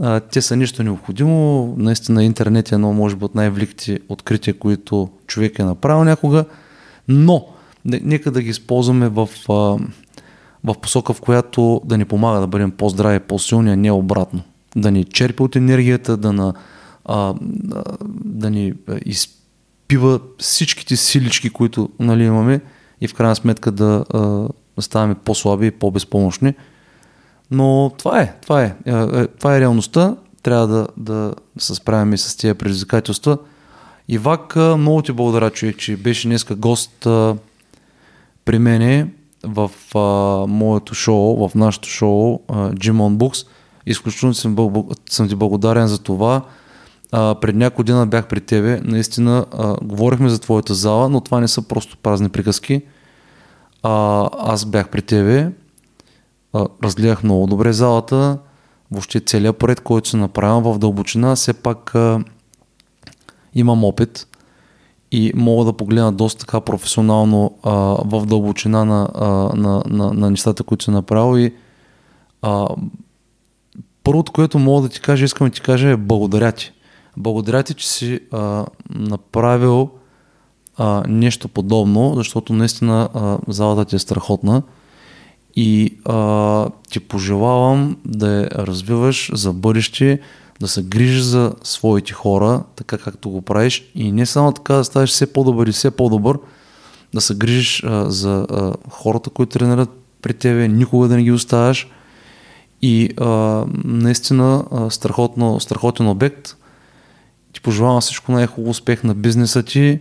а, 0.00 0.20
те 0.20 0.42
са 0.42 0.56
нищо 0.56 0.82
необходимо. 0.82 1.74
Наистина 1.78 2.24
интернет 2.24 2.72
е 2.72 2.74
едно, 2.74 2.92
може 2.92 3.16
би, 3.16 3.24
от 3.24 3.34
най-великите 3.34 3.98
открития, 4.08 4.54
които 4.54 5.08
човек 5.26 5.58
е 5.58 5.64
направил 5.64 6.04
някога, 6.04 6.44
но 7.08 7.46
нека 7.88 8.30
да 8.30 8.42
ги 8.42 8.50
използваме 8.50 9.08
в, 9.08 9.28
в 10.64 10.74
посока, 10.82 11.12
в 11.12 11.20
която 11.20 11.80
да 11.84 11.98
ни 11.98 12.04
помага 12.04 12.40
да 12.40 12.46
бъдем 12.46 12.70
по-здрави, 12.70 13.20
по-силни, 13.20 13.72
а 13.72 13.76
не 13.76 13.92
обратно. 13.92 14.42
Да 14.76 14.90
ни 14.90 15.04
черпи 15.04 15.42
от 15.42 15.56
енергията, 15.56 16.16
да, 16.16 16.32
на, 16.32 16.54
да 18.24 18.50
ни 18.50 18.72
изпива 19.06 20.20
всичките 20.38 20.96
силички, 20.96 21.50
които 21.50 21.88
нали, 22.00 22.24
имаме 22.24 22.60
и 23.00 23.08
в 23.08 23.14
крайна 23.14 23.36
сметка 23.36 23.72
да, 23.72 24.04
ставаме 24.80 25.14
по-слаби 25.14 25.66
и 25.66 25.70
по-безпомощни. 25.70 26.54
Но 27.50 27.92
това 27.98 28.20
е, 28.20 28.34
това 28.42 28.62
е. 28.62 28.74
това 29.38 29.56
е 29.56 29.60
реалността. 29.60 30.16
Трябва 30.42 30.66
да, 30.66 30.86
да 30.96 31.34
се 31.58 31.74
справяме 31.74 32.16
с 32.16 32.36
тези 32.36 32.54
предизвикателства. 32.54 33.38
Ивак, 34.08 34.56
много 34.56 35.02
ти 35.02 35.12
благодаря, 35.12 35.50
човек, 35.50 35.78
че 35.78 35.96
беше 35.96 36.28
днеска 36.28 36.54
гост 36.54 37.06
при 38.48 38.58
мене 38.58 39.06
в 39.44 39.70
а, 39.94 39.98
моето 40.46 40.94
шоу, 40.94 41.48
в 41.48 41.54
нашото 41.54 41.88
шоу 41.88 42.40
а, 42.48 42.70
Gym 42.70 42.92
on 42.92 43.16
Books. 43.16 43.46
Изключително 43.86 44.34
съм, 44.34 44.56
съм 45.10 45.28
ти 45.28 45.34
благодарен 45.34 45.86
за 45.86 45.98
това. 45.98 46.42
А, 47.12 47.34
пред 47.34 47.56
няколко 47.56 47.82
дена 47.82 48.06
бях 48.06 48.28
при 48.28 48.40
тебе. 48.40 48.80
Наистина 48.84 49.46
а, 49.52 49.76
говорихме 49.82 50.28
за 50.28 50.38
твоята 50.38 50.74
зала, 50.74 51.08
но 51.08 51.20
това 51.20 51.40
не 51.40 51.48
са 51.48 51.62
просто 51.62 51.96
празни 51.96 52.28
приказки. 52.28 52.82
А, 53.82 54.28
аз 54.38 54.64
бях 54.64 54.88
при 54.88 55.02
тебе 55.02 55.52
а, 56.52 56.66
разгледах 56.84 57.22
много 57.22 57.46
добре 57.46 57.72
залата, 57.72 58.38
въобще 58.90 59.20
целият 59.20 59.58
проект, 59.58 59.82
който 59.82 60.08
се 60.08 60.16
направя 60.16 60.72
в 60.72 60.78
дълбочина, 60.78 61.36
все 61.36 61.52
пак 61.52 61.94
а, 61.94 62.24
имам 63.54 63.84
опит 63.84 64.26
и 65.12 65.32
мога 65.34 65.64
да 65.64 65.72
погледна 65.72 66.12
доста 66.12 66.40
така 66.40 66.60
професионално 66.60 67.54
а, 67.62 67.72
в 68.04 68.26
дълбочина 68.26 68.84
на, 68.84 69.08
а, 69.14 69.26
на, 69.56 69.82
на, 69.86 70.12
на 70.12 70.30
нещата, 70.30 70.62
които 70.62 70.84
се 70.84 70.90
направил 70.90 71.38
и 71.38 71.54
а, 72.42 72.68
първото, 74.04 74.32
което 74.32 74.58
мога 74.58 74.82
да 74.82 74.88
ти 74.88 75.00
кажа, 75.00 75.24
искам 75.24 75.46
да 75.46 75.54
ти 75.54 75.60
кажа 75.60 75.88
е 75.88 75.96
благодаря 75.96 76.52
ти. 76.52 76.72
Благодаря 77.16 77.62
ти, 77.62 77.74
че 77.74 77.88
си 77.88 78.20
а, 78.32 78.66
направил 78.90 79.90
а, 80.76 81.02
нещо 81.08 81.48
подобно, 81.48 82.14
защото 82.16 82.52
наистина 82.52 83.08
а, 83.14 83.38
залата 83.48 83.84
ти 83.84 83.96
е 83.96 83.98
страхотна 83.98 84.62
и 85.56 85.98
а, 86.04 86.70
ти 86.90 87.00
пожелавам 87.00 87.96
да 88.04 88.28
я 88.28 88.48
развиваш 88.50 89.30
за 89.34 89.52
бъдеще, 89.52 90.20
да 90.60 90.68
се 90.68 90.82
грижиш 90.82 91.22
за 91.22 91.52
своите 91.62 92.12
хора, 92.12 92.62
така 92.76 92.98
както 92.98 93.30
го 93.30 93.42
правиш 93.42 93.90
и 93.94 94.12
не 94.12 94.26
само 94.26 94.52
така 94.52 94.74
да 94.74 94.84
ставаш 94.84 95.10
все 95.10 95.32
по-добър 95.32 95.66
и 95.66 95.72
все 95.72 95.90
по-добър, 95.90 96.38
да 97.14 97.20
се 97.20 97.34
грижиш 97.34 97.82
а, 97.84 98.10
за 98.10 98.46
а, 98.50 98.72
хората, 98.90 99.30
които 99.30 99.58
тренират 99.58 99.90
при 100.22 100.34
тебе, 100.34 100.68
никога 100.68 101.08
да 101.08 101.16
не 101.16 101.22
ги 101.22 101.32
оставяш 101.32 101.88
и 102.82 103.10
а, 103.16 103.64
наистина 103.84 104.64
а, 104.72 104.90
страхотно, 104.90 105.60
страхотен 105.60 106.08
обект. 106.08 106.56
Ти 107.52 107.60
пожелавам 107.60 108.00
всичко 108.00 108.32
най-хубаво 108.32 108.70
успех 108.70 109.04
на 109.04 109.14
бизнеса 109.14 109.62
ти 109.62 110.00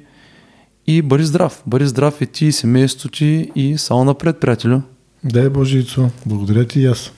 и 0.88 1.02
бъди 1.02 1.26
здрав. 1.26 1.64
Бъди 1.66 1.88
здрав 1.88 2.22
и 2.22 2.28
ти, 2.28 2.46
и 2.46 2.52
семейството 2.52 3.18
ти 3.18 3.52
и 3.56 3.78
само 3.78 4.04
напред, 4.04 4.40
приятелю. 4.40 4.82
Дай 5.24 5.50
Боже, 5.50 5.78
Ицо. 5.78 6.10
Благодаря 6.26 6.66
ти 6.66 6.80
и 6.80 6.86
аз. 6.86 7.12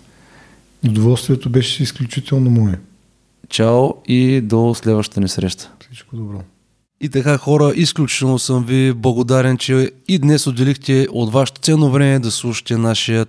Удоволствието 0.85 1.49
беше 1.49 1.83
изключително 1.83 2.49
мое. 2.49 2.79
Чао 3.49 3.89
и 4.07 4.41
до 4.41 4.76
следващата 4.76 5.21
ни 5.21 5.27
среща. 5.27 5.71
Всичко 5.81 6.15
добро. 6.15 6.41
И 7.01 7.09
така 7.09 7.38
хора, 7.38 7.73
изключително 7.76 8.39
съм 8.39 8.65
ви 8.65 8.93
благодарен, 8.93 9.57
че 9.57 9.91
и 10.07 10.19
днес 10.19 10.47
отделихте 10.47 11.07
от 11.11 11.31
вашето 11.31 11.61
ценно 11.61 11.91
време 11.91 12.19
да 12.19 12.31
слушате 12.31 12.77
нашия 12.77 13.26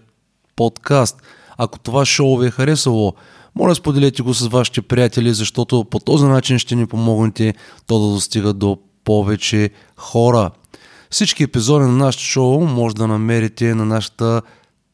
подкаст. 0.56 1.22
Ако 1.59 1.78
това 1.78 2.05
шоу 2.05 2.38
ви 2.38 2.47
е 2.47 2.51
харесало, 2.51 3.14
моля 3.55 3.74
споделете 3.74 4.22
го 4.22 4.34
с 4.34 4.48
вашите 4.48 4.82
приятели, 4.82 5.34
защото 5.34 5.84
по 5.84 5.98
този 5.98 6.24
начин 6.24 6.59
ще 6.59 6.76
ни 6.76 6.86
помогнете 6.86 7.55
то 7.86 7.98
да 7.98 8.14
достига 8.14 8.52
до 8.52 8.78
повече 9.05 9.70
хора. 9.97 10.51
Всички 11.10 11.42
епизоди 11.42 11.84
на 11.84 11.92
нашото 11.92 12.24
шоу 12.24 12.60
може 12.60 12.94
да 12.94 13.06
намерите 13.06 13.74
на 13.74 13.84
нашата 13.84 14.42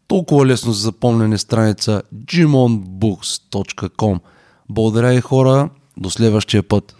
толкова 0.08 0.46
лесно 0.46 0.72
за 0.72 0.82
запомнене 0.82 1.38
страница 1.38 2.02
jimonbooks.com. 2.24 4.18
Благодаря 4.68 5.14
и 5.14 5.20
хора, 5.20 5.68
до 5.96 6.10
следващия 6.10 6.62
път. 6.62 6.96